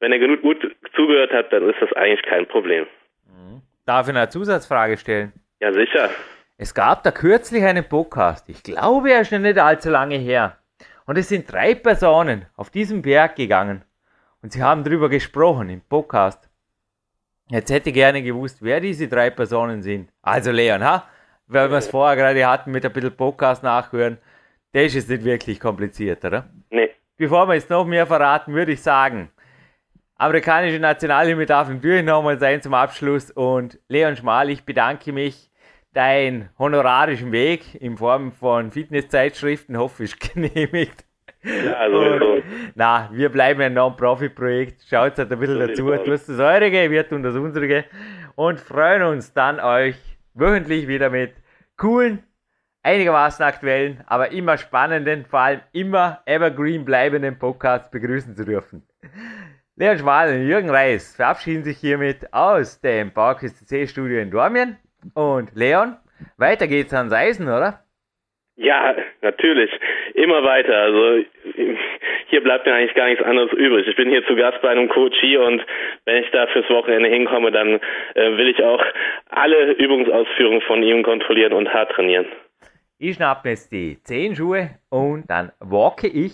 Wenn 0.00 0.10
er 0.10 0.18
genug 0.18 0.42
gut 0.42 0.76
zugehört 0.94 1.32
hat, 1.32 1.52
dann 1.52 1.68
ist 1.68 1.80
das 1.80 1.92
eigentlich 1.92 2.22
kein 2.22 2.46
Problem. 2.46 2.86
Mhm. 3.26 3.62
Darf 3.86 4.08
ich 4.08 4.14
eine 4.14 4.28
Zusatzfrage 4.28 4.96
stellen? 4.96 5.32
Ja, 5.60 5.72
sicher. 5.72 6.10
Es 6.56 6.74
gab 6.74 7.04
da 7.04 7.12
kürzlich 7.12 7.64
einen 7.64 7.88
Podcast. 7.88 8.48
Ich 8.48 8.64
glaube, 8.64 9.12
er 9.12 9.20
ist 9.20 9.30
noch 9.30 9.38
nicht 9.38 9.58
allzu 9.58 9.90
lange 9.90 10.16
her. 10.16 10.58
Und 11.08 11.16
es 11.16 11.30
sind 11.30 11.50
drei 11.50 11.74
Personen 11.74 12.44
auf 12.54 12.68
diesen 12.68 13.00
Berg 13.00 13.34
gegangen. 13.34 13.82
Und 14.42 14.52
sie 14.52 14.62
haben 14.62 14.84
darüber 14.84 15.08
gesprochen 15.08 15.70
im 15.70 15.80
Podcast. 15.80 16.50
Jetzt 17.48 17.70
hätte 17.70 17.88
ich 17.88 17.94
gerne 17.94 18.22
gewusst, 18.22 18.58
wer 18.60 18.78
diese 18.78 19.08
drei 19.08 19.30
Personen 19.30 19.80
sind. 19.80 20.12
Also 20.20 20.50
Leon, 20.50 20.84
ha? 20.84 21.08
Weil 21.46 21.70
wir 21.70 21.78
es 21.78 21.88
vorher 21.88 22.14
gerade 22.14 22.46
hatten 22.46 22.72
mit 22.72 22.84
ein 22.84 22.92
bisschen 22.92 23.16
Podcast 23.16 23.62
nachhören. 23.62 24.18
Der 24.74 24.84
ist 24.84 24.96
jetzt 24.96 25.08
nicht 25.08 25.24
wirklich 25.24 25.58
kompliziert, 25.58 26.22
oder? 26.26 26.50
Nee. 26.68 26.90
Bevor 27.16 27.48
wir 27.48 27.54
jetzt 27.54 27.70
noch 27.70 27.86
mehr 27.86 28.06
verraten, 28.06 28.52
würde 28.52 28.72
ich 28.72 28.82
sagen, 28.82 29.30
amerikanische 30.16 30.78
Nationalhymne 30.78 31.46
darf 31.46 31.70
natürlich 31.70 32.04
nochmal 32.04 32.38
sein 32.38 32.60
zum 32.60 32.74
Abschluss. 32.74 33.30
Und 33.30 33.78
Leon 33.88 34.14
Schmal, 34.14 34.50
ich 34.50 34.62
bedanke 34.66 35.12
mich. 35.12 35.47
Dein 35.94 36.50
honorarischen 36.58 37.32
Weg 37.32 37.74
in 37.80 37.96
Form 37.96 38.32
von 38.32 38.70
Fitnesszeitschriften 38.70 39.76
hoffe 39.78 40.04
ich 40.04 40.18
genehmigt. 40.34 41.04
Ja, 41.42 41.88
sowieso. 41.90 42.42
Na, 42.74 43.08
wir 43.12 43.30
bleiben 43.30 43.60
ein 43.62 43.74
Non-Profit-Projekt. 43.74 44.82
Schaut 44.88 45.18
halt 45.18 45.32
ein 45.32 45.38
bisschen 45.38 45.58
dazu. 45.58 45.86
Du 45.86 46.12
hast 46.12 46.28
das 46.28 46.38
eurige, 46.38 46.90
wir 46.90 47.08
tun 47.08 47.22
das 47.22 47.36
unsere. 47.36 47.84
Und 48.34 48.60
freuen 48.60 49.02
uns 49.02 49.32
dann, 49.32 49.60
euch 49.60 49.96
wöchentlich 50.34 50.88
wieder 50.88 51.10
mit 51.10 51.34
coolen, 51.76 52.22
einigermaßen 52.82 53.44
aktuellen, 53.44 54.02
aber 54.06 54.30
immer 54.30 54.58
spannenden, 54.58 55.24
vor 55.24 55.40
allem 55.40 55.60
immer 55.72 56.20
evergreen 56.26 56.84
bleibenden 56.84 57.38
Podcasts 57.38 57.90
begrüßen 57.90 58.36
zu 58.36 58.44
dürfen. 58.44 58.86
Leon 59.76 59.98
Schmal 59.98 60.34
und 60.34 60.46
Jürgen 60.46 60.70
Reis 60.70 61.14
verabschieden 61.14 61.64
sich 61.64 61.78
hiermit 61.78 62.32
aus 62.32 62.80
dem 62.80 63.12
Bauerkiste 63.12 63.64
C-Studio 63.64 64.20
in 64.20 64.30
Dormien. 64.30 64.76
Und 65.14 65.54
Leon, 65.54 65.96
weiter 66.36 66.66
geht's 66.66 66.94
ans 66.94 67.12
Eisen, 67.12 67.46
oder? 67.46 67.80
Ja, 68.56 68.96
natürlich. 69.22 69.70
Immer 70.14 70.42
weiter. 70.42 70.76
Also 70.76 71.24
hier 72.26 72.42
bleibt 72.42 72.66
mir 72.66 72.74
eigentlich 72.74 72.94
gar 72.94 73.06
nichts 73.06 73.24
anderes 73.24 73.52
übrig. 73.52 73.86
Ich 73.86 73.96
bin 73.96 74.10
hier 74.10 74.26
zu 74.26 74.34
Gast 74.34 74.60
bei 74.62 74.70
einem 74.70 74.88
Coach 74.88 75.16
hier 75.20 75.42
und 75.42 75.64
wenn 76.04 76.22
ich 76.22 76.30
da 76.32 76.46
fürs 76.48 76.68
Wochenende 76.68 77.08
hinkomme, 77.08 77.52
dann 77.52 77.80
äh, 78.14 78.36
will 78.36 78.48
ich 78.48 78.62
auch 78.62 78.82
alle 79.30 79.72
Übungsausführungen 79.72 80.60
von 80.62 80.82
ihm 80.82 81.04
kontrollieren 81.04 81.52
und 81.52 81.72
hart 81.72 81.92
trainieren. 81.92 82.26
Ich 82.98 83.14
schnappe 83.14 83.50
jetzt 83.50 83.70
die 83.70 84.02
Zehenschuhe 84.02 84.70
und 84.90 85.30
dann 85.30 85.52
walke 85.60 86.08
ich 86.08 86.32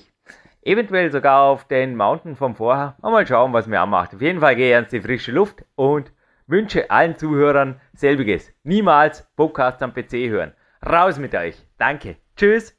eventuell 0.62 1.10
sogar 1.10 1.42
auf 1.42 1.68
den 1.68 1.94
Mountain 1.94 2.36
vom 2.36 2.54
Vorher. 2.54 2.96
Mal 3.02 3.26
schauen, 3.26 3.52
was 3.52 3.66
mir 3.66 3.80
anmacht. 3.80 4.14
Auf 4.14 4.22
jeden 4.22 4.40
Fall 4.40 4.56
gehe 4.56 4.70
ich 4.70 4.74
ans 4.74 4.88
die 4.88 5.00
frische 5.00 5.30
Luft 5.30 5.62
und 5.76 6.10
wünsche 6.46 6.90
allen 6.90 7.16
Zuhörern 7.16 7.80
selbiges. 7.92 8.52
Niemals 8.64 9.30
Podcast 9.36 9.82
am 9.82 9.92
PC 9.92 10.28
hören. 10.28 10.54
Raus 10.84 11.18
mit 11.18 11.34
euch. 11.34 11.56
Danke. 11.78 12.16
Tschüss. 12.36 12.78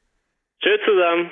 Tschüss 0.61 0.79
zusammen. 0.85 1.31